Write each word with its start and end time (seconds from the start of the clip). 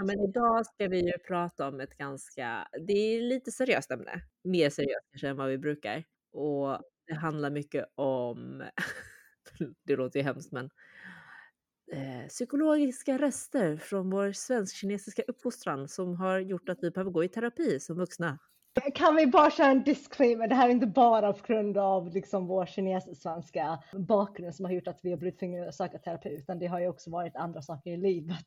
Ja, 0.00 0.04
men 0.04 0.20
idag 0.20 0.66
ska 0.66 0.88
vi 0.88 1.06
ju 1.06 1.12
prata 1.18 1.68
om 1.68 1.80
ett 1.80 1.96
ganska, 1.96 2.68
det 2.86 2.92
är 2.92 3.22
lite 3.22 3.52
seriöst 3.52 3.90
ämne. 3.90 4.22
Mer 4.44 4.70
seriöst 4.70 5.06
kanske 5.12 5.28
än 5.28 5.36
vad 5.36 5.48
vi 5.48 5.58
brukar. 5.58 6.04
Och 6.32 6.82
det 7.06 7.14
handlar 7.14 7.50
mycket 7.50 7.86
om, 7.94 8.64
det 9.86 9.96
låter 9.96 10.18
ju 10.18 10.24
hemskt 10.24 10.52
men, 10.52 10.70
eh, 11.92 12.28
psykologiska 12.28 13.18
rester 13.18 13.76
från 13.76 14.10
vår 14.10 14.32
svensk-kinesiska 14.32 15.22
uppfostran 15.28 15.88
som 15.88 16.16
har 16.16 16.38
gjort 16.38 16.68
att 16.68 16.78
vi 16.82 16.90
behöver 16.90 17.10
gå 17.10 17.24
i 17.24 17.28
terapi 17.28 17.80
som 17.80 17.96
vuxna. 17.96 18.38
Kan 18.94 19.16
vi 19.16 19.26
bara 19.26 19.50
köra 19.50 19.66
en 19.70 19.84
disclaimer? 19.84 20.48
Det 20.48 20.54
här 20.54 20.68
är 20.68 20.72
inte 20.72 20.86
bara 20.86 21.32
på 21.32 21.46
grund 21.46 21.78
av 21.78 22.08
liksom 22.14 22.46
vår 22.46 22.66
kinesisk-svenska 22.66 23.78
bakgrund 23.92 24.54
som 24.54 24.64
har 24.64 24.72
gjort 24.72 24.88
att 24.88 25.00
vi 25.02 25.10
har 25.10 25.16
blivit 25.16 25.38
tvungna 25.38 25.68
att 25.68 25.74
söka 25.74 25.98
terapi, 25.98 26.28
utan 26.28 26.58
det 26.58 26.66
har 26.66 26.80
ju 26.80 26.88
också 26.88 27.10
varit 27.10 27.36
andra 27.36 27.62
saker 27.62 27.90
i 27.90 27.96
livet. 27.96 28.46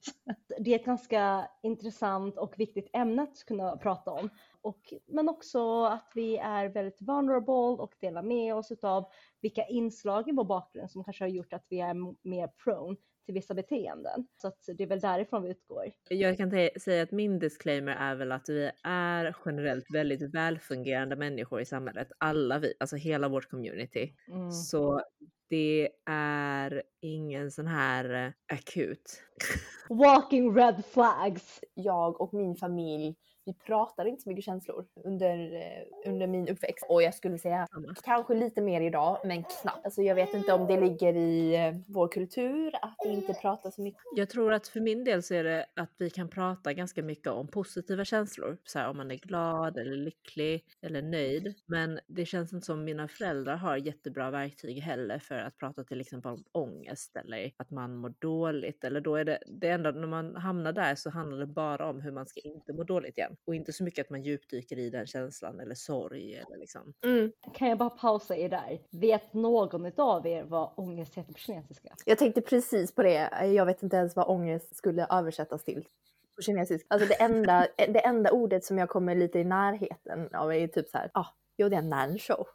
Det 0.59 0.71
är 0.71 0.79
ett 0.79 0.85
ganska 0.85 1.47
intressant 1.63 2.37
och 2.37 2.53
viktigt 2.57 2.89
ämne 2.93 3.21
att 3.23 3.45
kunna 3.45 3.77
prata 3.77 4.11
om. 4.11 4.29
Och, 4.61 4.93
men 5.07 5.29
också 5.29 5.83
att 5.85 6.11
vi 6.15 6.37
är 6.37 6.69
väldigt 6.69 7.01
vulnerable 7.01 7.83
och 7.83 7.93
delar 7.99 8.23
med 8.23 8.55
oss 8.55 8.71
av 8.81 9.05
vilka 9.41 9.65
inslag 9.65 10.29
i 10.29 10.31
vår 10.31 10.45
bakgrund 10.45 10.91
som 10.91 11.03
kanske 11.03 11.23
har 11.23 11.29
gjort 11.29 11.53
att 11.53 11.65
vi 11.69 11.79
är 11.79 11.93
mer 12.27 12.47
prone 12.47 12.95
till 13.25 13.33
vissa 13.33 13.53
beteenden. 13.53 14.27
Så 14.41 14.47
att 14.47 14.59
det 14.77 14.83
är 14.83 14.87
väl 14.87 14.99
därifrån 14.99 15.43
vi 15.43 15.49
utgår. 15.49 15.91
Jag 16.09 16.37
kan 16.37 16.51
säga 16.79 17.03
att 17.03 17.11
min 17.11 17.39
disclaimer 17.39 17.95
är 17.95 18.15
väl 18.15 18.31
att 18.31 18.49
vi 18.49 18.71
är 18.83 19.35
generellt 19.45 19.85
väldigt 19.93 20.35
välfungerande 20.35 21.15
människor 21.15 21.61
i 21.61 21.65
samhället. 21.65 22.07
Alla 22.17 22.59
vi, 22.59 22.73
alltså 22.79 22.95
hela 22.95 23.29
vårt 23.29 23.49
community. 23.49 24.13
Mm. 24.27 24.51
Så 24.51 25.01
det 25.49 25.89
är 26.09 26.83
ingen 27.01 27.51
sån 27.51 27.67
här 27.67 28.25
eh, 28.25 28.31
akut. 28.57 29.23
Walking 29.89 30.55
red 30.55 30.83
flags. 30.85 31.59
Jag 31.73 32.21
och 32.21 32.33
min 32.33 32.55
familj 32.55 33.15
vi 33.45 33.53
pratade 33.53 34.09
inte 34.09 34.21
så 34.21 34.29
mycket 34.29 34.45
känslor 34.45 34.85
under, 34.95 35.53
eh, 35.53 36.11
under 36.11 36.27
min 36.27 36.49
uppväxt. 36.49 36.85
Och 36.89 37.03
jag 37.03 37.13
skulle 37.13 37.37
säga 37.37 37.67
kanske 38.03 38.33
lite 38.33 38.61
mer 38.61 38.81
idag, 38.81 39.17
men 39.23 39.43
knappt. 39.43 39.85
Alltså 39.85 40.01
jag 40.01 40.15
vet 40.15 40.33
inte 40.33 40.53
om 40.53 40.67
det 40.67 40.79
ligger 40.79 41.15
i 41.15 41.55
eh, 41.55 41.75
vår 41.87 42.07
kultur 42.07 42.75
att 42.81 42.95
inte 43.05 43.33
pratar 43.33 43.71
så 43.71 43.81
mycket. 43.81 44.01
Jag 44.15 44.29
tror 44.29 44.53
att 44.53 44.67
för 44.67 44.79
min 44.79 45.03
del 45.03 45.23
så 45.23 45.33
är 45.33 45.43
det 45.43 45.65
att 45.75 45.91
vi 45.97 46.09
kan 46.09 46.29
prata 46.29 46.73
ganska 46.73 47.03
mycket 47.03 47.27
om 47.27 47.47
positiva 47.47 48.05
känslor. 48.05 48.57
Så 48.63 48.79
här, 48.79 48.89
om 48.89 48.97
man 48.97 49.11
är 49.11 49.15
glad 49.15 49.77
eller 49.77 49.95
lycklig 49.95 50.65
eller 50.81 51.01
nöjd. 51.01 51.53
Men 51.65 51.99
det 52.07 52.25
känns 52.25 52.53
inte 52.53 52.65
som 52.65 52.83
mina 52.83 53.07
föräldrar 53.07 53.55
har 53.55 53.77
jättebra 53.77 54.31
verktyg 54.31 54.79
heller 54.79 55.19
för 55.19 55.35
att 55.35 55.57
prata 55.57 55.83
till 55.83 56.01
exempel 56.01 56.31
om 56.31 56.43
ångest 56.51 57.15
eller 57.15 57.51
att 57.57 57.71
man 57.71 57.95
mår 57.95 58.13
dåligt. 58.19 58.83
Eller 58.83 59.01
då 59.01 59.15
är 59.15 59.25
det, 59.25 59.39
det 59.47 59.69
enda, 59.69 59.91
när 59.91 60.07
man 60.07 60.35
hamnar 60.35 60.73
där 60.73 60.95
så 60.95 61.09
handlar 61.09 61.37
det 61.37 61.45
bara 61.45 61.89
om 61.89 62.01
hur 62.01 62.11
man 62.11 62.25
ska 62.25 62.39
inte 62.39 62.73
må 62.73 62.83
dåligt 62.83 63.17
igen 63.17 63.32
och 63.47 63.55
inte 63.55 63.73
så 63.73 63.83
mycket 63.83 64.05
att 64.05 64.09
man 64.09 64.23
djupdyker 64.23 64.79
i 64.79 64.89
den 64.89 65.07
känslan 65.07 65.59
eller 65.59 65.75
sorg 65.75 66.35
eller 66.35 66.57
liksom. 66.57 66.93
Mm. 67.05 67.31
Kan 67.53 67.69
jag 67.69 67.77
bara 67.77 67.89
pausa 67.89 68.35
er 68.35 68.49
där? 68.49 68.81
Vet 68.91 69.33
någon 69.33 69.91
av 69.97 70.27
er 70.27 70.43
vad 70.43 70.73
ångest 70.75 71.15
heter 71.15 71.33
på 71.33 71.39
kinesiska? 71.39 71.95
Jag 72.05 72.17
tänkte 72.17 72.41
precis 72.41 72.95
på 72.95 73.03
det. 73.03 73.45
Jag 73.45 73.65
vet 73.65 73.83
inte 73.83 73.97
ens 73.97 74.15
vad 74.15 74.27
ångest 74.27 74.75
skulle 74.75 75.07
översättas 75.09 75.63
till 75.63 75.87
på 76.35 76.41
kinesiska. 76.41 76.85
Alltså 76.89 77.07
det 77.07 77.21
enda, 77.21 77.67
det 77.77 78.05
enda 78.05 78.31
ordet 78.31 78.65
som 78.65 78.77
jag 78.77 78.89
kommer 78.89 79.15
lite 79.15 79.39
i 79.39 79.43
närheten 79.43 80.35
av 80.35 80.53
är 80.53 80.67
typ 80.67 80.89
så 80.89 80.97
här, 80.97 81.11
ah, 81.13 81.27
jo 81.57 81.69
det 81.69 81.75
är 81.75 81.81
nanshow 81.81 82.47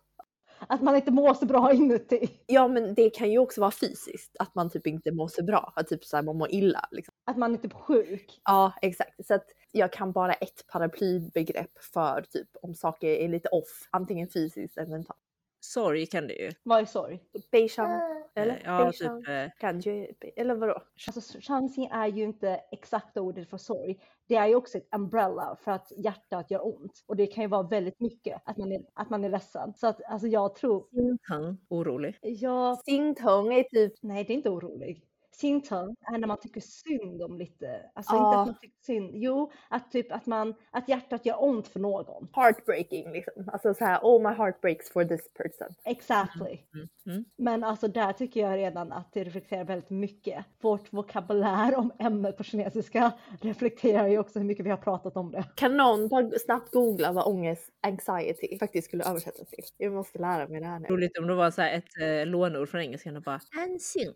att 0.67 0.83
man 0.83 0.97
inte 0.97 1.11
mår 1.11 1.35
så 1.35 1.47
bra 1.47 1.73
inuti. 1.75 2.31
Ja, 2.47 2.69
men 2.69 2.95
det 2.95 3.11
kan 3.11 3.31
ju 3.31 3.39
också 3.39 3.61
vara 3.61 3.71
fysiskt, 3.71 4.37
att 4.39 4.55
man 4.55 4.71
typ 4.71 4.87
inte 4.87 5.13
mår 5.13 5.29
så 5.29 5.45
bra, 5.45 5.73
att 5.77 5.89
typ 5.89 6.05
så 6.05 6.17
här, 6.17 6.23
man 6.23 6.37
mår 6.37 6.51
illa. 6.51 6.89
Liksom. 6.91 7.15
Att 7.29 7.37
man 7.37 7.55
är 7.55 7.59
typ 7.59 7.73
sjuk. 7.73 8.41
Ja, 8.45 8.73
exakt. 8.83 9.27
Så 9.27 9.35
att 9.35 9.47
jag 9.73 9.93
kan 9.93 10.13
bara 10.13 10.33
ett 10.33 10.67
paraplybegrepp 10.73 11.79
för 11.79 12.23
typ 12.23 12.49
om 12.63 12.75
saker 12.75 13.09
är 13.09 13.29
lite 13.29 13.49
off, 13.49 13.89
antingen 13.91 14.29
fysiskt 14.29 14.79
eller 14.79 14.91
mentalt. 14.91 15.19
Sorg 15.61 16.07
kan 16.07 16.27
det 16.27 16.35
ju. 16.35 16.53
Vad 16.63 16.81
är 16.81 16.85
sorg? 16.85 17.21
Beijang, 17.51 18.01
eller? 18.35 18.63
Ja, 18.65 18.93
typ. 18.93 19.29
Eh... 19.29 19.51
Kanske, 19.59 20.15
eller 20.37 20.55
vadå? 20.55 20.83
Alltså, 21.07 21.39
chansing 21.41 21.87
är 21.87 22.07
ju 22.07 22.25
inte 22.25 22.61
exakta 22.73 23.21
ordet 23.21 23.51
för 23.51 23.57
sorg. 23.57 24.01
Det 24.27 24.35
är 24.35 24.47
ju 24.47 24.55
också 24.55 24.79
ett 24.79 24.89
umbrella 24.95 25.57
för 25.65 25.73
att 25.73 25.93
hjärtat 25.97 26.51
gör 26.51 26.67
ont. 26.67 27.05
Och 27.07 27.17
det 27.17 27.27
kan 27.27 27.45
ju 27.45 27.49
vara 27.49 27.63
väldigt 27.63 28.01
mycket 28.01 28.43
att 28.45 28.57
man 28.57 28.73
är, 28.73 28.81
att 28.95 29.11
man 29.11 29.25
är 29.25 29.29
ledsen. 29.29 29.75
Så 29.77 29.87
att 29.87 30.05
alltså 30.05 30.29
jag 30.29 30.55
tror... 30.55 30.87
Sintang, 30.91 31.59
orolig. 31.69 32.19
Ja. 32.23 32.81
Sintang 32.85 33.55
är 33.55 33.63
typ... 33.63 33.93
Nej, 34.03 34.25
det 34.25 34.33
är 34.33 34.37
inte 34.37 34.51
orolig. 34.51 35.05
Sintang 35.41 35.97
är 36.13 36.19
när 36.19 36.29
man 36.29 36.41
tycker 36.41 36.61
synd 36.61 37.23
om 37.23 37.39
lite, 37.39 37.91
alltså 37.95 38.15
ah. 38.15 38.17
inte 38.17 38.41
att 38.41 38.47
man 38.47 38.59
tycker 38.61 38.77
synd, 38.81 39.11
jo 39.15 39.51
att 39.69 39.91
typ 39.91 40.13
att 40.13 40.27
man, 40.27 40.55
att 40.71 40.89
hjärtat 40.89 41.27
gör 41.27 41.45
ont 41.45 41.69
för 41.69 41.81
någon. 41.81 42.29
Heartbreaking 42.33 43.13
liksom, 43.13 43.49
alltså 43.53 43.75
så 43.75 43.85
här, 43.85 44.01
oh 44.03 44.29
my 44.29 44.35
heart 44.37 44.61
breaks 44.61 44.91
for 44.91 45.05
this 45.05 45.33
person. 45.33 45.75
Exactly. 45.85 46.59
Mm. 46.75 46.89
Mm. 47.07 47.25
Men 47.37 47.65
alltså 47.65 47.89
där 47.89 48.13
tycker 48.13 48.41
jag 48.41 48.57
redan 48.57 48.93
att 48.93 49.13
det 49.13 49.25
reflekterar 49.25 49.65
väldigt 49.65 49.91
mycket. 49.91 50.45
Vårt 50.61 50.93
vokabulär 50.93 51.77
om 51.77 51.93
ämnet 51.99 52.37
på 52.37 52.45
kinesiska 52.45 53.13
reflekterar 53.41 54.07
ju 54.07 54.19
också 54.19 54.39
hur 54.39 54.47
mycket 54.47 54.67
vi 54.67 54.71
har 54.71 54.77
pratat 54.77 55.17
om 55.17 55.31
det. 55.31 55.45
Kan 55.55 55.77
någon 55.77 56.31
snabbt 56.47 56.73
googla 56.73 57.13
vad 57.13 57.27
ångest, 57.27 57.73
anxiety 57.83 58.59
faktiskt 58.59 58.89
skulle 58.89 59.05
översättas 59.05 59.49
till? 59.49 59.65
Jag 59.77 59.93
måste 59.93 60.19
lära 60.19 60.49
mig 60.49 60.61
det 60.61 60.67
här 60.67 60.81
nu. 60.81 60.89
Roligt 60.89 61.19
om 61.19 61.27
det 61.27 61.35
var 61.35 61.51
så 61.51 61.63
här 61.63 61.73
ett 61.73 62.01
eh, 62.01 62.27
lånord 62.27 62.69
från 62.69 62.81
engelskan 62.81 63.17
och 63.17 63.23
bara 63.23 63.41
Hansing 63.51 64.15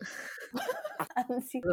ansikte. 1.15 1.69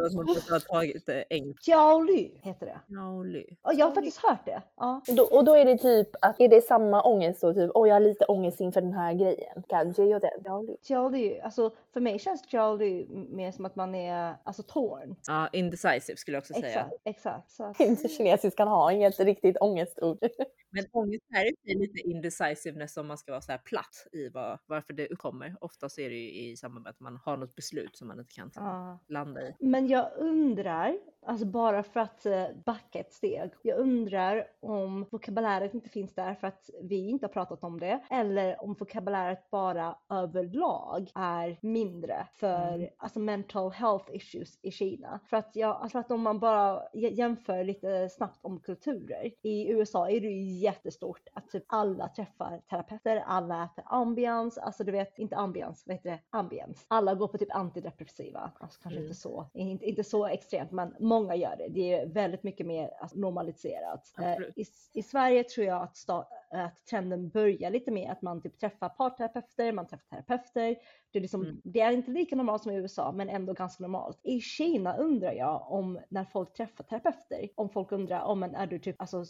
Ha 0.50 0.60
tagit 0.60 1.06
det 1.06 1.24
enkelt. 1.30 1.68
Jiaoly 1.68 2.30
heter 2.42 2.66
det. 2.66 2.80
Jiaoly. 2.86 3.44
Och 3.62 3.74
jag 3.74 3.86
har 3.86 3.94
faktiskt 3.94 4.18
hört 4.18 4.44
det. 4.44 4.62
Ja. 4.76 5.02
Då, 5.06 5.22
och 5.22 5.44
då 5.44 5.54
är 5.54 5.64
det 5.64 5.78
typ 5.78 6.08
att 6.20 6.40
är 6.40 6.48
det 6.48 6.60
samma 6.60 7.02
ångest 7.02 7.40
då? 7.40 7.54
Typ, 7.54 7.70
åh 7.74 7.88
jag 7.88 7.94
har 7.94 8.00
lite 8.00 8.24
ångest 8.24 8.60
inför 8.60 8.80
den 8.80 8.92
här 8.92 9.14
grejen. 9.14 9.62
Kanske 9.68 10.04
jag 10.04 10.20
det. 10.20 10.32
Jiaoly. 10.44 10.76
Jiaoly, 10.82 11.38
alltså 11.40 11.70
för 11.92 12.00
mig 12.00 12.18
känns 12.18 12.52
jiaoly 12.52 13.06
mer 13.08 13.52
som 13.52 13.64
att 13.64 13.76
man 13.76 13.94
är 13.94 14.36
alltså 14.44 14.62
torn. 14.62 15.16
Ja, 15.26 15.48
indecisive 15.52 16.16
skulle 16.16 16.36
jag 16.36 16.42
också 16.42 16.54
säga. 16.54 16.90
Exakt, 17.04 17.46
exakt. 17.46 17.80
Inte 17.80 18.08
kinesiskan 18.08 18.68
har 18.68 18.90
inget 18.90 19.20
riktigt 19.20 19.56
ångestord. 19.60 20.18
Men 20.70 20.84
ångest 20.92 21.24
är 21.34 21.44
ju 21.44 21.78
lite 21.78 22.00
indecisiveness 22.00 22.96
om 22.96 23.06
man 23.06 23.18
ska 23.18 23.32
vara 23.32 23.40
så 23.40 23.52
här 23.52 23.58
platt 23.58 24.06
i 24.12 24.28
vad, 24.28 24.58
varför 24.66 24.92
det 24.92 25.08
uppkommer. 25.08 25.56
Ofta 25.60 25.88
så 25.88 26.00
är 26.00 26.10
det 26.10 26.16
ju 26.16 26.50
i 26.50 26.56
samband 26.56 26.82
med 26.82 26.90
att 26.90 27.00
man 27.00 27.16
har 27.24 27.36
något 27.36 27.54
beslut 27.54 27.96
som 27.96 28.08
man 28.08 28.18
inte 28.18 28.34
kan 28.34 28.50
ah. 28.56 28.98
landa 29.08 29.29
i. 29.38 29.54
Men 29.58 29.88
jag 29.88 30.08
undrar, 30.16 30.98
alltså 31.26 31.46
bara 31.46 31.82
för 31.82 32.00
att 32.00 32.26
eh, 32.26 32.44
backa 32.64 32.98
ett 32.98 33.12
steg. 33.12 33.50
Jag 33.62 33.78
undrar 33.78 34.46
om 34.60 35.06
vokabuläret 35.10 35.74
inte 35.74 35.88
finns 35.88 36.14
där 36.14 36.34
för 36.34 36.46
att 36.46 36.70
vi 36.82 37.08
inte 37.08 37.26
har 37.26 37.32
pratat 37.32 37.64
om 37.64 37.80
det 37.80 38.00
eller 38.10 38.64
om 38.64 38.74
vokabuläret 38.74 39.50
bara 39.50 39.96
överlag 40.08 41.10
är 41.14 41.58
mindre 41.60 42.26
för 42.34 42.74
mm. 42.74 42.88
alltså 42.96 43.18
mental 43.18 43.72
health 43.72 44.14
issues 44.14 44.58
i 44.62 44.70
Kina. 44.70 45.20
För 45.26 45.36
att 45.36 45.56
jag, 45.56 45.76
alltså 45.76 45.98
att 45.98 46.10
om 46.10 46.22
man 46.22 46.38
bara 46.38 46.82
jämför 46.94 47.64
lite 47.64 48.08
snabbt 48.08 48.38
om 48.42 48.60
kulturer. 48.60 49.30
I 49.42 49.70
USA 49.70 50.10
är 50.10 50.20
det 50.20 50.26
ju 50.26 50.58
jättestort 50.58 51.28
att 51.32 51.50
typ 51.50 51.64
alla 51.66 52.08
träffar 52.08 52.60
terapeuter, 52.70 53.24
alla 53.26 53.64
äter 53.64 53.84
ambians, 53.86 54.58
alltså 54.58 54.84
du 54.84 54.92
vet 54.92 55.18
inte 55.18 55.36
ambians, 55.36 55.84
vad 55.86 55.96
heter 55.96 56.10
det? 56.10 56.20
Ambiens. 56.30 56.86
Alla 56.88 57.14
går 57.14 57.28
på 57.28 57.38
typ 57.38 57.54
antidepressiva, 57.54 58.52
alltså 58.60 58.80
kanske 58.82 58.98
mm. 58.98 59.08
inte 59.08 59.19
så, 59.20 59.50
inte, 59.54 60.04
så 60.04 60.26
extremt, 60.26 60.72
men 60.72 60.94
många 61.00 61.34
gör 61.34 61.56
det. 61.56 61.68
Det 61.68 61.94
är 61.94 62.06
väldigt 62.06 62.42
mycket 62.42 62.66
mer 62.66 62.90
alltså, 63.00 63.18
normaliserat. 63.18 64.14
Eh, 64.18 64.32
I, 64.56 64.64
I, 64.92 65.02
Sverige 65.02 65.44
tror 65.44 65.66
jag 65.66 65.82
att, 65.82 66.08
att 66.50 66.86
trenden 66.90 67.28
börjar 67.28 67.70
lite 67.70 67.90
med 67.90 68.10
att 68.10 68.22
man 68.22 68.42
typ 68.42 68.58
träffar 68.58 68.88
parterapeuter, 68.88 69.72
man 69.72 69.86
träffar 69.86 70.06
terapeuter. 70.08 70.76
Det 71.12 71.18
är, 71.18 71.22
liksom, 71.22 71.42
mm. 71.42 71.60
det 71.64 71.80
är 71.80 71.92
inte 71.92 72.10
lika 72.10 72.36
normalt 72.36 72.62
som 72.62 72.72
i 72.72 72.76
USA, 72.76 73.12
men 73.12 73.28
ändå 73.28 73.52
ganska 73.52 73.82
normalt. 73.82 74.20
I 74.22 74.40
Kina 74.40 74.96
undrar 74.96 75.32
jag 75.32 75.72
om 75.72 76.00
när 76.08 76.24
folk 76.24 76.52
träffar 76.52 76.84
terapeuter, 76.84 77.48
om 77.54 77.68
folk 77.68 77.92
undrar 77.92 78.20
om 78.20 78.42
oh, 78.42 78.60
är 78.60 78.66
du 78.66 78.78
typ 78.78 79.00
alltså 79.00 79.24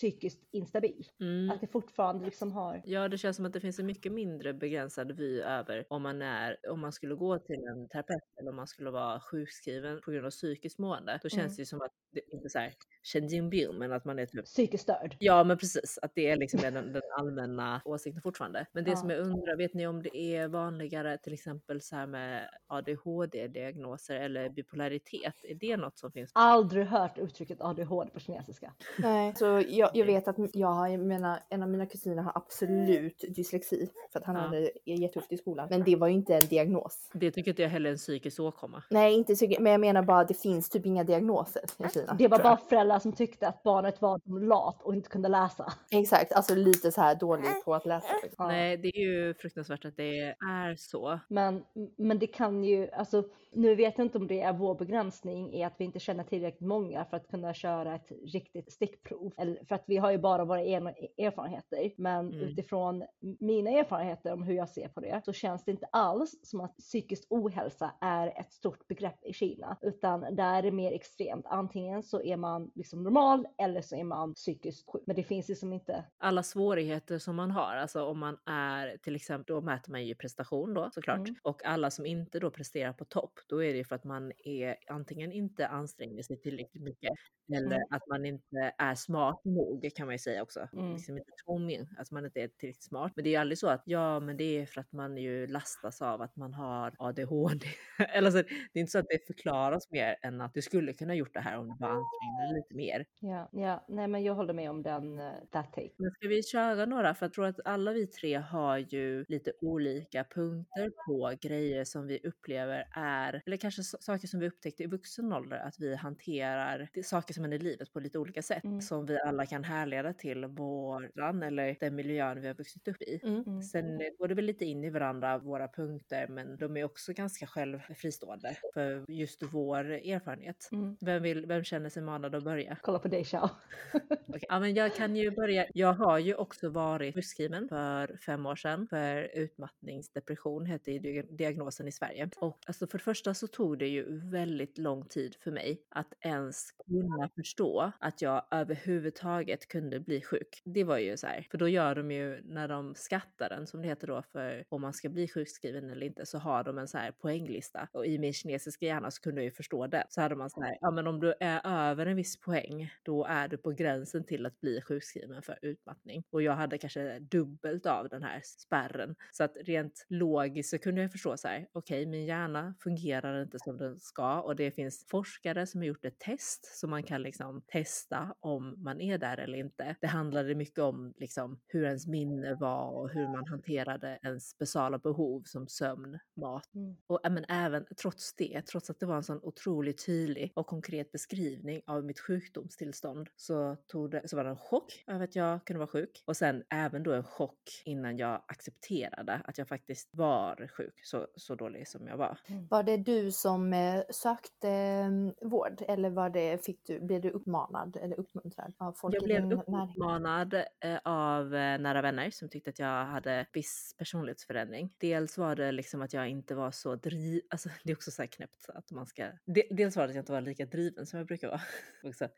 psykiskt 0.00 0.48
instabil. 0.52 1.08
Mm. 1.20 1.50
Att 1.50 1.60
det 1.60 1.66
fortfarande 1.66 2.24
liksom 2.24 2.52
har. 2.52 2.82
Ja, 2.84 3.08
det 3.08 3.18
känns 3.18 3.36
som 3.36 3.46
att 3.46 3.52
det 3.52 3.60
finns 3.60 3.78
en 3.78 3.86
mycket 3.86 4.12
mindre 4.12 4.54
begränsad 4.54 5.12
vy 5.12 5.40
över 5.40 5.86
om 5.88 6.02
man 6.02 6.22
är, 6.22 6.56
om 6.70 6.80
man 6.80 6.92
skulle 6.92 7.14
gå 7.14 7.38
till 7.38 7.64
en 7.72 7.88
terapeut 7.88 8.22
eller 8.40 8.50
om 8.50 8.56
man 8.56 8.66
skulle 8.66 8.90
vara 8.90 9.20
sjukskriven 9.20 10.00
på 10.00 10.10
grund 10.10 10.26
av 10.26 10.30
psykiskt 10.30 10.78
mående. 10.78 11.20
Då 11.22 11.28
känns 11.28 11.52
mm. 11.52 11.56
det 11.56 11.66
som 11.66 11.80
att 11.80 11.92
det 12.12 12.20
inte 12.32 12.48
så 12.48 12.58
här 12.58 12.72
Shenjinbil, 13.02 13.72
men 13.72 13.92
att 13.92 14.04
man 14.04 14.18
är 14.18 14.26
typ 14.26 14.44
psykiskt 14.44 14.82
störd. 14.82 15.16
Ja, 15.18 15.44
men 15.44 15.58
precis 15.58 15.98
att 16.02 16.14
det 16.14 16.30
är 16.30 16.36
liksom 16.36 16.60
den, 16.60 16.74
den 16.92 17.02
allmänna 17.18 17.80
åsikten 17.84 18.22
fortfarande. 18.22 18.66
Men 18.72 18.84
det 18.84 18.90
ja. 18.90 18.96
som 18.96 19.10
jag 19.10 19.18
undrar, 19.18 19.56
vet 19.56 19.74
ni 19.74 19.86
om 19.86 20.02
det 20.02 20.16
är 20.16 20.48
vanligare 20.48 21.18
till 21.18 21.32
exempel 21.32 21.80
så 21.80 21.96
här 21.96 22.06
med 22.06 22.48
ADHD-diagnoser 22.66 24.14
eller 24.14 24.48
bipolaritet? 24.48 25.34
Är 25.42 25.54
det 25.54 25.76
något 25.76 25.98
som 25.98 26.12
finns? 26.12 26.30
Aldrig 26.34 26.86
hört 26.86 27.18
uttrycket 27.18 27.60
ADHD 27.60 28.10
på 28.10 28.20
kinesiska. 28.20 28.72
Nej, 28.98 29.34
så 29.36 29.62
jag, 29.68 29.90
jag 29.94 30.06
vet 30.06 30.28
att 30.28 30.36
jag, 30.38 30.90
jag 30.90 31.00
menar, 31.00 31.38
en 31.48 31.62
av 31.62 31.68
mina 31.68 31.86
kusiner 31.86 32.22
har 32.22 32.32
absolut 32.34 33.24
dyslexi 33.28 33.90
för 34.12 34.18
att 34.18 34.24
han 34.24 34.36
ja. 34.36 34.40
hade 34.40 34.70
jättetufft 34.84 35.32
i 35.32 35.36
skolan. 35.36 35.66
Men 35.70 35.84
det 35.84 35.96
var 35.96 36.08
ju 36.08 36.14
inte 36.14 36.34
en 36.34 36.48
diagnos. 36.48 37.10
Det 37.12 37.30
tycker 37.30 37.50
inte 37.50 37.62
jag 37.62 37.68
heller 37.68 37.90
är 37.90 37.92
en 37.92 37.98
psykisk 37.98 38.40
åkomma. 38.40 38.82
Nej, 38.90 39.14
inte 39.14 39.34
psykisk, 39.34 39.60
men 39.60 39.72
jag 39.72 39.80
menar 39.80 40.02
bara 40.02 40.20
att 40.20 40.28
det 40.28 40.34
finns 40.34 40.70
typ 40.70 40.86
inga 40.86 41.04
diagnoser 41.04 41.62
i 41.78 41.88
Kina. 41.92 42.14
Det 42.14 42.28
var 42.28 42.38
bara 42.38 42.56
föräldrar 42.56 42.89
föräldrar 42.90 42.98
som 42.98 43.12
tyckte 43.12 43.48
att 43.48 43.62
barnet 43.62 44.02
var 44.02 44.40
lat 44.46 44.82
och 44.82 44.94
inte 44.94 45.10
kunde 45.10 45.28
läsa. 45.28 45.72
Exakt, 45.90 46.32
alltså 46.32 46.54
lite 46.54 46.92
så 46.92 47.00
här 47.00 47.14
dålig 47.14 47.64
på 47.64 47.74
att 47.74 47.86
läsa. 47.86 48.06
Ja. 48.38 48.46
Nej, 48.46 48.76
det 48.76 48.88
är 48.88 49.00
ju 49.00 49.34
fruktansvärt 49.34 49.84
att 49.84 49.96
det 49.96 50.18
är 50.28 50.76
så. 50.76 51.20
Men, 51.28 51.62
men 51.98 52.18
det 52.18 52.26
kan 52.26 52.64
ju, 52.64 52.90
alltså 52.90 53.24
nu 53.52 53.74
vet 53.74 53.98
jag 53.98 54.04
inte 54.06 54.18
om 54.18 54.26
det 54.26 54.40
är 54.40 54.52
vår 54.52 54.74
begränsning 54.74 55.52
i 55.54 55.62
att 55.64 55.74
vi 55.78 55.84
inte 55.84 56.00
känner 56.00 56.24
tillräckligt 56.24 56.60
många 56.68 57.04
för 57.04 57.16
att 57.16 57.28
kunna 57.28 57.54
köra 57.54 57.94
ett 57.94 58.12
riktigt 58.24 58.72
stickprov. 58.72 59.32
Eller, 59.38 59.64
för 59.64 59.74
att 59.74 59.84
vi 59.86 59.96
har 59.96 60.10
ju 60.10 60.18
bara 60.18 60.44
våra 60.44 60.62
egna 60.64 60.90
erfarenheter. 61.18 61.92
Men 61.96 62.28
Mm. 62.32 62.40
utifrån 62.40 63.04
mina 63.40 63.70
erfarenheter 63.70 64.32
om 64.32 64.42
hur 64.42 64.54
jag 64.54 64.68
ser 64.68 64.88
på 64.88 65.00
det 65.00 65.22
så 65.24 65.32
känns 65.32 65.64
det 65.64 65.70
inte 65.70 65.86
alls 65.92 66.34
som 66.42 66.60
att 66.60 66.76
psykisk 66.76 67.26
ohälsa 67.30 67.90
är 68.00 68.26
ett 68.40 68.52
stort 68.52 68.88
begrepp 68.88 69.24
i 69.24 69.32
Kina. 69.32 69.76
Utan 69.82 70.20
där 70.36 70.58
är 70.58 70.62
det 70.62 70.70
mer 70.70 70.92
extremt. 70.92 71.46
Antingen 71.48 72.02
så 72.02 72.22
är 72.22 72.36
man 72.36 72.70
liksom 72.74 73.02
normal 73.02 73.46
eller 73.58 73.82
så 73.82 73.96
är 73.96 74.04
man 74.04 74.34
psykiskt 74.34 74.90
sjuk. 74.90 75.02
Men 75.06 75.16
det 75.16 75.22
finns 75.22 75.48
liksom 75.48 75.72
inte. 75.72 76.04
Alla 76.18 76.42
svårigheter 76.42 77.18
som 77.18 77.36
man 77.36 77.50
har, 77.50 77.76
alltså 77.76 78.04
om 78.04 78.18
man 78.18 78.36
är 78.46 78.96
till 78.96 79.16
exempel, 79.16 79.54
då 79.54 79.60
mäter 79.60 79.90
man 79.92 80.04
ju 80.06 80.14
prestation 80.14 80.74
då 80.74 80.90
såklart. 80.92 81.28
Mm. 81.28 81.34
Och 81.42 81.64
alla 81.66 81.90
som 81.90 82.06
inte 82.06 82.38
då 82.40 82.50
presterar 82.50 82.92
på 82.92 83.04
topp, 83.04 83.39
då 83.48 83.64
är 83.64 83.74
det 83.74 83.84
för 83.84 83.94
att 83.94 84.04
man 84.04 84.32
är 84.44 84.76
antingen 84.88 85.32
inte 85.32 85.68
anstränger 85.68 86.22
sig 86.22 86.40
tillräckligt 86.40 86.82
mycket 86.82 87.10
eller 87.56 87.76
Mm. 87.76 87.88
att 87.90 88.06
man 88.08 88.24
inte 88.24 88.72
är 88.78 88.94
smart 88.94 89.44
nog 89.44 89.90
kan 89.96 90.06
man 90.06 90.14
ju 90.14 90.18
säga 90.18 90.42
också. 90.42 90.68
Mm. 90.72 90.92
Liksom 90.92 91.18
inte 91.18 91.30
tvungen, 91.46 91.86
att 91.98 92.10
man 92.10 92.24
inte 92.24 92.40
är 92.40 92.48
tillräckligt 92.48 92.82
smart. 92.82 93.12
Men 93.16 93.24
det 93.24 93.30
är 93.30 93.32
ju 93.32 93.36
aldrig 93.36 93.58
så 93.58 93.68
att 93.68 93.82
ja, 93.84 94.20
men 94.20 94.36
det 94.36 94.58
är 94.58 94.66
för 94.66 94.80
att 94.80 94.92
man 94.92 95.16
ju 95.16 95.46
lastas 95.46 96.02
av 96.02 96.22
att 96.22 96.36
man 96.36 96.54
har 96.54 96.94
ADHD. 96.98 97.66
eller 98.14 98.30
så, 98.30 98.36
det 98.36 98.78
är 98.78 98.80
inte 98.80 98.92
så 98.92 98.98
att 98.98 99.06
det 99.08 99.26
förklaras 99.26 99.90
mer 99.90 100.16
än 100.22 100.40
att 100.40 100.54
du 100.54 100.62
skulle 100.62 100.92
kunna 100.92 101.14
gjort 101.14 101.34
det 101.34 101.40
här 101.40 101.58
om 101.58 101.68
du 101.68 101.74
bara 101.78 101.92
ansträngde 101.92 102.42
dig 102.42 102.54
lite 102.54 102.74
mer. 102.74 103.06
Ja, 103.20 103.48
ja, 103.52 103.84
nej 103.88 104.08
men 104.08 104.22
jag 104.22 104.34
håller 104.34 104.54
med 104.54 104.70
om 104.70 104.82
den, 104.82 105.18
uh, 105.18 105.32
that 105.52 105.72
take. 105.72 105.90
Men 105.96 106.10
ska 106.10 106.28
vi 106.28 106.42
köra 106.42 106.86
några? 106.86 107.14
För 107.14 107.26
jag 107.26 107.32
tror 107.32 107.46
att 107.46 107.60
alla 107.64 107.92
vi 107.92 108.06
tre 108.06 108.34
har 108.36 108.78
ju 108.78 109.24
lite 109.28 109.52
olika 109.60 110.24
punkter 110.24 110.90
på 111.06 111.34
grejer 111.40 111.84
som 111.84 112.06
vi 112.06 112.20
upplever 112.24 112.84
är, 112.96 113.29
eller 113.46 113.56
kanske 113.56 113.82
saker 113.82 114.28
som 114.28 114.40
vi 114.40 114.48
upptäckte 114.48 114.82
i 114.82 114.86
vuxen 114.86 115.32
ålder, 115.32 115.56
att 115.58 115.80
vi 115.80 115.94
hanterar 115.94 116.88
saker 117.02 117.34
som 117.34 117.44
händer 117.44 117.58
i 117.58 117.62
livet 117.62 117.92
på 117.92 118.00
lite 118.00 118.18
olika 118.18 118.42
sätt. 118.42 118.64
Mm. 118.64 118.80
Som 118.80 119.06
vi 119.06 119.20
alla 119.20 119.46
kan 119.46 119.64
härleda 119.64 120.12
till 120.12 120.46
våran 120.46 121.42
eller 121.42 121.76
den 121.80 121.94
miljön 121.94 122.40
vi 122.40 122.46
har 122.46 122.54
vuxit 122.54 122.88
upp 122.88 123.02
i. 123.02 123.20
Mm. 123.22 123.42
Mm. 123.46 123.62
Sen 123.62 124.00
eh, 124.00 124.06
går 124.18 124.28
det 124.28 124.34
väl 124.34 124.44
lite 124.44 124.64
in 124.64 124.84
i 124.84 124.90
varandra, 124.90 125.38
våra 125.38 125.68
punkter, 125.68 126.26
men 126.28 126.56
de 126.56 126.76
är 126.76 126.84
också 126.84 127.12
ganska 127.12 127.46
själv 127.46 127.78
fristående 127.94 128.56
för 128.74 129.04
just 129.08 129.42
vår 129.42 129.84
erfarenhet. 129.84 130.68
Mm. 130.72 130.96
Vem, 131.00 131.22
vill, 131.22 131.46
vem 131.46 131.64
känner 131.64 131.88
sig 131.88 132.02
manad 132.02 132.34
att 132.34 132.44
börja? 132.44 132.76
Kolla 132.82 132.98
på 132.98 133.08
dig 133.08 133.24
Xiao. 133.24 133.48
Okej, 134.26 134.46
Ja, 134.48 134.60
men 134.60 134.74
jag 134.74 134.94
kan 134.94 135.16
ju 135.16 135.30
börja. 135.30 135.66
Jag 135.74 135.92
har 135.92 136.18
ju 136.18 136.34
också 136.34 136.68
varit 136.68 137.14
sjukskriven 137.14 137.68
för 137.68 138.16
fem 138.26 138.46
år 138.46 138.56
sedan 138.56 138.86
för 138.86 139.30
utmattningsdepression 139.34 140.66
dia- 140.66 141.22
diagnosen 141.36 141.88
i 141.88 141.92
Sverige. 141.92 142.30
Och 142.36 142.58
alltså 142.66 142.86
för 142.86 142.98
det 142.98 143.04
första 143.04 143.19
så 143.34 143.46
tog 143.46 143.78
det 143.78 143.88
ju 143.88 144.20
väldigt 144.30 144.78
lång 144.78 145.04
tid 145.04 145.36
för 145.40 145.50
mig 145.50 145.82
att 145.88 146.14
ens 146.20 146.70
kunna 146.70 147.28
förstå 147.36 147.92
att 148.00 148.22
jag 148.22 148.44
överhuvudtaget 148.50 149.68
kunde 149.68 150.00
bli 150.00 150.20
sjuk. 150.20 150.62
Det 150.64 150.84
var 150.84 150.98
ju 150.98 151.16
så 151.16 151.26
här, 151.26 151.46
för 151.50 151.58
då 151.58 151.68
gör 151.68 151.94
de 151.94 152.10
ju 152.10 152.40
när 152.44 152.68
de 152.68 152.94
skattar 152.94 153.48
den 153.48 153.66
som 153.66 153.82
det 153.82 153.88
heter 153.88 154.06
då 154.06 154.22
för 154.22 154.64
om 154.68 154.80
man 154.80 154.92
ska 154.92 155.08
bli 155.08 155.28
sjukskriven 155.28 155.90
eller 155.90 156.06
inte 156.06 156.26
så 156.26 156.38
har 156.38 156.64
de 156.64 156.78
en 156.78 156.88
så 156.88 156.98
här 156.98 157.12
poänglista 157.12 157.88
och 157.92 158.06
i 158.06 158.18
min 158.18 158.32
kinesiska 158.32 158.86
hjärna 158.86 159.10
så 159.10 159.22
kunde 159.22 159.40
jag 159.40 159.44
ju 159.44 159.50
förstå 159.50 159.86
det. 159.86 160.04
Så 160.08 160.20
hade 160.20 160.36
man 160.36 160.50
så 160.50 160.62
här, 160.62 160.76
ja 160.80 160.90
men 160.90 161.06
om 161.06 161.20
du 161.20 161.34
är 161.40 161.60
över 161.64 162.06
en 162.06 162.16
viss 162.16 162.40
poäng 162.40 162.90
då 163.02 163.24
är 163.24 163.48
du 163.48 163.56
på 163.56 163.70
gränsen 163.70 164.24
till 164.24 164.46
att 164.46 164.60
bli 164.60 164.80
sjukskriven 164.82 165.42
för 165.42 165.58
utmattning. 165.62 166.24
Och 166.30 166.42
jag 166.42 166.52
hade 166.52 166.78
kanske 166.78 167.18
dubbelt 167.18 167.86
av 167.86 168.08
den 168.08 168.22
här 168.22 168.40
spärren. 168.44 169.14
Så 169.32 169.44
att 169.44 169.56
rent 169.64 170.06
logiskt 170.08 170.70
så 170.70 170.78
kunde 170.78 171.02
jag 171.02 171.12
förstå 171.12 171.36
så 171.36 171.48
här, 171.48 171.66
okej 171.72 172.06
min 172.06 172.24
hjärna 172.24 172.74
fungerar 172.80 173.09
inte 173.18 173.58
som 173.58 173.76
den 173.76 173.98
ska 173.98 174.40
och 174.40 174.56
det 174.56 174.70
finns 174.70 175.06
forskare 175.08 175.66
som 175.66 175.80
har 175.80 175.86
gjort 175.86 176.04
ett 176.04 176.18
test 176.18 176.78
så 176.78 176.88
man 176.88 177.02
kan 177.02 177.22
liksom 177.22 177.62
testa 177.66 178.34
om 178.40 178.82
man 178.82 179.00
är 179.00 179.18
där 179.18 179.36
eller 179.36 179.58
inte. 179.58 179.96
Det 180.00 180.06
handlade 180.06 180.54
mycket 180.54 180.78
om 180.78 181.14
liksom 181.16 181.60
hur 181.66 181.84
ens 181.84 182.06
minne 182.06 182.54
var 182.54 182.90
och 182.90 183.10
hur 183.10 183.28
man 183.28 183.46
hanterade 183.46 184.18
ens 184.22 184.58
basala 184.58 184.98
behov 184.98 185.42
som 185.46 185.68
sömn, 185.68 186.18
mat 186.36 186.70
Mm. 186.74 186.96
och 187.06 187.20
men 187.30 187.44
även 187.48 187.86
trots 188.00 188.34
det, 188.36 188.62
trots 188.62 188.90
att 188.90 189.00
det 189.00 189.06
var 189.06 189.16
en 189.16 189.22
sån 189.22 189.40
otroligt 189.42 190.06
tydlig 190.06 190.52
och 190.54 190.66
konkret 190.66 191.12
beskrivning 191.12 191.82
av 191.86 192.04
mitt 192.04 192.20
sjukdomstillstånd 192.20 193.28
så, 193.36 193.76
tog 193.86 194.10
det, 194.10 194.28
så 194.28 194.36
var 194.36 194.44
det 194.44 194.50
en 194.50 194.56
chock 194.56 195.04
över 195.06 195.24
att 195.24 195.36
jag 195.36 195.64
kunde 195.66 195.78
vara 195.78 195.88
sjuk. 195.88 196.22
Och 196.26 196.36
sen 196.36 196.62
även 196.70 197.02
då 197.02 197.12
en 197.12 197.24
chock 197.24 197.82
innan 197.84 198.16
jag 198.16 198.42
accepterade 198.46 199.42
att 199.44 199.58
jag 199.58 199.68
faktiskt 199.68 200.08
var 200.12 200.70
sjuk, 200.76 201.00
så, 201.04 201.26
så 201.36 201.54
dålig 201.54 201.88
som 201.88 202.06
jag 202.06 202.16
var. 202.16 202.38
Var 202.70 202.82
det 202.82 202.96
du 203.04 203.30
som 203.32 203.72
eh, 203.72 204.02
sökte 204.10 204.68
eh, 204.68 205.10
vård 205.48 205.82
eller 205.88 206.10
var 206.10 206.30
det, 206.30 206.64
fick 206.64 206.86
du, 206.86 207.00
blev 207.00 207.20
du 207.20 207.30
uppmanad 207.30 207.96
eller 208.02 208.20
uppmuntrad 208.20 208.74
av 208.78 208.92
folk 208.92 209.14
Jag 209.14 209.22
blev 209.24 209.46
närhet? 209.46 209.64
uppmanad 209.68 210.54
eh, 210.54 210.98
av 211.04 211.54
eh, 211.54 211.78
nära 211.78 212.02
vänner 212.02 212.30
som 212.30 212.48
tyckte 212.48 212.70
att 212.70 212.78
jag 212.78 213.04
hade 213.04 213.46
viss 213.52 213.94
personlighetsförändring. 213.98 214.94
Dels 214.98 215.38
var 215.38 215.56
det 215.56 215.72
liksom 215.72 216.02
att 216.02 216.12
jag 216.12 216.28
inte 216.28 216.54
var 216.54 216.70
så 216.70 216.94
driv... 216.96 217.42
Alltså 217.50 217.68
det 217.84 217.90
är 217.92 217.96
också 217.96 218.10
så 218.10 218.22
här 218.22 218.26
knäppt 218.26 218.68
att 218.68 218.90
man 218.90 219.06
ska... 219.06 219.26
De- 219.44 219.68
Dels 219.70 219.96
var 219.96 220.02
det 220.04 220.08
att 220.10 220.14
jag 220.16 220.22
inte 220.22 220.32
var 220.32 220.40
lika 220.40 220.66
driven 220.66 221.06
som 221.06 221.18
jag 221.18 221.26
brukar 221.26 221.48
vara. 221.48 221.60
också 222.04 222.28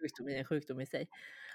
sjukdom 0.00 0.28
i 0.28 0.38
en 0.38 0.44
sjukdom 0.44 0.80
i 0.80 0.86
sig. 0.86 1.08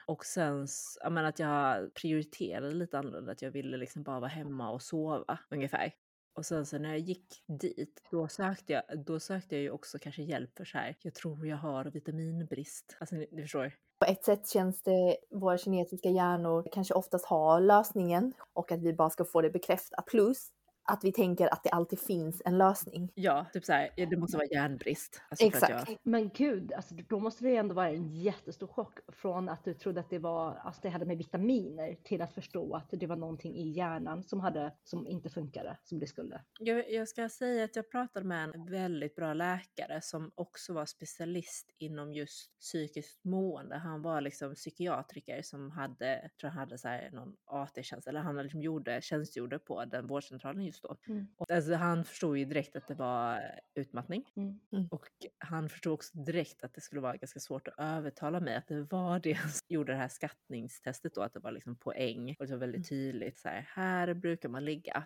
Och 0.05 0.25
sen 0.25 0.63
s- 0.63 0.97
ja, 1.01 1.09
men 1.09 1.25
att 1.25 1.39
jag 1.39 1.93
prioriterade 1.93 2.71
lite 2.75 2.99
annorlunda, 2.99 3.31
att 3.31 3.41
jag 3.41 3.51
ville 3.51 3.77
liksom 3.77 4.03
bara 4.03 4.19
vara 4.19 4.29
hemma 4.29 4.71
och 4.71 4.81
sova 4.81 5.39
ungefär. 5.49 5.91
Och 6.33 6.45
sen 6.45 6.65
så 6.65 6.77
när 6.77 6.89
jag 6.89 6.99
gick 6.99 7.43
dit, 7.47 8.01
då 8.11 8.27
sökte 8.27 8.73
jag, 8.73 9.05
då 9.05 9.19
sökte 9.19 9.55
jag 9.55 9.61
ju 9.61 9.71
också 9.71 9.99
kanske 9.99 10.23
hjälp 10.23 10.57
för 10.57 10.65
så 10.65 10.77
här, 10.77 10.95
jag 11.01 11.13
tror 11.13 11.47
jag 11.47 11.57
har 11.57 11.85
vitaminbrist. 11.85 12.97
Alltså 12.99 13.15
ni, 13.15 13.27
ni 13.31 13.41
förstår. 13.41 13.73
På 13.99 14.05
ett 14.05 14.23
sätt 14.23 14.49
känns 14.49 14.81
det, 14.81 15.17
våra 15.31 15.57
kinesiska 15.57 16.09
hjärnor 16.09 16.67
kanske 16.71 16.93
oftast 16.93 17.25
har 17.25 17.59
lösningen 17.59 18.33
och 18.53 18.71
att 18.71 18.79
vi 18.81 18.93
bara 18.93 19.09
ska 19.09 19.25
få 19.25 19.41
det 19.41 19.49
bekräftat. 19.49 20.05
Plus 20.05 20.49
att 20.85 21.03
vi 21.03 21.11
tänker 21.11 21.53
att 21.53 21.63
det 21.63 21.69
alltid 21.69 21.99
finns 21.99 22.41
en 22.45 22.57
lösning. 22.57 23.11
Ja, 23.15 23.45
typ 23.53 23.65
så 23.65 23.73
här, 23.73 23.89
ja, 23.95 24.05
det 24.05 24.17
måste 24.17 24.37
vara 24.37 24.47
järnbrist. 24.47 25.21
Alltså 25.29 25.45
Exakt. 25.45 25.89
Jag, 25.89 25.97
Men 26.03 26.29
gud, 26.29 26.73
alltså, 26.73 26.95
då 27.09 27.19
måste 27.19 27.43
det 27.43 27.49
ju 27.49 27.55
ändå 27.55 27.75
vara 27.75 27.89
en 27.89 28.15
jättestor 28.15 28.67
chock 28.67 28.99
från 29.07 29.49
att 29.49 29.65
du 29.65 29.73
trodde 29.73 29.99
att 29.99 30.09
det 30.09 30.19
var, 30.19 30.55
alltså 30.55 30.81
det 30.81 30.89
hade 30.89 31.05
med 31.05 31.17
vitaminer 31.17 31.95
till 32.03 32.21
att 32.21 32.33
förstå 32.33 32.75
att 32.75 32.89
det 32.91 33.07
var 33.07 33.15
någonting 33.15 33.55
i 33.55 33.69
hjärnan 33.69 34.23
som 34.23 34.39
hade, 34.39 34.73
som 34.83 35.07
inte 35.07 35.29
funkade 35.29 35.77
som 35.83 35.99
det 35.99 36.07
skulle. 36.07 36.41
jag, 36.59 36.91
jag 36.91 37.07
ska 37.07 37.29
säga 37.29 37.63
att 37.63 37.75
jag 37.75 37.91
pratade 37.91 38.25
med 38.25 38.43
en 38.43 38.65
väldigt 38.65 39.15
bra 39.15 39.33
läkare 39.33 40.01
som 40.01 40.31
också 40.35 40.73
var 40.73 40.85
specialist 40.85 41.75
inom 41.77 42.13
just 42.13 42.59
psykiskt 42.59 43.23
mående. 43.23 43.75
Han 43.75 44.01
var 44.01 44.21
liksom 44.21 44.55
psykiatriker 44.55 45.41
som 45.41 45.71
hade, 45.71 46.29
tror 46.39 46.49
han 46.49 46.59
hade 46.59 46.77
så 46.77 46.87
här 46.87 47.09
någon 47.11 47.35
AT-tjänst, 47.45 48.07
eller 48.07 48.19
han 48.19 48.37
liksom 48.37 48.61
gjorde, 48.61 49.01
tjänstgjorde 49.01 49.59
på 49.59 49.85
den 49.85 50.07
vårdcentralen 50.07 50.61
just 50.73 50.83
då. 50.83 51.13
Mm. 51.13 51.27
Och 51.37 51.51
alltså, 51.51 51.73
han 51.73 52.05
förstod 52.05 52.37
ju 52.37 52.45
direkt 52.45 52.75
att 52.75 52.87
det 52.87 52.95
var 52.95 53.41
utmattning. 53.75 54.23
Mm. 54.35 54.87
Och 54.91 55.07
han 55.37 55.69
förstod 55.69 55.93
också 55.93 56.17
direkt 56.17 56.63
att 56.63 56.73
det 56.73 56.81
skulle 56.81 57.01
vara 57.01 57.17
ganska 57.17 57.39
svårt 57.39 57.67
att 57.67 57.73
övertala 57.77 58.39
mig 58.39 58.55
att 58.55 58.67
det 58.67 58.87
var 58.89 59.19
det 59.19 59.35
som 59.35 59.49
gjorde 59.67 59.91
det 59.91 59.97
här 59.97 60.07
skattningstestet 60.07 61.15
då, 61.15 61.21
att 61.21 61.33
det 61.33 61.39
var 61.39 61.51
liksom 61.51 61.75
poäng. 61.75 62.35
Och 62.39 62.45
det 62.45 62.51
var 62.51 62.59
väldigt 62.59 62.89
tydligt 62.89 63.37
så 63.37 63.47
här, 63.47 63.69
här 63.75 64.13
brukar 64.13 64.49
man 64.49 64.65
ligga. 64.65 65.03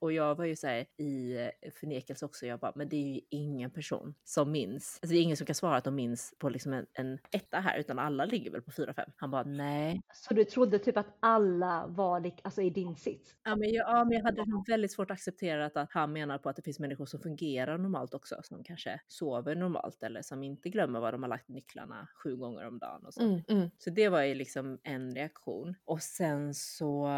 Och 0.00 0.12
jag 0.12 0.34
var 0.34 0.44
ju 0.44 0.56
så 0.56 0.66
här 0.66 0.86
i 0.96 1.36
eh, 1.36 1.70
förnekelse 1.80 2.24
också, 2.24 2.46
jag 2.46 2.60
bara, 2.60 2.72
men 2.74 2.88
det 2.88 2.96
är 2.96 3.14
ju 3.14 3.20
ingen 3.30 3.70
person 3.70 4.14
som 4.24 4.52
minns. 4.52 4.98
Alltså 5.02 5.12
det 5.14 5.20
är 5.20 5.22
ingen 5.22 5.36
som 5.36 5.46
kan 5.46 5.54
svara 5.54 5.76
att 5.76 5.84
de 5.84 5.94
minns 5.94 6.34
på 6.38 6.48
liksom 6.48 6.72
en, 6.72 6.86
en 6.92 7.18
etta 7.30 7.60
här, 7.60 7.78
utan 7.78 7.98
alla 7.98 8.24
ligger 8.24 8.50
väl 8.50 8.62
på 8.62 8.70
4-5. 8.70 9.12
Han 9.16 9.30
bara, 9.30 9.42
nej. 9.42 10.00
Så 10.12 10.34
du 10.34 10.44
trodde 10.44 10.78
typ 10.78 10.96
att 10.96 11.16
alla 11.20 11.86
var 11.86 12.20
lik, 12.20 12.40
alltså 12.44 12.62
i 12.62 12.70
din 12.70 12.96
sits? 12.96 13.34
Ja 13.44 13.56
men, 13.56 13.72
jag, 13.72 13.88
ja, 13.88 14.04
men 14.04 14.12
jag 14.12 14.24
hade 14.24 14.44
väldigt 14.66 14.92
svårt 14.92 15.03
att 15.04 15.10
acceptera 15.10 15.66
att, 15.66 15.76
att 15.76 15.92
han 15.92 16.12
menar 16.12 16.38
på 16.38 16.48
att 16.48 16.56
det 16.56 16.62
finns 16.62 16.78
människor 16.78 17.06
som 17.06 17.20
fungerar 17.20 17.78
normalt 17.78 18.14
också, 18.14 18.40
som 18.42 18.64
kanske 18.64 19.00
sover 19.08 19.54
normalt 19.54 20.02
eller 20.02 20.22
som 20.22 20.42
inte 20.42 20.68
glömmer 20.68 21.00
var 21.00 21.12
de 21.12 21.22
har 21.22 21.30
lagt 21.30 21.48
nycklarna 21.48 22.08
sju 22.22 22.36
gånger 22.36 22.66
om 22.66 22.78
dagen 22.78 23.06
och 23.06 23.14
så. 23.14 23.22
Mm, 23.22 23.42
mm. 23.48 23.70
Så 23.78 23.90
det 23.90 24.08
var 24.08 24.22
ju 24.22 24.34
liksom 24.34 24.78
en 24.82 25.14
reaktion. 25.14 25.74
Och 25.84 26.02
sen 26.02 26.54
så 26.54 27.08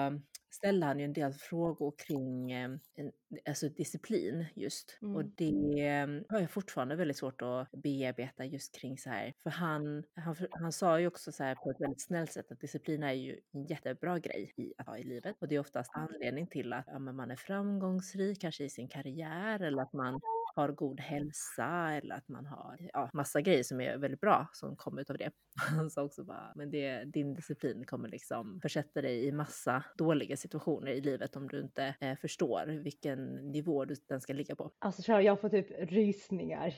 ställde 0.51 0.87
han 0.87 0.99
ju 0.99 1.05
en 1.05 1.13
del 1.13 1.33
frågor 1.33 1.95
kring 2.07 2.53
eh, 2.53 2.71
en, 2.95 3.13
alltså 3.49 3.69
disciplin 3.69 4.47
just. 4.55 4.99
Och 5.01 5.21
Mm. 5.21 5.33
det 5.37 5.87
eh, 5.87 6.07
har 6.29 6.41
jag 6.41 6.51
fortfarande 6.51 6.97
väldigt 6.97 7.17
svårt 7.17 7.43
att 7.43 7.71
bearbeta 7.73 8.45
just 8.45 8.75
kring 8.81 8.99
så 8.99 9.11
här. 9.11 9.33
För 9.43 9.51
han, 9.51 10.05
han, 10.15 10.37
han 10.51 10.73
sa 10.73 11.01
ju 11.01 11.07
också 11.07 11.33
så 11.33 11.45
här 11.45 11.55
på 11.55 11.71
ett 11.71 11.81
väldigt 11.81 12.03
snällt 12.03 12.33
sätt 12.33 12.53
att 12.53 12.61
disciplin 12.61 13.03
är 13.03 13.13
ju 13.13 13.41
en 13.53 13.67
jättebra 13.67 14.19
grej 14.19 14.53
i, 14.57 14.73
att 14.79 14.87
ha 14.87 14.99
i 14.99 15.05
livet. 15.05 15.37
Och 15.41 15.49
det 15.49 15.55
är 15.55 15.61
oftast 15.61 15.91
anledning 15.95 16.47
till 16.47 16.73
att 16.73 16.85
ja, 16.87 16.99
man 16.99 17.31
är 17.31 17.37
framgångsrik, 17.37 18.41
kanske 18.41 18.65
i 18.65 18.71
sin 18.71 18.89
karriär 18.89 19.61
eller 19.61 19.83
att 19.83 19.93
man 19.93 20.21
har 20.57 20.69
god 20.69 21.01
hälsa 21.01 21.93
eller 21.93 22.15
att 22.15 22.29
man 22.29 22.47
har 22.47 22.79
ja, 22.93 23.11
massa 23.13 23.41
grejer 23.41 23.63
som 23.63 23.81
är 23.81 23.99
väldigt 23.99 24.21
bra 24.21 24.49
som 24.53 24.77
kommer 24.77 25.03
utav 25.03 25.19
det. 25.19 25.31
Han 25.77 25.91
sa 25.91 26.03
också 26.03 26.25
bara, 26.25 26.53
men 26.55 26.71
det, 26.71 27.05
din 27.05 27.35
disciplin 27.35 27.85
kommer 27.85 28.09
liksom 28.09 28.61
försätta 28.63 29.03
dig 29.03 29.27
i 29.27 29.33
massa 29.33 29.85
dåliga 29.99 30.37
situationer 30.37 30.91
i 30.91 31.01
livet 31.01 31.37
om 31.37 31.49
du 31.49 31.61
inte 31.61 31.95
eh, 32.01 32.17
förstår 32.17 32.67
vilken 32.67 33.35
nivå 33.35 33.85
du, 33.85 33.95
den 34.09 34.21
ska 34.21 34.33
ligga 34.33 34.57
på. 34.57 34.71
Alltså 34.79 35.13
jag 35.13 35.41
får 35.41 35.49
typ 35.49 35.91
rysningar 35.91 36.75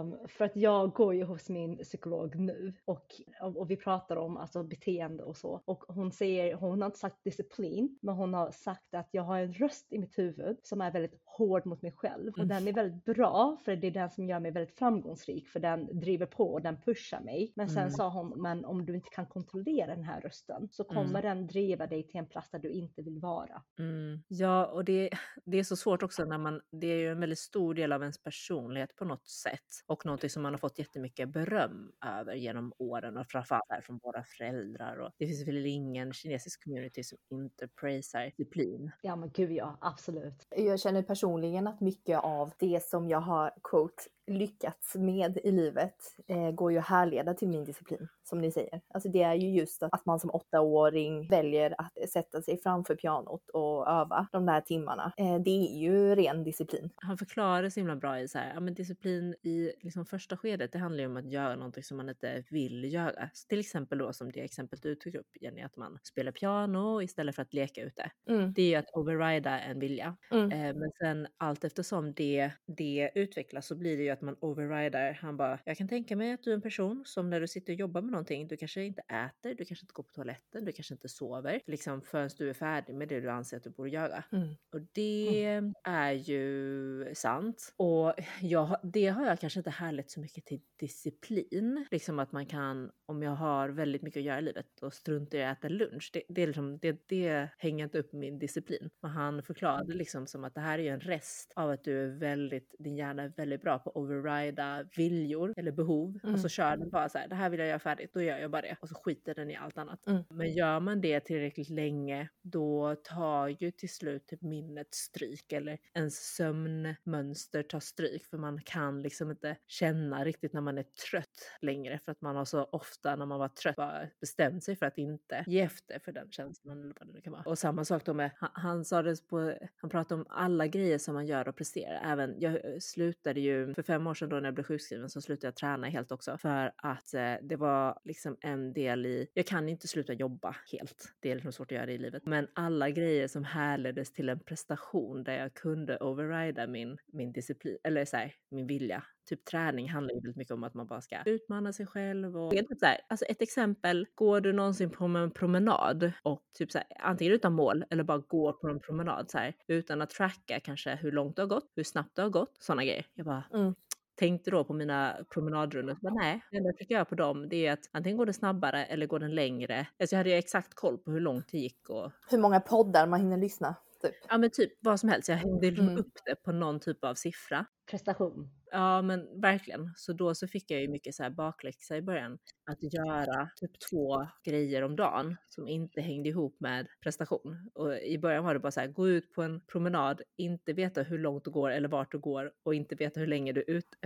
um, 0.00 0.28
för 0.28 0.44
att 0.44 0.56
jag 0.56 0.92
går 0.92 1.14
ju 1.14 1.24
hos 1.24 1.48
min 1.48 1.76
psykolog 1.76 2.34
nu 2.34 2.74
och, 2.84 3.06
och 3.40 3.70
vi 3.70 3.76
pratar 3.76 4.16
om 4.16 4.36
alltså 4.36 4.62
beteende 4.62 5.22
och 5.22 5.36
så 5.36 5.62
och 5.64 5.84
hon 5.88 6.12
säger, 6.12 6.54
hon 6.54 6.82
har 6.82 6.86
inte 6.86 6.98
sagt 6.98 7.24
disciplin, 7.24 7.98
men 8.02 8.14
hon 8.14 8.34
har 8.34 8.50
sagt 8.50 8.94
att 8.94 9.08
jag 9.10 9.22
har 9.22 9.38
en 9.38 9.52
röst 9.52 9.92
i 9.92 9.98
mitt 9.98 10.18
huvud 10.18 10.56
som 10.62 10.80
är 10.80 10.90
väldigt 10.90 11.24
hård 11.36 11.66
mot 11.66 11.82
mig 11.82 11.92
själv 11.92 12.32
och 12.32 12.38
mm. 12.38 12.48
den 12.48 12.68
är 12.68 12.72
väldigt 12.72 13.04
bra 13.04 13.56
för 13.64 13.76
det 13.76 13.86
är 13.86 13.90
den 13.90 14.10
som 14.10 14.26
gör 14.26 14.40
mig 14.40 14.50
väldigt 14.50 14.78
framgångsrik 14.78 15.48
för 15.48 15.60
den 15.60 16.00
driver 16.00 16.26
på 16.26 16.52
och 16.52 16.62
den 16.62 16.76
pushar 16.76 17.20
mig. 17.20 17.52
Men 17.56 17.68
sen 17.68 17.78
mm. 17.78 17.90
sa 17.90 18.08
hon, 18.08 18.42
men 18.42 18.64
om 18.64 18.86
du 18.86 18.94
inte 18.94 19.10
kan 19.10 19.26
kontrollera 19.26 19.94
den 19.94 20.04
här 20.04 20.20
rösten 20.20 20.68
så 20.72 20.84
kommer 20.84 21.20
mm. 21.20 21.22
den 21.22 21.46
driva 21.46 21.86
dig 21.86 22.02
till 22.08 22.20
en 22.20 22.26
plats 22.26 22.50
där 22.50 22.58
du 22.58 22.70
inte 22.70 23.02
vill 23.02 23.18
vara. 23.18 23.62
Mm. 23.78 24.22
Ja, 24.28 24.66
och 24.66 24.84
det, 24.84 25.10
det 25.44 25.58
är 25.58 25.64
så 25.64 25.76
svårt 25.76 26.02
också 26.02 26.24
när 26.24 26.38
man, 26.38 26.60
det 26.70 26.86
är 26.86 26.98
ju 26.98 27.12
en 27.12 27.20
väldigt 27.20 27.38
stor 27.38 27.74
del 27.74 27.92
av 27.92 28.00
ens 28.00 28.22
personlighet 28.22 28.96
på 28.96 29.04
något 29.04 29.28
sätt 29.28 29.60
och 29.86 30.06
någonting 30.06 30.30
som 30.30 30.42
man 30.42 30.52
har 30.52 30.58
fått 30.58 30.78
jättemycket 30.78 31.28
beröm 31.28 31.92
över 32.06 32.34
genom 32.34 32.72
åren 32.78 33.16
och 33.16 33.26
framförallt 33.26 33.66
här 33.68 33.80
från 33.80 33.98
våra 34.02 34.24
föräldrar 34.24 34.96
och 34.96 35.10
det 35.18 35.26
finns 35.26 35.48
väl 35.48 35.66
ingen 35.66 36.12
kinesisk 36.12 36.64
community 36.64 37.02
som 37.04 37.42
inte 37.42 37.68
praisar 37.68 38.32
disciplin. 38.36 38.90
Ja 39.02 39.16
men 39.16 39.30
gud 39.30 39.52
ja, 39.52 39.78
absolut. 39.80 40.46
Jag 40.56 40.80
känner 40.80 41.02
personligen 41.02 41.21
personligen 41.22 41.66
att 41.66 41.80
mycket 41.80 42.20
av 42.24 42.52
det 42.58 42.84
som 42.84 43.08
jag 43.08 43.20
har 43.20 43.50
quote 43.62 44.02
lyckats 44.26 44.94
med 44.94 45.38
i 45.44 45.50
livet 45.50 45.94
eh, 46.28 46.50
går 46.50 46.72
ju 46.72 46.78
att 46.78 46.86
härleda 46.86 47.34
till 47.34 47.48
min 47.48 47.64
disciplin, 47.64 48.08
som 48.24 48.38
ni 48.38 48.52
säger. 48.52 48.80
Alltså 48.94 49.08
det 49.08 49.22
är 49.22 49.34
ju 49.34 49.50
just 49.50 49.82
att, 49.82 49.94
att 49.94 50.06
man 50.06 50.20
som 50.20 50.30
åttaåring 50.30 51.28
väljer 51.28 51.74
att 51.78 52.10
sätta 52.10 52.42
sig 52.42 52.60
framför 52.62 52.94
pianot 52.94 53.50
och 53.50 53.88
öva 53.88 54.28
de 54.32 54.46
där 54.46 54.60
timmarna. 54.60 55.12
Eh, 55.16 55.38
det 55.38 55.50
är 55.50 55.78
ju 55.78 56.14
ren 56.14 56.44
disciplin. 56.44 56.90
Han 56.96 57.18
förklarar 57.18 57.68
så 57.68 57.80
himla 57.80 57.96
bra 57.96 58.20
i 58.20 58.28
så 58.28 58.38
här, 58.38 58.52
ja 58.54 58.60
men 58.60 58.74
disciplin 58.74 59.34
i 59.42 59.72
liksom 59.80 60.06
första 60.06 60.36
skedet, 60.36 60.72
det 60.72 60.78
handlar 60.78 61.00
ju 61.00 61.06
om 61.06 61.16
att 61.16 61.32
göra 61.32 61.56
någonting 61.56 61.82
som 61.82 61.96
man 61.96 62.08
inte 62.08 62.44
vill 62.50 62.92
göra. 62.92 63.30
Så 63.32 63.46
till 63.48 63.60
exempel 63.60 63.98
då 63.98 64.12
som 64.12 64.32
det 64.32 64.40
exemplet 64.40 64.82
du 64.82 64.94
tog 64.94 65.14
upp 65.14 65.36
Jenny, 65.40 65.62
att 65.62 65.76
man 65.76 65.98
spelar 66.02 66.32
piano 66.32 67.02
istället 67.02 67.34
för 67.34 67.42
att 67.42 67.54
leka 67.54 67.82
ute. 67.82 68.10
Mm. 68.28 68.52
Det 68.52 68.62
är 68.62 68.68
ju 68.68 68.74
att 68.74 68.90
overrida 68.92 69.60
en 69.60 69.78
vilja. 69.78 70.16
Mm. 70.30 70.52
Eh, 70.52 70.74
men 70.74 70.90
sen 70.98 71.26
allt 71.36 71.64
eftersom 71.64 72.12
det, 72.14 72.50
det 72.66 73.10
utvecklas 73.14 73.66
så 73.66 73.74
blir 73.76 73.96
det 73.96 74.02
ju 74.02 74.11
att 74.12 74.22
man 74.22 74.36
overrider. 74.40 75.12
Han 75.12 75.36
bara, 75.36 75.58
jag 75.64 75.76
kan 75.76 75.88
tänka 75.88 76.16
mig 76.16 76.32
att 76.32 76.42
du 76.42 76.50
är 76.50 76.54
en 76.54 76.62
person 76.62 77.02
som 77.06 77.30
när 77.30 77.40
du 77.40 77.46
sitter 77.46 77.72
och 77.72 77.78
jobbar 77.78 78.02
med 78.02 78.10
någonting, 78.10 78.48
du 78.48 78.56
kanske 78.56 78.84
inte 78.84 79.02
äter, 79.02 79.54
du 79.54 79.64
kanske 79.64 79.84
inte 79.84 79.92
går 79.92 80.02
på 80.02 80.12
toaletten, 80.12 80.64
du 80.64 80.72
kanske 80.72 80.94
inte 80.94 81.08
sover, 81.08 81.60
liksom 81.66 82.02
förrän 82.02 82.30
du 82.38 82.50
är 82.50 82.54
färdig 82.54 82.94
med 82.94 83.08
det 83.08 83.20
du 83.20 83.30
anser 83.30 83.56
att 83.56 83.62
du 83.62 83.70
borde 83.70 83.90
göra. 83.90 84.24
Mm. 84.32 84.48
Och 84.72 84.80
det 84.92 85.44
mm. 85.44 85.74
är 85.84 86.12
ju 86.12 87.14
sant. 87.14 87.74
Och 87.76 88.14
jag, 88.40 88.76
det 88.82 89.06
har 89.06 89.26
jag 89.26 89.40
kanske 89.40 89.60
inte 89.60 89.70
härlett 89.70 90.10
så 90.10 90.20
mycket 90.20 90.44
till 90.44 90.60
disciplin. 90.76 91.86
Liksom 91.90 92.18
att 92.18 92.32
man 92.32 92.46
kan, 92.46 92.90
om 93.06 93.22
jag 93.22 93.32
har 93.32 93.68
väldigt 93.68 94.02
mycket 94.02 94.20
att 94.20 94.24
göra 94.24 94.38
i 94.38 94.42
livet, 94.42 94.66
då 94.80 94.90
struntar 94.90 95.38
jag 95.38 95.48
i 95.48 95.50
att 95.50 95.58
äta 95.58 95.68
lunch. 95.68 96.10
Det, 96.12 96.22
det, 96.28 96.42
är 96.42 96.46
liksom, 96.46 96.78
det, 96.78 97.08
det 97.08 97.48
hänger 97.58 97.84
inte 97.84 97.98
upp 97.98 98.12
min 98.12 98.38
disciplin. 98.38 98.90
Men 99.02 99.10
han 99.10 99.42
förklarade 99.42 99.94
liksom 99.94 100.26
som 100.26 100.44
att 100.44 100.54
det 100.54 100.60
här 100.60 100.78
är 100.78 100.82
ju 100.82 100.88
en 100.88 101.00
rest 101.00 101.52
av 101.56 101.70
att 101.70 101.84
du 101.84 102.04
är 102.04 102.18
väldigt, 102.18 102.74
din 102.78 102.96
hjärna 102.96 103.22
är 103.22 103.32
väldigt 103.36 103.62
bra 103.62 103.78
på 103.78 103.90
overrida 104.02 104.84
viljor 104.96 105.54
eller 105.56 105.72
behov. 105.72 106.18
Mm. 106.22 106.34
Och 106.34 106.40
så 106.40 106.48
kör 106.48 106.76
den 106.76 106.90
bara 106.90 107.08
så 107.08 107.18
här, 107.18 107.28
det 107.28 107.34
här 107.34 107.50
vill 107.50 107.60
jag 107.60 107.68
göra 107.68 107.78
färdigt, 107.78 108.10
då 108.14 108.22
gör 108.22 108.38
jag 108.38 108.50
bara 108.50 108.62
det. 108.62 108.76
Och 108.80 108.88
så 108.88 108.94
skiter 108.94 109.34
den 109.34 109.50
i 109.50 109.56
allt 109.56 109.78
annat. 109.78 110.06
Mm. 110.06 110.22
Men 110.30 110.52
gör 110.52 110.80
man 110.80 111.00
det 111.00 111.20
tillräckligt 111.20 111.70
länge, 111.70 112.28
då 112.42 112.94
tar 112.94 113.48
ju 113.48 113.70
till 113.70 113.88
slut 113.88 114.26
typ 114.26 114.42
minnet 114.42 114.94
stryk 114.94 115.52
eller 115.52 115.78
ens 115.94 116.34
sömnmönster 116.34 117.62
tar 117.62 117.80
stryk. 117.80 118.26
För 118.26 118.38
man 118.38 118.60
kan 118.62 119.02
liksom 119.02 119.30
inte 119.30 119.56
känna 119.66 120.24
riktigt 120.24 120.52
när 120.52 120.60
man 120.60 120.78
är 120.78 120.86
trött 121.10 121.58
längre. 121.60 122.00
För 122.04 122.12
att 122.12 122.20
man 122.20 122.36
har 122.36 122.44
så 122.44 122.64
ofta 122.64 123.16
när 123.16 123.26
man 123.26 123.38
var 123.38 123.48
trött 123.48 123.76
bara 123.76 124.08
bestämt 124.20 124.64
sig 124.64 124.76
för 124.76 124.86
att 124.86 124.98
inte 124.98 125.44
ge 125.46 125.60
efter 125.60 125.98
för 125.98 126.12
den 126.12 126.30
känslan 126.30 126.80
eller 126.80 126.94
vad 127.00 127.08
det 127.08 127.12
nu 127.12 127.20
kan 127.20 127.32
vara. 127.32 127.42
Och 127.42 127.58
samma 127.58 127.84
sak 127.84 128.04
då 128.04 128.14
med, 128.14 128.30
han, 128.36 128.50
han 128.54 128.84
sa 128.84 129.02
det 129.02 129.28
på, 129.28 129.54
han 129.76 129.90
pratade 129.90 130.20
om 130.20 130.26
alla 130.28 130.66
grejer 130.66 130.98
som 130.98 131.14
man 131.14 131.26
gör 131.26 131.48
och 131.48 131.56
presterar. 131.56 132.12
Även, 132.12 132.40
jag 132.40 132.82
slutade 132.82 133.40
ju 133.40 133.74
för 133.74 133.82
fem 133.92 134.06
år 134.06 134.14
sedan 134.14 134.28
då 134.28 134.36
när 134.36 134.44
jag 134.44 134.54
blev 134.54 134.64
sjukskriven 134.64 135.10
så 135.10 135.20
slutade 135.20 135.46
jag 135.46 135.56
träna 135.56 135.88
helt 135.88 136.12
också. 136.12 136.38
För 136.38 136.72
att 136.76 137.14
eh, 137.14 137.34
det 137.42 137.56
var 137.56 137.98
liksom 138.04 138.36
en 138.40 138.72
del 138.72 139.06
i, 139.06 139.26
jag 139.34 139.46
kan 139.46 139.68
inte 139.68 139.88
sluta 139.88 140.12
jobba 140.12 140.56
helt. 140.72 141.12
Det 141.20 141.30
är 141.30 141.34
liksom 141.34 141.52
svårt 141.52 141.72
att 141.72 141.76
göra 141.76 141.86
det 141.86 141.92
i 141.92 141.98
livet. 141.98 142.26
Men 142.26 142.48
alla 142.54 142.90
grejer 142.90 143.28
som 143.28 143.44
härleddes 143.44 144.12
till 144.12 144.28
en 144.28 144.40
prestation 144.40 145.24
där 145.24 145.38
jag 145.38 145.54
kunde 145.54 145.96
overrida 145.96 146.66
min, 146.66 146.98
min 147.12 147.32
disciplin, 147.32 147.78
eller 147.84 148.04
så 148.04 148.16
här, 148.16 148.34
min 148.50 148.66
vilja 148.66 149.04
typ 149.24 149.44
träning 149.44 149.88
handlar 149.88 150.14
ju 150.14 150.20
väldigt 150.20 150.36
mycket 150.36 150.54
om 150.54 150.64
att 150.64 150.74
man 150.74 150.86
bara 150.86 151.00
ska 151.00 151.22
utmana 151.24 151.72
sig 151.72 151.86
själv. 151.86 152.36
Och... 152.36 152.50
Typ 152.50 152.78
så 152.80 152.86
här, 152.86 153.00
alltså 153.08 153.24
ett 153.24 153.42
exempel, 153.42 154.06
går 154.14 154.40
du 154.40 154.52
någonsin 154.52 154.90
på 154.90 155.04
en 155.04 155.30
promenad 155.30 156.12
och 156.22 156.42
typ 156.58 156.72
så 156.72 156.78
här, 156.78 156.86
antingen 157.00 157.34
utan 157.34 157.52
mål 157.52 157.84
eller 157.90 158.04
bara 158.04 158.18
går 158.18 158.52
på 158.52 158.68
en 158.68 158.80
promenad 158.80 159.30
så 159.30 159.38
här, 159.38 159.54
utan 159.68 160.02
att 160.02 160.10
tracka 160.10 160.60
kanske 160.60 160.94
hur 160.94 161.12
långt 161.12 161.36
det 161.36 161.42
har 161.42 161.46
gått, 161.46 161.72
hur 161.76 161.84
snabbt 161.84 162.16
det 162.16 162.22
har 162.22 162.30
gått, 162.30 162.56
sådana 162.60 162.84
grejer. 162.84 163.06
Jag 163.14 163.26
bara, 163.26 163.44
mm 163.54 163.74
tänkte 164.14 164.50
då 164.50 164.64
på 164.64 164.72
mina 164.72 165.16
promenadrundor. 165.34 165.96
Men 166.02 166.14
nej, 166.14 166.40
det 166.50 166.56
enda 166.56 166.68
jag 166.68 166.78
fick 166.78 166.90
göra 166.90 167.04
på 167.04 167.14
dem 167.14 167.48
det 167.48 167.66
är 167.66 167.72
att 167.72 167.90
antingen 167.92 168.16
går 168.16 168.26
det 168.26 168.32
snabbare 168.32 168.84
eller 168.84 169.06
går 169.06 169.18
den 169.18 169.34
längre. 169.34 169.86
Alltså 170.00 170.14
jag 170.14 170.18
hade 170.18 170.30
ju 170.30 170.36
exakt 170.36 170.74
koll 170.74 170.98
på 170.98 171.10
hur 171.10 171.20
långt 171.20 171.48
det 171.50 171.58
gick. 171.58 171.88
Och... 171.88 172.10
Hur 172.30 172.38
många 172.38 172.60
poddar 172.60 173.06
man 173.06 173.20
hinner 173.20 173.36
lyssna? 173.36 173.74
Typ. 174.02 174.14
Ja 174.28 174.38
men 174.38 174.50
typ 174.50 174.72
vad 174.80 175.00
som 175.00 175.08
helst. 175.08 175.28
Jag 175.28 175.36
hängde 175.36 175.68
mm. 175.68 175.98
upp 175.98 176.12
det 176.24 176.34
på 176.44 176.52
någon 176.52 176.80
typ 176.80 177.04
av 177.04 177.14
siffra. 177.14 177.66
Prestation. 177.90 178.50
Ja 178.70 179.02
men 179.02 179.40
verkligen. 179.40 179.92
Så 179.96 180.12
då 180.12 180.34
så 180.34 180.48
fick 180.48 180.70
jag 180.70 180.80
ju 180.80 180.88
mycket 180.88 181.14
så 181.14 181.22
här 181.22 181.30
bakläxa 181.30 181.96
i 181.96 182.02
början. 182.02 182.38
Att 182.70 182.94
göra 182.94 183.50
typ 183.56 183.70
två 183.90 184.26
grejer 184.44 184.82
om 184.82 184.96
dagen 184.96 185.36
som 185.48 185.68
inte 185.68 186.00
hängde 186.00 186.28
ihop 186.28 186.56
med 186.60 186.86
prestation. 187.02 187.70
Och 187.74 187.98
i 187.98 188.18
början 188.18 188.44
var 188.44 188.54
det 188.54 188.60
bara 188.60 188.70
så 188.72 188.80
här, 188.80 188.88
gå 188.88 189.08
ut 189.08 189.32
på 189.32 189.42
en 189.42 189.60
promenad, 189.60 190.22
inte 190.36 190.72
veta 190.72 191.02
hur 191.02 191.18
långt 191.18 191.44
du 191.44 191.50
går 191.50 191.70
eller 191.70 191.88
vart 191.88 192.12
du 192.12 192.18
går 192.18 192.52
och 192.62 192.74
inte 192.74 192.94
veta 192.94 193.20
hur 193.20 193.26
länge 193.26 193.52
du 193.52 193.60
är 193.60 193.70
ute. 193.70 193.96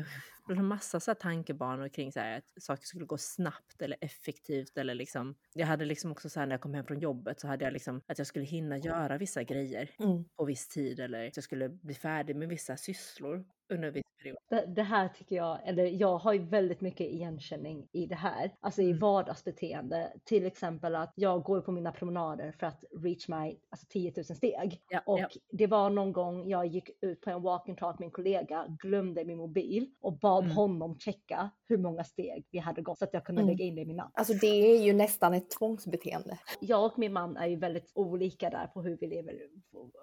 Det 0.49 0.55
var 0.55 0.63
massa 0.63 1.01
så 1.01 1.11
här 1.11 1.17
tankebanor 1.17 1.89
kring 1.89 2.13
så 2.13 2.21
här, 2.21 2.39
att 2.39 2.63
saker 2.63 2.87
skulle 2.87 3.05
gå 3.05 3.19
snabbt 3.19 3.83
eller 3.83 3.97
effektivt 4.01 4.79
eller 4.79 4.95
liksom. 4.95 5.35
Jag 5.55 5.67
hade 5.67 5.85
liksom 5.85 6.13
också 6.13 6.29
så 6.29 6.41
här 6.41 6.47
när 6.47 6.55
jag 6.55 6.61
kom 6.61 6.75
hem 6.75 6.85
från 6.85 7.01
jobbet 7.01 7.41
så 7.41 7.49
hade 7.49 7.65
jag 7.65 7.73
liksom 7.73 8.01
att 8.07 8.19
jag 8.19 8.27
skulle 8.27 8.45
hinna 8.45 8.79
göra 8.79 9.19
vissa 9.19 9.43
grejer 9.43 9.91
mm. 9.99 10.25
på 10.37 10.45
viss 10.45 10.69
tid 10.69 11.01
eller 11.01 11.29
att 11.29 11.37
jag 11.37 11.45
skulle 11.45 11.69
bli 11.69 11.95
färdig 11.95 12.37
med 12.37 12.49
vissa 12.49 12.77
sysslor 12.77 13.45
under 13.69 13.89
en 13.89 13.95
viss 13.95 14.05
period. 14.23 14.39
Det, 14.49 14.67
det, 14.67 14.83
här 14.83 15.09
tycker 15.09 15.37
jag, 15.37 15.69
eller 15.69 15.85
jag 15.85 16.19
har 16.19 16.33
ju 16.33 16.45
väldigt 16.45 16.81
mycket 16.81 17.07
igenkänning 17.07 17.89
i 17.93 18.07
det 18.07 18.15
här, 18.15 18.55
alltså 18.61 18.83
i 18.83 18.87
mm. 18.87 18.99
vardagsbeteende. 18.99 20.13
Till 20.25 20.47
exempel 20.47 20.95
att 20.95 21.13
jag 21.15 21.43
går 21.43 21.61
på 21.61 21.73
mina 21.73 21.93
promenader 21.93 22.53
för 22.53 22.67
att 22.67 22.85
reach 23.03 23.29
my 23.29 23.59
alltså 23.71 23.87
10 23.89 24.13
000 24.17 24.25
steg. 24.25 24.81
Ja, 24.89 25.03
och 25.07 25.21
ja. 25.21 25.29
det 25.51 25.67
var 25.67 25.91
någon 25.91 26.13
gång 26.13 26.49
jag 26.49 26.67
gick 26.67 26.91
ut 27.01 27.21
på 27.21 27.31
en 27.31 27.43
walking 27.43 27.77
talk 27.77 27.99
med 27.99 28.07
en 28.07 28.13
kollega, 28.13 28.67
glömde 28.83 29.25
min 29.25 29.39
mobil 29.39 29.91
och 30.01 30.19
bad 30.19 30.45
mm. 30.45 30.57
honom 30.57 30.99
checka 30.99 31.51
hur 31.69 31.79
många 31.79 32.05
steg 32.05 32.47
vi 32.51 32.59
hade 32.59 32.83
gått 32.83 32.99
så 32.99 33.05
att 33.05 33.15
jag 33.15 33.25
kunde 33.25 33.43
mm. 33.43 33.51
lägga 33.51 33.65
in 33.65 33.75
det 33.75 33.81
i 33.81 33.85
min 33.85 34.01
app. 34.01 34.11
Alltså 34.15 34.33
det 34.33 34.77
är 34.77 34.85
ju 34.85 34.93
nästan 34.93 35.35
ett 35.35 35.51
tvångsbeteende. 35.51 36.39
Jag 36.61 36.85
och 36.85 36.99
min 36.99 37.13
man 37.13 37.37
är 37.37 37.47
ju 37.47 37.57
väldigt 37.57 37.93
olika 37.95 38.51
där 38.51 38.67
på 38.67 38.83
hur 38.83 38.97
vi 39.01 39.07
lever 39.07 39.35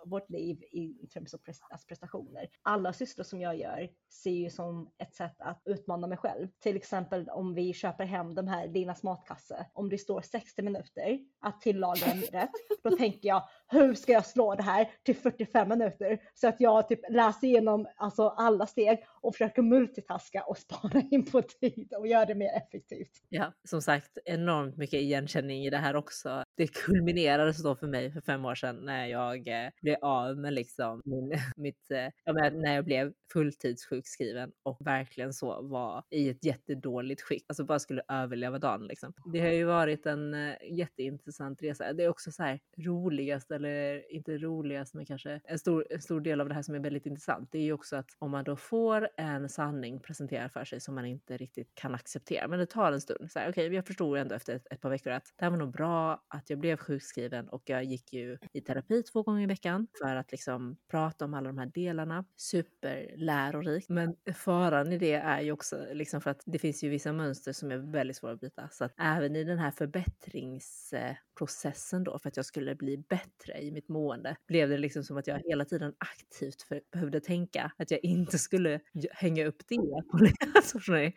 vårt 0.05 0.29
liv 0.29 0.63
i 0.71 1.07
terms 1.13 1.33
av 1.33 1.39
alltså 1.47 1.87
prestationer. 1.87 2.47
Alla 2.61 2.93
sysslor 2.93 3.23
som 3.23 3.41
jag 3.41 3.52
gör 3.55 3.89
ser 4.09 4.31
ju 4.31 4.49
som 4.49 4.89
ett 4.97 5.15
sätt 5.15 5.35
att 5.39 5.61
utmana 5.65 6.07
mig 6.07 6.17
själv. 6.17 6.47
Till 6.59 6.75
exempel 6.75 7.29
om 7.29 7.53
vi 7.53 7.73
köper 7.73 8.05
hem 8.05 8.35
de 8.35 8.47
här 8.47 8.67
Linas 8.67 9.03
matkasse. 9.03 9.65
Om 9.73 9.89
det 9.89 9.97
står 9.97 10.21
60 10.21 10.61
minuter 10.61 11.19
att 11.39 11.61
tillaga 11.61 12.05
en 12.05 12.21
rätt, 12.21 12.51
då 12.83 12.97
tänker 12.97 13.27
jag 13.27 13.43
hur 13.73 13.93
ska 13.93 14.11
jag 14.11 14.25
slå 14.25 14.55
det 14.55 14.63
här 14.63 14.89
till 15.03 15.15
45 15.15 15.69
minuter 15.69 16.19
så 16.33 16.47
att 16.47 16.59
jag 16.59 16.87
typ 16.87 16.99
läser 17.09 17.47
igenom 17.47 17.87
alltså 17.95 18.27
alla 18.27 18.67
steg 18.67 19.03
och 19.21 19.33
försöker 19.33 19.61
multitaska 19.61 20.43
och 20.43 20.57
spara 20.57 21.01
in 21.11 21.25
på 21.25 21.41
tid 21.41 21.93
och 21.97 22.07
göra 22.07 22.25
det 22.25 22.35
mer 22.35 22.49
effektivt. 22.55 23.11
Ja, 23.29 23.53
som 23.63 23.81
sagt, 23.81 24.17
enormt 24.25 24.77
mycket 24.77 25.01
igenkänning 25.01 25.65
i 25.65 25.69
det 25.69 25.77
här 25.77 25.95
också. 25.95 26.43
Det 26.57 26.67
kulminerade 26.67 27.53
så 27.53 27.75
för 27.75 27.87
mig 27.87 28.11
för 28.11 28.21
fem 28.21 28.45
år 28.45 28.55
sedan 28.55 28.75
när 28.75 29.05
jag 29.05 29.47
eh, 29.47 29.69
blev 29.81 29.97
av 30.01 30.37
med 30.37 30.53
liksom 30.53 31.01
min, 31.05 31.37
mitt, 31.57 31.91
eh, 31.91 32.09
ja, 32.25 32.33
när 32.33 32.75
jag 32.75 32.85
blev 32.85 33.13
fulltidssjukskriven 33.33 34.51
och 34.63 34.77
verkligen 34.79 35.33
så 35.33 35.61
var 35.61 36.03
i 36.09 36.29
ett 36.29 36.45
jättedåligt 36.45 37.21
skick, 37.21 37.45
alltså 37.47 37.63
bara 37.65 37.79
skulle 37.79 38.01
överleva 38.07 38.59
dagen 38.59 38.87
liksom. 38.87 39.13
Det 39.33 39.39
har 39.39 39.49
ju 39.49 39.63
varit 39.63 40.05
en 40.05 40.33
eh, 40.33 40.55
jätteintressant 40.71 41.63
resa. 41.63 41.93
Det 41.93 42.03
är 42.03 42.09
också 42.09 42.31
så 42.31 42.43
här 42.43 42.59
roligaste 42.77 43.59
eller 43.65 44.13
inte 44.13 44.37
roligast, 44.37 44.93
men 44.93 45.05
kanske 45.05 45.41
en 45.43 45.59
stor, 45.59 45.85
en 45.89 46.01
stor 46.01 46.21
del 46.21 46.41
av 46.41 46.49
det 46.49 46.55
här 46.55 46.61
som 46.61 46.75
är 46.75 46.79
väldigt 46.79 47.05
intressant, 47.05 47.51
det 47.51 47.57
är 47.57 47.63
ju 47.63 47.73
också 47.73 47.95
att 47.95 48.09
om 48.19 48.31
man 48.31 48.43
då 48.43 48.55
får 48.55 49.09
en 49.17 49.49
sanning 49.49 49.99
presenterad 49.99 50.51
för 50.51 50.65
sig 50.65 50.81
som 50.81 50.95
man 50.95 51.05
inte 51.05 51.37
riktigt 51.37 51.75
kan 51.75 51.95
acceptera, 51.95 52.47
men 52.47 52.59
det 52.59 52.65
tar 52.65 52.91
en 52.91 53.01
stund. 53.01 53.29
Okej, 53.35 53.49
okay, 53.49 53.67
jag 53.67 53.87
förstod 53.87 54.17
ändå 54.17 54.35
efter 54.35 54.55
ett, 54.55 54.67
ett, 54.71 54.81
par 54.81 54.89
veckor 54.89 55.11
att 55.11 55.33
det 55.37 55.45
här 55.45 55.49
var 55.49 55.57
nog 55.57 55.71
bra 55.71 56.23
att 56.27 56.49
jag 56.49 56.59
blev 56.59 56.77
sjukskriven 56.77 57.49
och 57.49 57.61
jag 57.65 57.83
gick 57.83 58.13
ju 58.13 58.37
i 58.53 58.61
terapi 58.61 59.03
två 59.03 59.23
gånger 59.23 59.43
i 59.43 59.45
veckan 59.45 59.87
för 60.01 60.15
att 60.15 60.31
liksom 60.31 60.77
prata 60.91 61.25
om 61.25 61.33
alla 61.33 61.47
de 61.47 61.57
här 61.57 61.71
delarna. 61.73 62.25
Superlärorikt. 62.37 63.89
Men 63.89 64.15
faran 64.35 64.91
i 64.91 64.97
det 64.97 65.13
är 65.13 65.41
ju 65.41 65.51
också 65.51 65.85
liksom 65.93 66.21
för 66.21 66.29
att 66.29 66.41
det 66.45 66.59
finns 66.59 66.83
ju 66.83 66.89
vissa 66.89 67.13
mönster 67.13 67.53
som 67.53 67.71
är 67.71 67.77
väldigt 67.77 68.17
svåra 68.17 68.31
att 68.31 68.39
bryta. 68.39 68.69
Så 68.71 68.85
att 68.85 68.93
även 68.97 69.35
i 69.35 69.43
den 69.43 69.57
här 69.57 69.71
förbättringsprocessen 69.71 72.03
då, 72.03 72.19
för 72.19 72.29
att 72.29 72.37
jag 72.37 72.45
skulle 72.45 72.75
bli 72.75 72.97
bättre 72.97 73.42
i 73.51 73.71
mitt 73.71 73.89
mående, 73.89 74.35
blev 74.47 74.69
det 74.69 74.77
liksom 74.77 75.03
som 75.03 75.17
att 75.17 75.27
jag 75.27 75.41
hela 75.45 75.65
tiden 75.65 75.93
aktivt 75.97 76.61
för, 76.61 76.81
behövde 76.91 77.19
tänka 77.19 77.71
att 77.77 77.91
jag 77.91 77.99
inte 78.03 78.37
skulle 78.37 78.79
hänga 79.11 79.45
upp 79.45 79.67
det 79.67 79.77
på 80.11 80.27
alltså, 80.55 80.79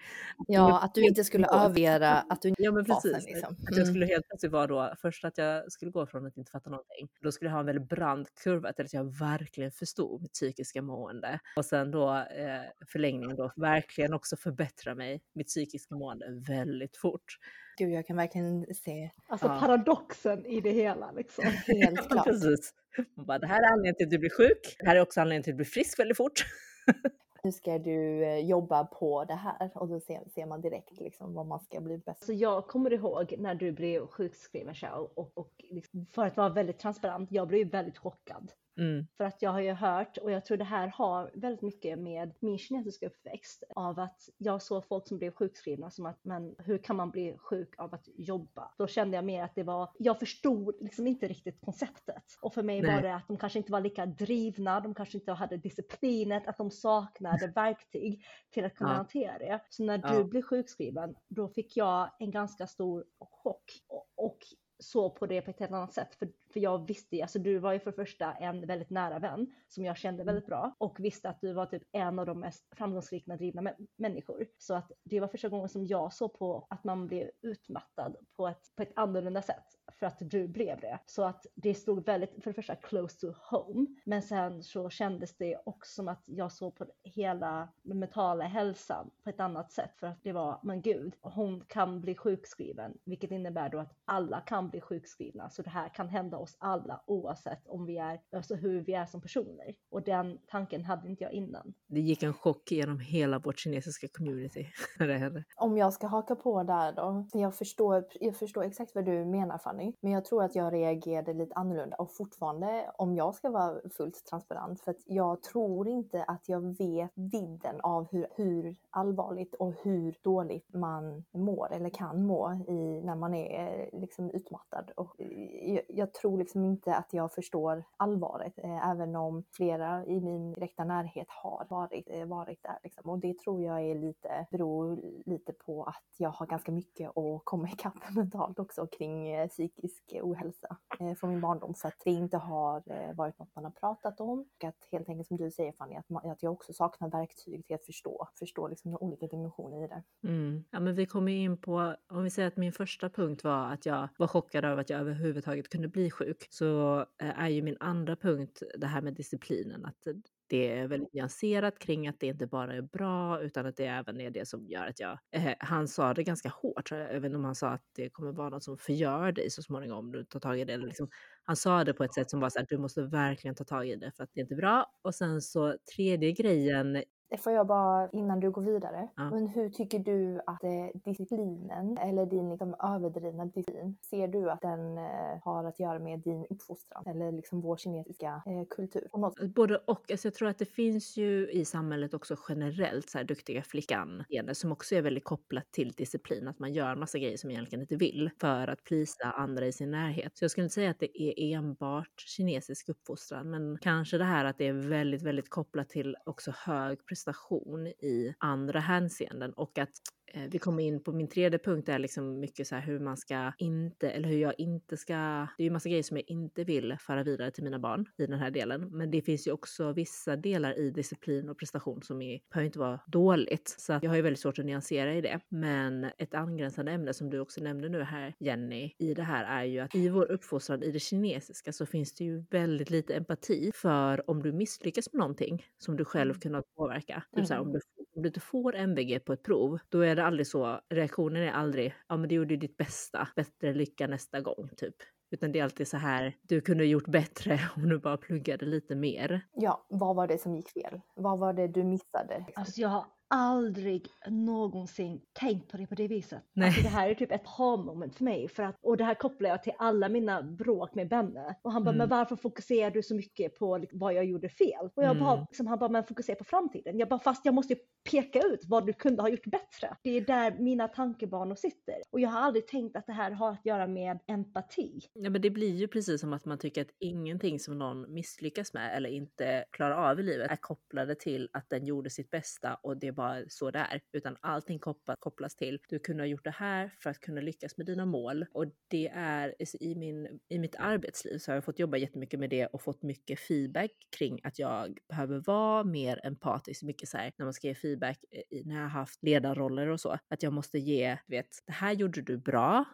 Ja, 0.48 0.80
att 0.82 0.94
du 0.94 1.02
inte 1.02 1.24
skulle 1.24 1.46
övergöra 1.46 2.10
att 2.12 2.42
du 2.42 2.48
inte 2.48 2.62
ja, 2.62 2.72
men 2.72 2.84
precis. 2.84 3.12
Fasen, 3.12 3.26
liksom. 3.26 3.54
mm. 3.54 3.66
Att 3.70 3.76
jag 3.76 3.86
skulle 3.86 4.06
helt 4.06 4.28
plötsligt 4.28 4.52
vara 4.52 4.66
då, 4.66 4.94
först 5.00 5.24
att 5.24 5.38
jag 5.38 5.72
skulle 5.72 5.90
gå 5.90 6.06
från 6.06 6.26
att 6.26 6.36
inte 6.36 6.50
fatta 6.50 6.70
någonting, 6.70 7.08
då 7.22 7.32
skulle 7.32 7.48
jag 7.48 7.52
ha 7.52 7.60
en 7.60 7.66
väldigt 7.66 7.88
brant 7.88 8.34
kurva 8.34 8.72
till 8.72 8.84
att 8.84 8.92
jag 8.92 9.18
verkligen 9.18 9.70
förstod 9.70 10.22
mitt 10.22 10.32
psykiska 10.32 10.82
mående. 10.82 11.40
Och 11.56 11.64
sen 11.64 11.90
då 11.90 12.16
eh, 12.16 12.60
förlängning 12.86 13.36
då 13.36 13.52
verkligen 13.56 14.14
också 14.14 14.36
förbättra 14.36 14.94
mig, 14.94 15.22
mitt 15.34 15.46
psykiska 15.46 15.94
mående 15.94 16.26
väldigt 16.48 16.96
fort. 16.96 17.38
Gud, 17.78 17.92
jag 17.92 18.06
kan 18.06 18.16
verkligen 18.16 18.74
se. 18.74 19.10
Alltså 19.26 19.46
ja. 19.46 19.60
paradoxen 19.60 20.46
i 20.46 20.60
det 20.60 20.70
hela 20.70 21.12
liksom. 21.12 21.44
Helt 21.66 22.08
klart. 22.08 22.24
Precis. 22.24 22.74
Bara, 23.14 23.38
det 23.38 23.46
här 23.46 23.62
är 23.62 23.72
anledningen 23.72 23.94
till 23.94 24.06
att 24.06 24.10
du 24.10 24.18
blir 24.18 24.30
sjuk. 24.30 24.76
Det 24.78 24.86
här 24.86 24.96
är 24.96 25.00
också 25.00 25.20
anledningen 25.20 25.42
till 25.42 25.52
att 25.52 25.54
du 25.54 25.56
blir 25.56 25.64
frisk 25.64 25.98
väldigt 25.98 26.16
fort. 26.16 26.46
nu 27.46 27.52
ska 27.52 27.78
du 27.78 28.24
eh, 28.24 28.38
jobba 28.38 28.84
på 28.84 29.24
det 29.24 29.34
här 29.34 29.70
och 29.74 29.88
då 29.88 30.00
ser, 30.00 30.28
ser 30.34 30.46
man 30.46 30.60
direkt 30.60 31.00
liksom 31.00 31.34
vad 31.34 31.46
man 31.46 31.60
ska 31.60 31.80
bli 31.80 31.98
bäst. 31.98 32.24
Så 32.24 32.32
jag 32.32 32.66
kommer 32.66 32.92
ihåg 32.92 33.34
när 33.38 33.54
du 33.54 33.72
blev 33.72 34.06
sjukskriven 34.06 34.74
och, 34.92 35.38
och 35.38 35.52
liksom, 35.70 36.06
för 36.06 36.26
att 36.26 36.36
vara 36.36 36.48
väldigt 36.48 36.78
transparent, 36.78 37.32
jag 37.32 37.48
blev 37.48 37.70
väldigt 37.70 37.98
chockad 37.98 38.52
Mm. 38.78 39.06
För 39.16 39.24
att 39.24 39.42
jag 39.42 39.50
har 39.50 39.60
ju 39.60 39.72
hört, 39.72 40.16
och 40.16 40.30
jag 40.30 40.44
tror 40.44 40.56
det 40.56 40.64
här 40.64 40.88
har 40.88 41.30
väldigt 41.34 41.62
mycket 41.62 41.98
med 41.98 42.34
min 42.40 42.58
kinesiska 42.58 43.06
uppväxt, 43.06 43.64
av 43.76 44.00
att 44.00 44.28
jag 44.38 44.62
såg 44.62 44.86
folk 44.86 45.08
som 45.08 45.18
blev 45.18 45.34
sjukskrivna 45.34 45.90
som 45.90 46.06
att, 46.06 46.24
men 46.24 46.54
hur 46.58 46.78
kan 46.78 46.96
man 46.96 47.10
bli 47.10 47.36
sjuk 47.38 47.74
av 47.78 47.94
att 47.94 48.08
jobba? 48.16 48.74
Då 48.78 48.86
kände 48.86 49.16
jag 49.16 49.24
mer 49.24 49.42
att 49.42 49.54
det 49.54 49.62
var, 49.62 49.90
jag 49.98 50.18
förstod 50.18 50.76
liksom 50.80 51.06
inte 51.06 51.28
riktigt 51.28 51.60
konceptet. 51.60 52.24
Och 52.40 52.54
för 52.54 52.62
mig 52.62 52.82
Nej. 52.82 52.94
var 52.94 53.02
det 53.02 53.14
att 53.14 53.28
de 53.28 53.36
kanske 53.36 53.58
inte 53.58 53.72
var 53.72 53.80
lika 53.80 54.06
drivna, 54.06 54.80
de 54.80 54.94
kanske 54.94 55.18
inte 55.18 55.32
hade 55.32 55.56
disciplinet, 55.56 56.46
att 56.46 56.56
de 56.56 56.70
saknade 56.70 57.46
verktyg 57.54 58.24
till 58.50 58.64
att 58.64 58.74
kunna 58.74 58.90
ja. 58.90 58.96
hantera 58.96 59.38
det. 59.38 59.60
Så 59.68 59.84
när 59.84 60.00
ja. 60.04 60.18
du 60.18 60.24
blev 60.24 60.42
sjukskriven, 60.42 61.14
då 61.28 61.48
fick 61.48 61.76
jag 61.76 62.10
en 62.18 62.30
ganska 62.30 62.66
stor 62.66 63.04
chock. 63.18 63.64
Och, 63.88 64.06
och 64.16 64.38
såg 64.78 65.14
på 65.14 65.26
det 65.26 65.42
på 65.42 65.50
ett 65.50 65.60
helt 65.60 65.72
annat 65.72 65.92
sätt. 65.92 66.14
För, 66.14 66.28
för 66.52 66.60
jag 66.60 66.86
visste, 66.86 67.22
alltså 67.22 67.38
du 67.38 67.58
var 67.58 67.72
ju 67.72 67.80
för 67.80 67.90
det 67.90 67.96
första 67.96 68.32
en 68.32 68.66
väldigt 68.66 68.90
nära 68.90 69.18
vän 69.18 69.54
som 69.68 69.84
jag 69.84 69.96
kände 69.96 70.22
mm. 70.22 70.34
väldigt 70.34 70.46
bra 70.46 70.76
och 70.78 71.00
visste 71.00 71.28
att 71.28 71.40
du 71.40 71.52
var 71.52 71.66
typ 71.66 71.82
en 71.92 72.18
av 72.18 72.26
de 72.26 72.40
mest 72.40 72.76
framgångsrika 72.76 73.36
drivna 73.36 73.74
människor. 73.96 74.46
Så 74.58 74.74
att 74.74 74.92
det 75.04 75.20
var 75.20 75.28
första 75.28 75.48
gången 75.48 75.68
som 75.68 75.86
jag 75.86 76.12
såg 76.12 76.38
på 76.38 76.66
att 76.70 76.84
man 76.84 77.06
blev 77.06 77.30
utmattad 77.42 78.16
på 78.36 78.48
ett, 78.48 78.76
på 78.76 78.82
ett 78.82 78.92
annorlunda 78.94 79.42
sätt 79.42 79.75
för 79.98 80.06
att 80.06 80.18
du 80.20 80.48
blev 80.48 80.80
det. 80.80 80.98
Så 81.06 81.22
att 81.22 81.46
det 81.54 81.74
stod 81.74 82.06
väldigt, 82.06 82.42
för 82.42 82.50
det 82.50 82.54
första, 82.54 82.76
close 82.76 83.20
to 83.20 83.32
home. 83.50 83.86
Men 84.04 84.22
sen 84.22 84.62
så 84.62 84.90
kändes 84.90 85.36
det 85.36 85.56
också 85.64 85.94
som 85.94 86.08
att 86.08 86.22
jag 86.26 86.52
såg 86.52 86.74
på 86.74 86.86
hela 87.02 87.68
den 87.82 87.98
mentala 87.98 88.44
hälsan 88.44 89.10
på 89.24 89.30
ett 89.30 89.40
annat 89.40 89.72
sätt. 89.72 89.90
För 89.96 90.06
att 90.06 90.22
det 90.22 90.32
var, 90.32 90.60
men 90.62 90.82
gud, 90.82 91.14
hon 91.20 91.64
kan 91.68 92.00
bli 92.00 92.14
sjukskriven, 92.14 92.98
vilket 93.04 93.30
innebär 93.30 93.68
då 93.68 93.78
att 93.78 93.94
alla 94.04 94.40
kan 94.40 94.68
bli 94.68 94.80
sjukskrivna. 94.80 95.50
Så 95.50 95.62
det 95.62 95.70
här 95.70 95.88
kan 95.88 96.08
hända 96.08 96.36
oss 96.36 96.56
alla 96.58 97.00
oavsett 97.06 97.66
om 97.66 97.86
vi 97.86 97.98
är, 97.98 98.20
alltså 98.32 98.54
hur 98.54 98.80
vi 98.80 98.94
är 98.94 99.06
som 99.06 99.20
personer. 99.20 99.74
Och 99.90 100.02
den 100.02 100.38
tanken 100.46 100.84
hade 100.84 101.08
inte 101.08 101.24
jag 101.24 101.32
innan. 101.32 101.74
Det 101.86 102.00
gick 102.00 102.22
en 102.22 102.34
chock 102.34 102.72
genom 102.72 103.00
hela 103.00 103.38
vårt 103.38 103.58
kinesiska 103.58 104.08
community 104.08 104.66
när 104.98 105.08
det 105.08 105.18
hände. 105.18 105.44
Om 105.56 105.76
jag 105.76 105.92
ska 105.92 106.06
haka 106.06 106.36
på 106.36 106.62
där 106.62 106.92
då. 106.92 107.26
Jag 107.32 107.54
förstår, 107.54 108.04
jag 108.20 108.36
förstår 108.36 108.64
exakt 108.64 108.94
vad 108.94 109.04
du 109.04 109.24
menar 109.24 109.58
Fanny 109.58 109.85
mig. 109.86 109.96
Men 110.00 110.12
jag 110.12 110.24
tror 110.24 110.42
att 110.42 110.54
jag 110.54 110.72
reagerade 110.72 111.32
lite 111.32 111.54
annorlunda 111.54 111.96
och 111.96 112.10
fortfarande 112.10 112.90
om 112.98 113.16
jag 113.16 113.34
ska 113.34 113.50
vara 113.50 113.80
fullt 113.96 114.26
transparent 114.26 114.80
för 114.80 114.90
att 114.90 115.02
jag 115.04 115.42
tror 115.42 115.88
inte 115.88 116.24
att 116.24 116.48
jag 116.48 116.60
vet 116.78 117.10
vidden 117.14 117.80
av 117.80 118.06
hur, 118.10 118.26
hur 118.36 118.76
allvarligt 118.90 119.54
och 119.54 119.74
hur 119.82 120.18
dåligt 120.22 120.74
man 120.74 121.24
mår 121.32 121.72
eller 121.72 121.90
kan 121.90 122.26
må 122.26 122.52
i, 122.68 123.00
när 123.04 123.14
man 123.14 123.34
är 123.34 123.90
liksom 123.92 124.30
utmattad. 124.30 124.90
Och 124.96 125.20
eh, 125.20 125.74
jag, 125.74 125.82
jag 125.88 126.14
tror 126.14 126.38
liksom 126.38 126.64
inte 126.64 126.94
att 126.94 127.12
jag 127.12 127.32
förstår 127.32 127.84
allvaret 127.96 128.58
eh, 128.58 128.90
även 128.90 129.16
om 129.16 129.44
flera 129.52 130.06
i 130.06 130.20
min 130.20 130.52
direkta 130.52 130.84
närhet 130.84 131.26
har 131.28 131.66
varit, 131.70 132.08
eh, 132.10 132.26
varit 132.26 132.62
där. 132.62 132.78
Liksom. 132.82 133.10
Och 133.10 133.18
det 133.18 133.38
tror 133.38 133.62
jag 133.62 133.82
är 133.82 133.94
lite, 133.94 134.46
beror 134.50 135.00
lite 135.26 135.52
på 135.52 135.84
att 135.84 136.14
jag 136.16 136.30
har 136.30 136.46
ganska 136.46 136.72
mycket 136.72 137.16
att 137.16 137.44
komma 137.44 137.68
ikapp 137.68 137.94
mentalt 138.14 138.58
också 138.58 138.86
kring 138.86 139.28
eh, 139.28 139.48
psykisk 139.76 140.12
eh, 140.12 140.24
ohälsa 140.24 140.76
eh, 141.00 141.14
från 141.14 141.30
min 141.30 141.40
barndom 141.40 141.74
för 141.74 141.88
att 141.88 142.00
det 142.04 142.10
inte 142.10 142.36
har 142.36 142.76
eh, 142.86 143.14
varit 143.14 143.38
något 143.38 143.54
man 143.54 143.64
har 143.64 143.70
pratat 143.70 144.20
om. 144.20 144.38
Och 144.38 144.64
att 144.64 144.88
helt 144.92 145.08
enkelt 145.08 145.28
som 145.28 145.36
du 145.36 145.50
säger 145.50 145.72
Fanny, 145.72 145.94
att, 145.94 146.08
man, 146.08 146.30
att 146.30 146.42
jag 146.42 146.52
också 146.52 146.72
saknar 146.72 147.10
verktyg 147.10 147.66
till 147.66 147.76
att 147.76 147.86
förstå, 147.86 148.28
förstå 148.38 148.68
liksom 148.68 148.90
de 148.90 148.98
olika 149.00 149.26
dimensioner 149.26 149.84
i 149.84 149.88
det. 149.88 150.28
Mm. 150.28 150.64
Ja 150.70 150.80
men 150.80 150.94
vi 150.94 151.06
kommer 151.06 151.32
in 151.32 151.56
på, 151.56 151.94
om 152.08 152.24
vi 152.24 152.30
säger 152.30 152.48
att 152.48 152.56
min 152.56 152.72
första 152.72 153.10
punkt 153.10 153.44
var 153.44 153.72
att 153.72 153.86
jag 153.86 154.08
var 154.18 154.26
chockad 154.26 154.64
över 154.64 154.80
att 154.80 154.90
jag 154.90 155.00
överhuvudtaget 155.00 155.68
kunde 155.68 155.88
bli 155.88 156.10
sjuk, 156.10 156.46
så 156.50 157.00
eh, 157.00 157.40
är 157.40 157.48
ju 157.48 157.62
min 157.62 157.76
andra 157.80 158.16
punkt 158.16 158.62
det 158.78 158.86
här 158.86 159.02
med 159.02 159.14
disciplinen. 159.14 159.84
Att 159.84 160.06
eh, 160.06 160.14
det 160.48 160.72
är 160.72 160.88
väldigt 160.88 161.12
nyanserat 161.12 161.78
kring 161.78 162.08
att 162.08 162.20
det 162.20 162.26
inte 162.26 162.46
bara 162.46 162.74
är 162.74 162.82
bra 162.82 163.40
utan 163.42 163.66
att 163.66 163.76
det 163.76 163.86
även 163.86 164.20
är 164.20 164.30
det 164.30 164.48
som 164.48 164.66
gör 164.66 164.86
att 164.86 165.00
jag... 165.00 165.18
Eh, 165.30 165.54
han 165.58 165.88
sa 165.88 166.14
det 166.14 166.22
ganska 166.24 166.48
hårt, 166.48 166.90
jag 166.90 167.20
vet 167.20 167.24
inte 167.24 167.36
om 167.36 167.44
han 167.44 167.54
sa 167.54 167.68
att 167.68 167.82
det 167.96 168.10
kommer 168.10 168.32
vara 168.32 168.48
något 168.48 168.64
som 168.64 168.78
förgör 168.78 169.32
dig 169.32 169.50
så 169.50 169.62
småningom 169.62 169.98
om 169.98 170.12
du 170.12 170.24
tar 170.24 170.40
tag 170.40 170.60
i 170.60 170.64
det. 170.64 170.76
Liksom, 170.76 171.08
han 171.44 171.56
sa 171.56 171.84
det 171.84 171.92
på 171.94 172.04
ett 172.04 172.14
sätt 172.14 172.30
som 172.30 172.40
var 172.40 172.50
så 172.50 172.60
att 172.60 172.68
du 172.68 172.78
måste 172.78 173.02
verkligen 173.02 173.54
ta 173.54 173.64
tag 173.64 173.88
i 173.88 173.96
det 173.96 174.12
för 174.16 174.24
att 174.24 174.30
det 174.34 174.40
är 174.40 174.42
inte 174.42 174.54
bra. 174.56 174.86
Och 175.02 175.14
sen 175.14 175.42
så 175.42 175.76
tredje 175.96 176.32
grejen 176.32 177.02
det 177.28 177.36
får 177.38 177.52
jag 177.52 177.66
bara, 177.66 178.08
innan 178.12 178.40
du 178.40 178.50
går 178.50 178.62
vidare, 178.62 179.08
ja. 179.16 179.30
men 179.30 179.46
hur 179.46 179.70
tycker 179.70 179.98
du 179.98 180.40
att 180.46 180.64
eh, 180.64 181.00
disciplinen 181.04 181.98
eller 181.98 182.26
din 182.26 182.50
liksom, 182.50 182.74
överdrivna 182.82 183.44
disciplin, 183.44 183.96
ser 184.10 184.28
du 184.28 184.50
att 184.50 184.60
den 184.60 184.98
eh, 184.98 185.42
har 185.42 185.64
att 185.64 185.80
göra 185.80 185.98
med 185.98 186.20
din 186.20 186.46
uppfostran 186.50 187.06
eller 187.06 187.32
liksom 187.32 187.60
vår 187.60 187.76
kinesiska 187.76 188.42
eh, 188.46 188.64
kultur? 188.70 189.08
Både 189.54 189.76
och. 189.76 190.10
Alltså 190.10 190.28
jag 190.28 190.34
tror 190.34 190.48
att 190.48 190.58
det 190.58 190.66
finns 190.66 191.16
ju 191.16 191.50
i 191.50 191.64
samhället 191.64 192.14
också 192.14 192.36
generellt 192.48 193.10
så 193.10 193.18
här 193.18 193.24
duktiga 193.24 193.62
flickan 193.62 194.24
som 194.52 194.72
också 194.72 194.94
är 194.94 195.02
väldigt 195.02 195.24
kopplat 195.24 195.72
till 195.72 195.92
disciplin, 195.92 196.48
att 196.48 196.58
man 196.58 196.72
gör 196.72 196.96
massa 196.96 197.18
grejer 197.18 197.36
som 197.36 197.50
egentligen 197.50 197.80
inte 197.82 197.96
vill 197.96 198.30
för 198.40 198.68
att 198.68 198.84
plisa 198.84 199.30
andra 199.30 199.66
i 199.66 199.72
sin 199.72 199.90
närhet. 199.90 200.36
Så 200.38 200.44
jag 200.44 200.50
skulle 200.50 200.64
inte 200.64 200.74
säga 200.74 200.90
att 200.90 201.00
det 201.00 201.22
är 201.22 201.56
enbart 201.56 202.20
kinesisk 202.26 202.88
uppfostran, 202.88 203.50
men 203.50 203.78
kanske 203.80 204.18
det 204.18 204.24
här 204.24 204.44
att 204.44 204.58
det 204.58 204.66
är 204.66 204.72
väldigt, 204.72 205.22
väldigt 205.22 205.50
kopplat 205.50 205.88
till 205.88 206.16
också 206.26 206.52
hög 206.56 207.06
prestation 207.16 207.86
i 207.86 208.34
andra 208.38 208.80
hänseenden 208.80 209.52
och 209.52 209.78
att 209.78 209.90
vi 210.34 210.58
kommer 210.58 210.82
in 210.82 211.02
på 211.02 211.12
min 211.12 211.28
tredje 211.28 211.58
punkt 211.58 211.88
är 211.88 211.98
liksom 211.98 212.40
mycket 212.40 212.66
så 212.66 212.74
här 212.74 212.82
hur 212.82 213.00
man 213.00 213.16
ska 213.16 213.52
inte, 213.58 214.10
eller 214.10 214.28
hur 214.28 214.38
jag 214.38 214.54
inte 214.58 214.96
ska, 214.96 215.14
det 215.56 215.62
är 215.62 215.64
ju 215.64 215.70
massa 215.70 215.88
grejer 215.88 216.02
som 216.02 216.16
jag 216.16 216.24
inte 216.30 216.64
vill 216.64 216.96
föra 217.00 217.22
vidare 217.22 217.50
till 217.50 217.64
mina 217.64 217.78
barn 217.78 218.06
i 218.18 218.26
den 218.26 218.38
här 218.38 218.50
delen. 218.50 218.88
Men 218.90 219.10
det 219.10 219.22
finns 219.22 219.46
ju 219.46 219.52
också 219.52 219.92
vissa 219.92 220.36
delar 220.36 220.78
i 220.78 220.90
disciplin 220.90 221.48
och 221.48 221.58
prestation 221.58 222.02
som 222.02 222.22
är, 222.22 222.40
behöver 222.52 222.66
inte 222.66 222.78
vara 222.78 223.00
dåligt. 223.06 223.76
Så 223.78 223.92
att 223.92 224.02
jag 224.02 224.10
har 224.10 224.16
ju 224.16 224.22
väldigt 224.22 224.40
svårt 224.40 224.58
att 224.58 224.64
nyansera 224.64 225.14
i 225.14 225.20
det. 225.20 225.40
Men 225.48 226.04
ett 226.18 226.34
angränsande 226.34 226.92
ämne 226.92 227.14
som 227.14 227.30
du 227.30 227.40
också 227.40 227.60
nämnde 227.60 227.88
nu 227.88 228.02
här 228.02 228.34
Jenny, 228.38 228.92
i 228.98 229.14
det 229.14 229.22
här 229.22 229.60
är 229.60 229.64
ju 229.64 229.80
att 229.80 229.94
i 229.94 230.08
vår 230.08 230.30
uppfostran 230.32 230.82
i 230.82 230.90
det 230.90 231.00
kinesiska 231.00 231.72
så 231.72 231.86
finns 231.86 232.14
det 232.14 232.24
ju 232.24 232.44
väldigt 232.50 232.90
lite 232.90 233.14
empati 233.14 233.70
för 233.74 234.30
om 234.30 234.42
du 234.42 234.52
misslyckas 234.52 235.12
med 235.12 235.18
någonting 235.18 235.66
som 235.78 235.96
du 235.96 236.04
själv 236.04 236.30
mm. 236.30 236.40
kunnat 236.40 236.74
påverka. 236.74 237.22
Typ 237.30 237.36
mm. 237.36 237.46
så 237.46 237.54
här, 237.54 237.60
om 237.60 237.72
du 237.72 237.80
om 238.16 238.22
du 238.22 238.28
inte 238.28 238.40
får 238.40 238.74
MVG 238.76 239.24
på 239.24 239.32
ett 239.32 239.42
prov, 239.42 239.78
då 239.88 240.00
är 240.00 240.16
det 240.16 240.25
aldrig 240.26 240.46
så. 240.46 240.80
Reaktionen 240.94 241.42
är 241.42 241.52
aldrig, 241.52 241.94
ja 242.08 242.16
men 242.16 242.28
du 242.28 242.34
gjorde 242.34 242.56
ditt 242.56 242.76
bästa, 242.76 243.28
bättre 243.36 243.74
lycka 243.74 244.06
nästa 244.06 244.40
gång 244.40 244.68
typ. 244.76 244.94
Utan 245.30 245.52
det 245.52 245.58
är 245.58 245.64
alltid 245.64 245.88
så 245.88 245.96
här, 245.96 246.34
du 246.42 246.60
kunde 246.60 246.84
gjort 246.84 247.06
bättre 247.06 247.60
om 247.76 247.88
du 247.88 247.98
bara 247.98 248.16
pluggade 248.16 248.66
lite 248.66 248.94
mer. 248.94 249.40
Ja, 249.52 249.86
vad 249.88 250.16
var 250.16 250.26
det 250.26 250.38
som 250.38 250.56
gick 250.56 250.68
fel? 250.68 251.00
Vad 251.14 251.38
var 251.38 251.52
det 251.52 251.68
du 251.68 251.84
missade? 251.84 252.46
Alltså 252.54 252.80
jag 252.80 252.88
har 252.88 253.04
aldrig 253.28 254.06
någonsin 254.28 255.20
tänkt 255.32 255.70
på 255.70 255.76
det 255.76 255.86
på 255.86 255.94
det 255.94 256.08
viset. 256.08 256.42
Nej. 256.52 256.66
Alltså 256.66 256.82
det 256.82 256.88
här 256.88 257.08
är 257.10 257.14
typ 257.14 257.32
ett 257.32 257.46
ha-moment 257.46 258.16
för 258.16 258.24
mig. 258.24 258.48
För 258.48 258.62
att, 258.62 258.76
och 258.82 258.96
det 258.96 259.04
här 259.04 259.14
kopplar 259.14 259.50
jag 259.50 259.62
till 259.62 259.72
alla 259.78 260.08
mina 260.08 260.42
bråk 260.42 260.94
med 260.94 261.08
Benne. 261.08 261.56
Och 261.62 261.72
han 261.72 261.84
bara, 261.84 261.90
Mm. 261.90 261.98
men 261.98 262.08
varför 262.08 262.36
fokuserar 262.36 262.90
du 262.90 263.02
så 263.02 263.14
mycket 263.14 263.58
på 263.58 263.84
vad 263.92 264.14
jag 264.14 264.24
gjorde 264.24 264.48
fel? 264.48 264.90
Och 264.94 265.02
jag 265.04 265.18
bara, 265.18 265.32
Mm. 265.32 265.44
liksom, 265.50 265.66
han 265.66 265.78
bara, 265.78 265.90
men 265.90 266.04
fokusera 266.04 266.36
på 266.36 266.44
framtiden. 266.44 266.98
Jag 266.98 267.08
bara, 267.08 267.20
fast 267.20 267.44
jag 267.44 267.54
måste 267.54 267.72
ju 267.72 267.78
peka 268.10 268.40
ut 268.40 268.60
vad 268.66 268.86
du 268.86 268.92
kunde 268.92 269.22
ha 269.22 269.28
gjort 269.28 269.46
bättre. 269.46 269.96
Det 270.02 270.10
är 270.10 270.20
där 270.20 270.56
mina 270.58 270.88
tankebanor 270.88 271.54
sitter. 271.54 271.94
Och 272.10 272.20
jag 272.20 272.28
har 272.28 272.40
aldrig 272.40 272.66
tänkt 272.66 272.96
att 272.96 273.06
det 273.06 273.12
här 273.12 273.30
har 273.30 273.50
att 273.52 273.66
göra 273.66 273.86
med 273.86 274.18
empati. 274.26 275.00
Ja, 275.12 275.30
men 275.30 275.42
det 275.42 275.50
blir 275.50 275.74
ju 275.74 275.88
precis 275.88 276.20
som 276.20 276.32
att 276.32 276.44
man 276.44 276.58
tycker 276.58 276.82
att 276.82 276.90
ingenting 276.98 277.58
som 277.60 277.78
någon 277.78 278.14
misslyckas 278.14 278.74
med 278.74 278.96
eller 278.96 279.10
inte 279.10 279.64
klarar 279.72 280.10
av 280.10 280.20
i 280.20 280.22
livet 280.22 280.50
är 280.50 280.56
kopplade 280.56 281.14
till 281.14 281.48
att 281.52 281.70
den 281.70 281.86
gjorde 281.86 282.10
sitt 282.10 282.30
bästa 282.30 282.74
och 282.82 282.96
det 282.96 283.12
bara 283.16 283.42
så 283.48 283.70
det 283.70 283.78
är. 283.78 284.00
Utan 284.12 284.36
allting 284.40 284.78
kopplas, 284.78 285.56
till 285.56 285.78
du 285.88 285.98
kunde 285.98 286.22
ha 286.22 286.26
gjort 286.26 286.44
det 286.44 286.50
här 286.50 286.90
för 286.98 287.10
att 287.10 287.20
kunna 287.20 287.40
lyckas 287.40 287.76
med 287.76 287.86
dina 287.86 288.06
mål. 288.06 288.46
Och 288.52 288.66
det 288.88 289.08
är 289.14 289.54
i, 289.82 289.94
min, 289.94 290.40
i 290.48 290.58
mitt 290.58 290.76
arbetsliv 290.78 291.38
så 291.38 291.50
har 291.50 291.56
jag 291.56 291.64
fått 291.64 291.78
jobba 291.78 291.96
jättemycket 291.96 292.40
med 292.40 292.50
det 292.50 292.66
och 292.66 292.82
fått 292.82 293.02
mycket 293.02 293.40
feedback 293.40 293.90
kring 294.18 294.40
att 294.42 294.58
jag 294.58 294.98
behöver 295.08 295.42
vara 295.46 295.84
mer 295.84 296.26
empatisk. 296.26 296.82
Mycket 296.82 297.08
så 297.08 297.16
här 297.16 297.32
när 297.38 297.46
man 297.46 297.52
ska 297.52 297.66
ge 297.66 297.74
feedback 297.74 298.18
i, 298.50 298.62
när 298.64 298.74
jag 298.74 298.82
har 298.82 298.88
haft 298.88 299.22
ledarroller 299.22 299.88
och 299.88 300.00
så. 300.00 300.18
Att 300.28 300.42
jag 300.42 300.52
måste 300.52 300.78
ge, 300.78 301.18
du 301.26 301.36
vet, 301.36 301.48
det 301.66 301.72
här 301.72 301.92
gjorde 301.92 302.22
du 302.22 302.38
bra. 302.38 302.84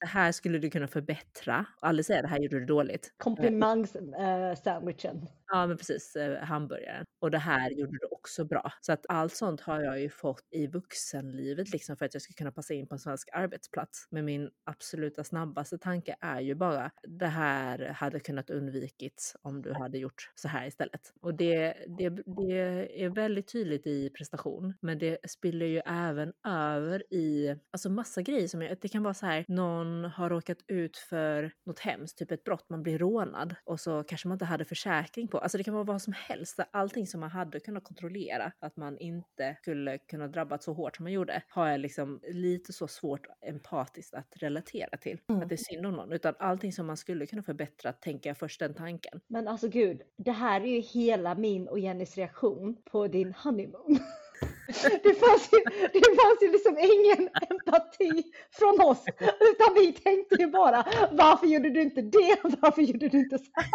Det 0.00 0.06
här 0.06 0.32
skulle 0.32 0.58
du 0.58 0.70
kunna 0.70 0.88
förbättra. 0.88 1.66
Aldrig 1.80 2.06
säga 2.06 2.22
det 2.22 2.28
här 2.28 2.38
gjorde 2.38 2.60
du 2.60 2.66
dåligt. 2.66 3.14
Komplimangs-sandwichen. 3.16 5.26
Ja, 5.52 5.66
men 5.66 5.76
precis. 5.76 6.16
Eh, 6.16 6.44
hamburgaren. 6.44 7.04
Och 7.20 7.30
det 7.30 7.38
här 7.38 7.70
gjorde 7.70 7.92
du 8.00 8.06
också 8.10 8.44
bra. 8.44 8.72
Så 8.80 8.92
att 8.92 9.06
allt 9.08 9.32
sånt 9.34 9.60
har 9.60 9.80
jag 9.82 10.00
ju 10.00 10.10
fått 10.10 10.42
i 10.50 10.66
vuxenlivet 10.66 11.72
liksom 11.72 11.96
för 11.96 12.06
att 12.06 12.14
jag 12.14 12.22
ska 12.22 12.32
kunna 12.32 12.52
passa 12.52 12.74
in 12.74 12.86
på 12.88 12.94
en 12.94 12.98
svensk 12.98 13.28
arbetsplats. 13.32 14.06
Men 14.10 14.24
min 14.24 14.50
absoluta 14.64 15.24
snabbaste 15.24 15.78
tanke 15.78 16.16
är 16.20 16.40
ju 16.40 16.54
bara 16.54 16.90
det 17.08 17.26
här 17.26 17.78
hade 17.88 18.20
kunnat 18.20 18.50
undvikits 18.50 19.36
om 19.42 19.62
du 19.62 19.72
hade 19.72 19.98
gjort 19.98 20.30
så 20.34 20.48
här 20.48 20.66
istället. 20.66 21.12
Och 21.20 21.34
det, 21.34 21.74
det, 21.98 22.08
det 22.08 23.02
är 23.04 23.08
väldigt 23.08 23.52
tydligt 23.52 23.86
i 23.86 24.10
prestation, 24.10 24.74
men 24.80 24.98
det 24.98 25.18
spiller 25.28 25.66
ju 25.66 25.78
även 25.86 26.32
över 26.48 27.14
i 27.14 27.56
alltså 27.70 27.90
massa 27.90 28.22
grejer 28.22 28.48
som 28.48 28.62
jag, 28.62 28.78
det 28.80 28.88
kan 28.88 29.02
vara 29.02 29.14
så 29.14 29.26
här 29.26 29.44
någon 29.48 30.04
har 30.04 30.30
råkat 30.30 30.58
ut 30.68 30.96
för 30.96 31.52
något 31.66 31.78
hemskt, 31.78 32.18
typ 32.18 32.30
ett 32.30 32.44
brott, 32.44 32.66
man 32.70 32.82
blir 32.82 32.98
rånad 32.98 33.54
och 33.64 33.80
så 33.80 34.04
kanske 34.04 34.28
man 34.28 34.34
inte 34.34 34.44
hade 34.44 34.64
försäkring 34.64 35.28
på. 35.28 35.35
Alltså 35.38 35.58
det 35.58 35.64
kan 35.64 35.74
vara 35.74 35.84
vad 35.84 36.02
som 36.02 36.12
helst, 36.12 36.60
allting 36.70 37.06
som 37.06 37.20
man 37.20 37.30
hade 37.30 37.60
kunnat 37.60 37.84
kontrollera 37.84 38.52
att 38.60 38.76
man 38.76 38.98
inte 38.98 39.56
skulle 39.62 39.98
kunna 39.98 40.28
drabbas 40.28 40.64
så 40.64 40.72
hårt 40.72 40.96
som 40.96 41.04
man 41.04 41.12
gjorde 41.12 41.42
har 41.48 41.68
jag 41.68 41.80
liksom 41.80 42.20
lite 42.28 42.72
så 42.72 42.88
svårt 42.88 43.26
empatiskt 43.40 44.14
att 44.14 44.32
relatera 44.36 44.96
till. 44.96 45.20
Mm. 45.28 45.42
Att 45.42 45.48
det 45.48 45.54
är 45.54 45.74
synd 45.74 45.86
om 45.86 45.94
någon, 45.94 46.12
utan 46.12 46.34
allting 46.38 46.72
som 46.72 46.86
man 46.86 46.96
skulle 46.96 47.26
kunna 47.26 47.42
förbättra 47.42 47.92
tänker 47.92 48.30
jag 48.30 48.38
först 48.38 48.60
den 48.60 48.74
tanken. 48.74 49.20
Men 49.26 49.48
alltså 49.48 49.68
gud, 49.68 50.02
det 50.16 50.32
här 50.32 50.60
är 50.60 50.66
ju 50.66 50.80
hela 50.80 51.34
min 51.34 51.68
och 51.68 51.78
Jennys 51.78 52.16
reaktion 52.16 52.76
på 52.84 53.08
din 53.08 53.32
honeymoon. 53.32 53.98
Det 55.02 55.14
fanns, 55.14 55.48
ju, 55.52 55.58
det 55.92 56.02
fanns 56.20 56.38
ju 56.42 56.52
liksom 56.52 56.78
ingen 56.78 57.28
empati 57.50 58.22
från 58.50 58.80
oss, 58.80 59.04
utan 59.40 59.74
vi 59.74 59.92
tänkte 59.92 60.34
ju 60.38 60.46
bara 60.46 60.84
varför 61.10 61.46
gjorde 61.46 61.70
du 61.70 61.82
inte 61.82 62.02
det? 62.02 62.36
Varför 62.60 62.82
gjorde 62.82 63.08
du 63.08 63.18
inte 63.18 63.38
så 63.38 63.50
här? 63.54 63.66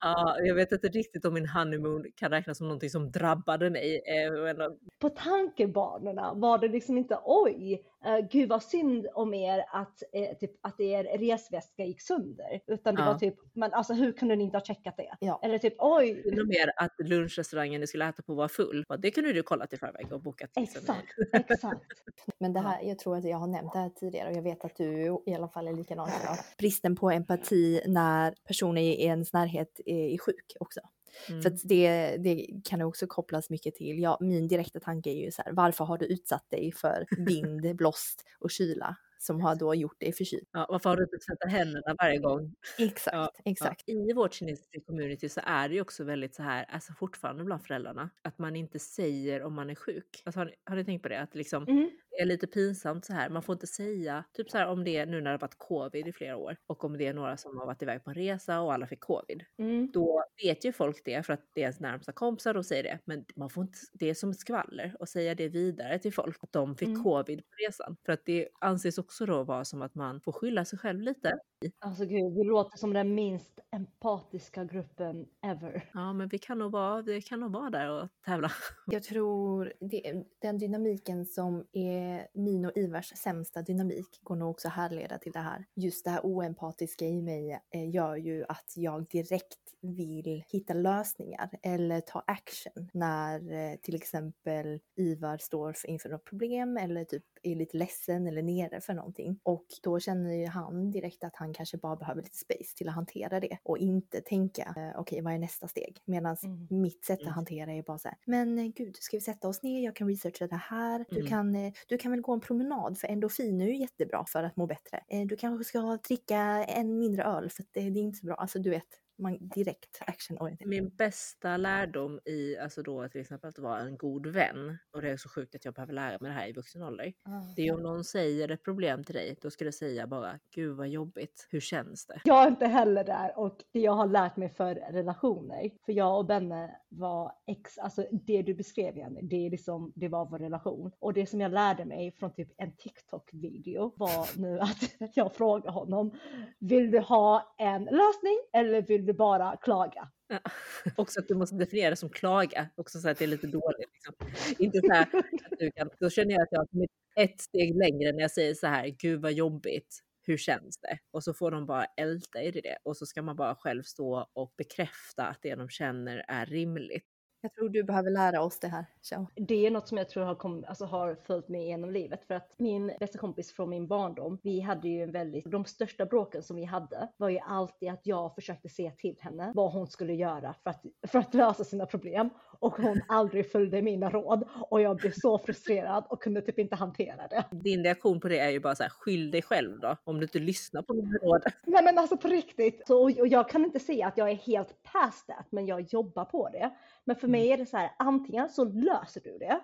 Ja, 0.00 0.36
jag 0.40 0.54
vet 0.54 0.72
inte 0.72 0.88
riktigt 0.88 1.24
om 1.24 1.34
min 1.34 1.46
honeymoon 1.48 2.04
kan 2.16 2.30
räknas 2.30 2.58
som 2.58 2.68
någonting 2.68 2.90
som 2.90 3.10
drabbade 3.10 3.70
mig. 3.70 3.94
eh, 4.06 4.66
På 4.98 5.08
tankebanorna 5.08 6.32
var 6.34 6.58
det 6.58 6.68
liksom 6.68 6.98
inte 6.98 7.18
oj, 7.24 7.82
uh, 8.06 8.28
gud 8.30 8.48
vad 8.48 8.62
synd 8.62 9.06
om 9.14 9.34
er 9.34 9.64
att, 9.68 10.02
eh, 10.12 10.36
typ, 10.38 10.50
att 10.60 10.80
er 10.80 11.04
resväska 11.18 11.84
gick 11.84 12.00
sönder. 12.00 12.60
Utan 12.66 12.94
det 12.94 13.02
Ja. 13.02 13.12
var 13.12 13.18
typ, 13.18 13.34
men 13.52 13.72
alltså 13.72 13.94
hur 13.94 14.12
kunde 14.12 14.36
ni 14.36 14.44
inte 14.44 14.56
ha 14.56 14.64
checkat 14.64 14.96
det? 14.96 15.16
Ja. 15.20 15.40
Eller 15.42 15.58
typ 15.58 15.74
oj, 15.78 16.22
Till 16.22 16.40
och 16.40 16.46
med 16.46 16.70
att 16.76 17.08
lunchrestaurangen 17.08 17.80
ni 17.80 17.86
skulle 17.86 18.08
äta 18.08 18.22
på 18.22 18.34
var 18.34 18.48
full. 18.48 18.84
Det 18.98 19.10
kunde 19.10 19.32
du 19.32 19.42
kollat 19.42 19.72
i 19.72 19.76
förväg 19.76 20.12
och 20.12 20.20
bokat. 20.22 20.50
exakt, 20.56 21.14
exakt. 21.32 21.80
Men 22.38 22.52
det 22.52 22.60
här, 22.60 22.82
jag 22.82 22.98
tror 22.98 23.16
att 23.16 23.24
jag 23.24 23.38
har 23.38 23.46
nämnt 23.46 23.72
det 23.72 23.78
här 23.78 23.90
tidigare 23.90 24.30
och 24.30 24.36
jag 24.36 24.42
vet 24.42 24.64
att 24.64 24.76
du 24.76 25.20
i 25.26 25.34
alla 25.34 25.48
fall 25.48 25.68
är 25.68 25.72
likadan. 25.72 26.08
Bristen 26.58 26.96
på 26.96 27.10
empati 27.10 27.80
när 27.86 28.34
personer 28.46 28.82
i 28.82 29.02
ens 29.04 29.32
närhet 29.32 29.80
är, 29.86 29.94
är 30.14 30.18
sjuk 30.18 30.56
också. 30.60 30.80
Mm. 31.28 31.42
För 31.42 31.52
det, 31.64 32.16
det 32.16 32.46
kan 32.64 32.82
också 32.82 33.06
kopplas 33.06 33.50
mycket 33.50 33.74
till, 33.74 33.98
ja, 33.98 34.18
min 34.20 34.48
direkta 34.48 34.80
tanke 34.80 35.10
är 35.10 35.24
ju 35.24 35.30
så 35.30 35.42
här, 35.42 35.52
varför 35.52 35.84
har 35.84 35.98
du 35.98 36.06
utsatt 36.06 36.50
dig 36.50 36.72
för 36.72 37.06
vind, 37.26 37.76
blåst 37.76 38.24
och 38.38 38.50
kyla 38.50 38.96
som 39.18 39.40
har 39.40 39.54
då 39.54 39.74
gjort 39.74 40.00
dig 40.00 40.12
förkyld? 40.12 40.46
Ja, 40.52 40.66
varför 40.68 40.90
har 40.90 40.96
du 40.96 41.02
inte 41.02 41.18
tvättat 41.18 41.52
händerna 41.52 41.94
varje 41.98 42.18
gång? 42.18 42.54
Exakt, 42.78 43.16
Ja, 43.16 43.32
exakt. 43.44 43.82
Ja. 43.86 43.94
I 43.94 44.12
vårt 44.12 44.34
kinesiska 44.34 44.80
community 44.80 45.28
så 45.28 45.40
är 45.44 45.68
det 45.68 45.74
ju 45.74 45.80
också 45.80 46.04
väldigt 46.04 46.34
så 46.34 46.42
här, 46.42 46.64
alltså 46.68 46.92
fortfarande 46.92 47.44
bland 47.44 47.62
föräldrarna, 47.64 48.10
att 48.22 48.38
man 48.38 48.56
inte 48.56 48.78
säger 48.78 49.42
om 49.42 49.54
man 49.54 49.70
är 49.70 49.74
sjuk. 49.74 50.22
Alltså, 50.24 50.40
har, 50.40 50.44
ni, 50.44 50.52
har 50.64 50.76
ni 50.76 50.84
tänkt 50.84 51.02
på 51.02 51.08
det? 51.08 51.20
Att 51.20 51.34
liksom, 51.34 51.64
Mm. 51.68 51.90
Det 52.20 52.24
är 52.24 52.26
lite 52.26 52.46
pinsamt 52.46 53.04
så 53.04 53.12
här, 53.12 53.30
man 53.30 53.42
får 53.42 53.52
inte 53.52 53.66
säga, 53.66 54.24
typ 54.32 54.50
så 54.50 54.58
här 54.58 54.66
om 54.68 54.84
det 54.84 54.96
är 54.96 55.06
nu 55.06 55.12
när 55.20 55.24
det 55.24 55.30
har 55.30 55.38
varit 55.38 55.58
covid 55.58 56.08
i 56.08 56.12
flera 56.12 56.36
år 56.36 56.56
och 56.66 56.84
om 56.84 56.98
det 56.98 57.06
är 57.06 57.14
några 57.14 57.36
som 57.36 57.58
har 57.58 57.66
varit 57.66 57.82
iväg 57.82 58.04
på 58.04 58.10
en 58.10 58.14
resa 58.16 58.60
och 58.60 58.72
alla 58.74 58.86
fick 58.86 59.00
covid. 59.00 59.44
Mm. 59.58 59.90
Då 59.92 60.24
vet 60.44 60.64
ju 60.64 60.72
folk 60.72 61.02
det 61.04 61.26
för 61.26 61.32
att 61.32 61.40
det 61.52 61.60
är 61.60 61.64
ens 61.64 61.80
närmsta 61.80 62.12
kompisar 62.12 62.56
och 62.56 62.66
säger 62.66 62.82
det. 62.82 62.98
Men 63.04 63.24
man 63.36 63.50
får 63.50 63.62
inte, 63.62 63.78
det 63.92 64.10
är 64.10 64.14
som 64.14 64.34
skvaller 64.34 64.96
att 65.00 65.08
säga 65.08 65.34
det 65.34 65.48
vidare 65.48 65.98
till 65.98 66.12
folk 66.12 66.36
att 66.42 66.52
de 66.52 66.76
fick 66.76 66.88
Mm. 66.88 67.02
covid 67.04 67.38
på 67.38 67.66
resan. 67.68 67.96
För 68.06 68.12
att 68.12 68.24
det 68.24 68.48
anses 68.60 68.98
också 68.98 69.26
då 69.26 69.44
vara 69.44 69.64
som 69.64 69.82
att 69.82 69.94
man 69.94 70.20
får 70.20 70.32
skylla 70.32 70.64
sig 70.64 70.78
själv 70.78 71.00
lite. 71.00 71.38
Alltså 71.78 72.04
gud, 72.04 72.34
vi 72.34 72.44
låter 72.44 72.78
som 72.78 72.92
den 72.92 73.14
minst 73.14 73.60
empatiska 73.70 74.64
gruppen 74.64 75.26
ever. 75.42 75.90
Ja, 75.94 76.12
men 76.12 76.28
vi 76.28 76.38
kan 76.38 76.58
nog 76.58 76.72
vara, 76.72 77.02
vi 77.02 77.22
kan 77.22 77.40
nog 77.40 77.52
vara 77.52 77.70
där 77.70 77.90
och 77.90 78.08
tävla. 78.26 78.50
Jag 78.86 79.02
tror 79.02 79.72
det, 79.80 80.24
den 80.38 80.58
dynamiken 80.58 81.26
som 81.26 81.66
är 81.72 82.26
min 82.34 82.64
och 82.64 82.72
Ivars 82.76 83.12
sämsta 83.16 83.62
dynamik 83.62 84.20
går 84.22 84.36
nog 84.36 84.50
också 84.50 84.68
härleda 84.68 85.18
till 85.18 85.32
det 85.32 85.38
här. 85.38 85.64
Just 85.74 86.04
det 86.04 86.10
här 86.10 86.20
oempatiska 86.26 87.04
i 87.06 87.22
mig 87.22 87.60
eh, 87.74 87.90
gör 87.90 88.16
ju 88.16 88.44
att 88.48 88.72
jag 88.76 89.06
direkt 89.08 89.58
vill 89.82 90.44
hitta 90.48 90.74
lösningar 90.74 91.50
eller 91.62 92.00
ta 92.00 92.24
action 92.26 92.88
när 92.92 93.52
eh, 93.52 93.76
till 93.76 93.94
exempel 93.94 94.80
Ivar 94.96 95.38
står 95.38 95.72
för- 95.72 95.88
inför 95.88 96.08
något 96.08 96.24
problem 96.24 96.76
eller 96.76 97.04
typ 97.04 97.24
är 97.42 97.54
lite 97.56 97.76
ledsen 97.76 98.26
eller 98.26 98.42
nere 98.42 98.80
för 98.80 98.94
någonting. 98.94 99.40
Och 99.42 99.66
då 99.82 100.00
känner 100.00 100.34
ju 100.34 100.46
han 100.46 100.90
direkt 100.90 101.24
att 101.24 101.36
han 101.36 101.52
kanske 101.54 101.76
bara 101.78 101.96
behöver 101.96 102.22
lite 102.22 102.36
space 102.38 102.76
till 102.76 102.88
att 102.88 102.94
hantera 102.94 103.40
det 103.40 103.58
och 103.62 103.78
inte 103.78 104.20
tänka 104.20 104.74
eh, 104.76 105.00
okej 105.00 105.20
vad 105.22 105.32
är 105.34 105.38
nästa 105.38 105.68
steg? 105.68 106.02
Medan 106.04 106.36
Mm. 106.42 106.68
mitt 106.70 107.04
sätt 107.04 107.26
att 107.26 107.26
Mm. 107.26 107.34
hantera 107.34 107.72
är 107.72 107.82
bara 107.82 107.98
så 107.98 108.08
här, 108.08 108.18
men 108.24 108.58
eh, 108.58 108.66
gud 108.66 108.96
ska 108.96 109.16
vi 109.16 109.20
sätta 109.20 109.48
oss 109.48 109.62
ner, 109.62 109.84
jag 109.84 109.96
kan 109.96 110.08
researcha 110.08 110.46
det 110.46 110.56
här, 110.56 111.04
du, 111.12 111.20
Mm. 111.20 111.28
kan, 111.28 111.54
eh, 111.56 111.72
du 111.88 111.98
kan 111.98 112.10
väl 112.10 112.20
gå 112.20 112.32
en 112.32 112.40
promenad 112.40 112.98
för 112.98 113.08
endorfin 113.08 113.60
är 113.60 113.66
ju 113.66 113.76
jättebra 113.76 114.24
för 114.28 114.42
att 114.44 114.56
må 114.56 114.66
bättre. 114.66 115.00
Du 115.28 115.36
kanske 115.36 115.64
ska 115.64 115.98
dricka 116.08 116.36
en 116.64 116.98
mindre 116.98 117.24
öl 117.24 117.50
för 117.50 117.62
att 117.62 117.68
det, 117.72 117.90
det 117.90 118.00
är 118.00 118.02
inte 118.02 118.18
så 118.18 118.26
bra, 118.26 118.34
alltså 118.34 118.58
du 118.58 118.70
vet, 118.70 118.86
man 119.20 119.38
direkt 119.54 120.02
actionorienterad. 120.06 120.68
Min 120.68 120.88
bästa 120.88 121.56
lärdom 121.56 122.20
i 122.24 122.58
alltså 122.58 122.82
då 122.82 123.08
till 123.08 123.20
exempel 123.20 123.48
att 123.48 123.58
vara 123.58 123.80
en 123.80 123.96
god 123.96 124.26
vän, 124.26 124.78
och 124.92 125.02
det 125.02 125.10
är 125.10 125.16
så 125.16 125.28
sjukt 125.28 125.54
att 125.54 125.64
jag 125.64 125.74
behöver 125.74 125.92
lära 125.92 126.18
mig 126.20 126.30
det 126.30 126.36
här 126.36 126.48
i 126.48 126.52
vuxen 126.52 126.82
ålder. 126.82 127.12
Det 127.56 127.68
är 127.68 127.74
om 127.74 127.82
någon 127.82 128.04
säger 128.04 128.50
ett 128.50 128.64
problem 128.64 129.04
till 129.04 129.14
dig, 129.14 129.36
då 129.42 129.50
ska 129.50 129.64
du 129.64 129.72
säga 129.72 130.06
bara 130.06 130.38
gud 130.54 130.76
vad 130.76 130.88
jobbigt, 130.88 131.48
hur 131.50 131.60
känns 131.60 132.06
det? 132.06 132.20
Jag 132.24 132.44
är 132.44 132.48
inte 132.48 132.66
heller 132.66 133.04
där 133.04 133.38
och 133.38 133.56
det 133.72 133.80
jag 133.80 133.92
har 133.92 134.06
lärt 134.06 134.36
mig 134.36 134.48
för 134.48 134.74
relationer. 134.74 135.70
För 135.86 135.92
jag 135.92 136.18
och 136.18 136.26
Benne 136.26 136.76
var 136.88 137.32
ex, 137.46 137.78
alltså 137.78 138.06
det 138.10 138.42
du 138.42 138.54
beskrev 138.54 138.96
Jenny, 138.96 139.20
det, 139.22 139.46
är 139.46 139.50
liksom, 139.50 139.92
det 139.96 140.08
var 140.08 140.26
vår 140.26 140.38
relation. 140.38 140.92
Och 140.98 141.12
det 141.12 141.26
som 141.26 141.40
jag 141.40 141.52
lärde 141.52 141.84
mig 141.84 142.12
från 142.18 142.32
typ 142.32 142.48
en 142.56 142.72
TikTok-video 142.76 143.92
var 143.96 144.38
nu 144.40 144.60
att 144.60 144.94
jag 145.16 145.34
frågade 145.34 145.70
honom, 145.70 146.10
vill 146.58 146.90
du 146.90 146.98
ha 146.98 147.54
en 147.58 147.84
lösning 147.84 148.38
eller 148.52 148.82
vill 148.82 149.06
du 149.06 149.09
bara 149.12 149.56
klaga? 149.56 150.08
Ja. 150.28 150.38
Också 150.96 151.20
att 151.20 151.28
du 151.28 151.34
måste 151.34 151.56
definiera 151.56 151.90
det 151.90 151.96
som 151.96 152.10
klaga, 152.10 152.68
också 152.76 152.98
så 152.98 153.08
att 153.08 153.18
det 153.18 153.24
är 153.24 153.28
lite 153.28 153.46
dåligt. 153.46 153.88
Liksom. 153.92 154.14
Inte 154.58 154.80
så 154.80 154.92
här 154.92 155.02
att 155.02 155.58
du 155.58 155.70
kan, 155.70 155.90
då 156.00 156.10
känner 156.10 156.32
jag 156.32 156.42
att 156.42 156.48
jag 156.50 156.60
har 156.60 156.66
kommit 156.66 156.90
ett 157.16 157.40
steg 157.40 157.76
längre 157.76 158.12
när 158.12 158.20
jag 158.20 158.30
säger 158.30 158.54
så 158.54 158.66
här, 158.66 158.88
gud 158.88 159.20
vad 159.20 159.32
jobbigt, 159.32 160.00
hur 160.22 160.36
känns 160.36 160.78
det? 160.78 160.98
Och 161.10 161.24
så 161.24 161.34
får 161.34 161.50
de 161.50 161.66
bara 161.66 161.84
älta 161.84 162.42
i 162.42 162.50
det 162.50 162.76
och 162.82 162.96
så 162.96 163.06
ska 163.06 163.22
man 163.22 163.36
bara 163.36 163.54
själv 163.54 163.82
stå 163.82 164.26
och 164.32 164.54
bekräfta 164.56 165.26
att 165.26 165.38
det 165.42 165.54
de 165.54 165.68
känner 165.68 166.24
är 166.28 166.46
rimligt. 166.46 167.06
Jag 167.42 167.54
tror 167.54 167.68
du 167.68 167.82
behöver 167.82 168.10
lära 168.10 168.42
oss 168.42 168.58
det 168.58 168.68
här, 168.68 168.86
Ciao. 169.00 169.26
Det 169.34 169.66
är 169.66 169.70
något 169.70 169.88
som 169.88 169.98
jag 169.98 170.08
tror 170.08 170.24
har, 170.24 170.34
kom, 170.34 170.64
alltså 170.68 170.84
har 170.84 171.14
följt 171.14 171.48
mig 171.48 171.66
genom 171.66 171.90
livet 171.90 172.24
för 172.24 172.34
att 172.34 172.54
min 172.58 172.92
bästa 173.00 173.18
kompis 173.18 173.52
från 173.52 173.70
min 173.70 173.86
barndom, 173.86 174.38
vi 174.42 174.60
hade 174.60 174.88
ju 174.88 175.02
en 175.02 175.12
väldigt, 175.12 175.44
de 175.44 175.64
största 175.64 176.06
bråken 176.06 176.42
som 176.42 176.56
vi 176.56 176.64
hade 176.64 177.08
var 177.16 177.28
ju 177.28 177.38
alltid 177.38 177.90
att 177.90 178.06
jag 178.06 178.34
försökte 178.34 178.68
se 178.68 178.90
till 178.90 179.16
henne 179.20 179.52
vad 179.54 179.72
hon 179.72 179.86
skulle 179.86 180.14
göra 180.14 180.54
för 180.62 180.70
att, 180.70 180.82
för 181.08 181.18
att 181.18 181.34
lösa 181.34 181.64
sina 181.64 181.86
problem 181.86 182.30
och 182.60 182.72
hon 182.72 183.00
aldrig 183.08 183.50
följde 183.50 183.82
mina 183.82 184.10
råd 184.10 184.48
och 184.70 184.80
jag 184.80 184.96
blev 184.96 185.12
så 185.12 185.38
frustrerad 185.38 186.04
och 186.08 186.22
kunde 186.22 186.42
typ 186.42 186.58
inte 186.58 186.76
hantera 186.76 187.28
det. 187.28 187.44
Din 187.50 187.84
reaktion 187.84 188.20
på 188.20 188.28
det 188.28 188.38
är 188.38 188.50
ju 188.50 188.60
bara 188.60 188.74
så 188.74 188.82
här, 188.82 188.90
skyll 188.90 189.30
dig 189.30 189.42
själv 189.42 189.80
då 189.80 189.96
om 190.04 190.16
du 190.16 190.22
inte 190.22 190.38
lyssnar 190.38 190.82
på 190.82 190.94
mina 190.94 191.18
råd. 191.18 191.42
Nej 191.66 191.84
men 191.84 191.98
alltså 191.98 192.16
på 192.16 192.28
riktigt. 192.28 192.86
Så, 192.86 193.02
och 193.02 193.28
jag 193.28 193.48
kan 193.48 193.64
inte 193.64 193.80
säga 193.80 194.06
att 194.06 194.18
jag 194.18 194.30
är 194.30 194.34
helt 194.34 194.82
past 194.82 195.26
that 195.26 195.46
men 195.50 195.66
jag 195.66 195.80
jobbar 195.80 196.24
på 196.24 196.48
det. 196.48 196.70
Men 197.04 197.16
för 197.16 197.28
mig 197.28 197.52
är 197.52 197.58
det 197.58 197.66
så 197.66 197.76
här, 197.76 197.90
antingen 197.98 198.48
så 198.48 198.64
löser 198.64 199.20
du 199.24 199.38
det 199.38 199.60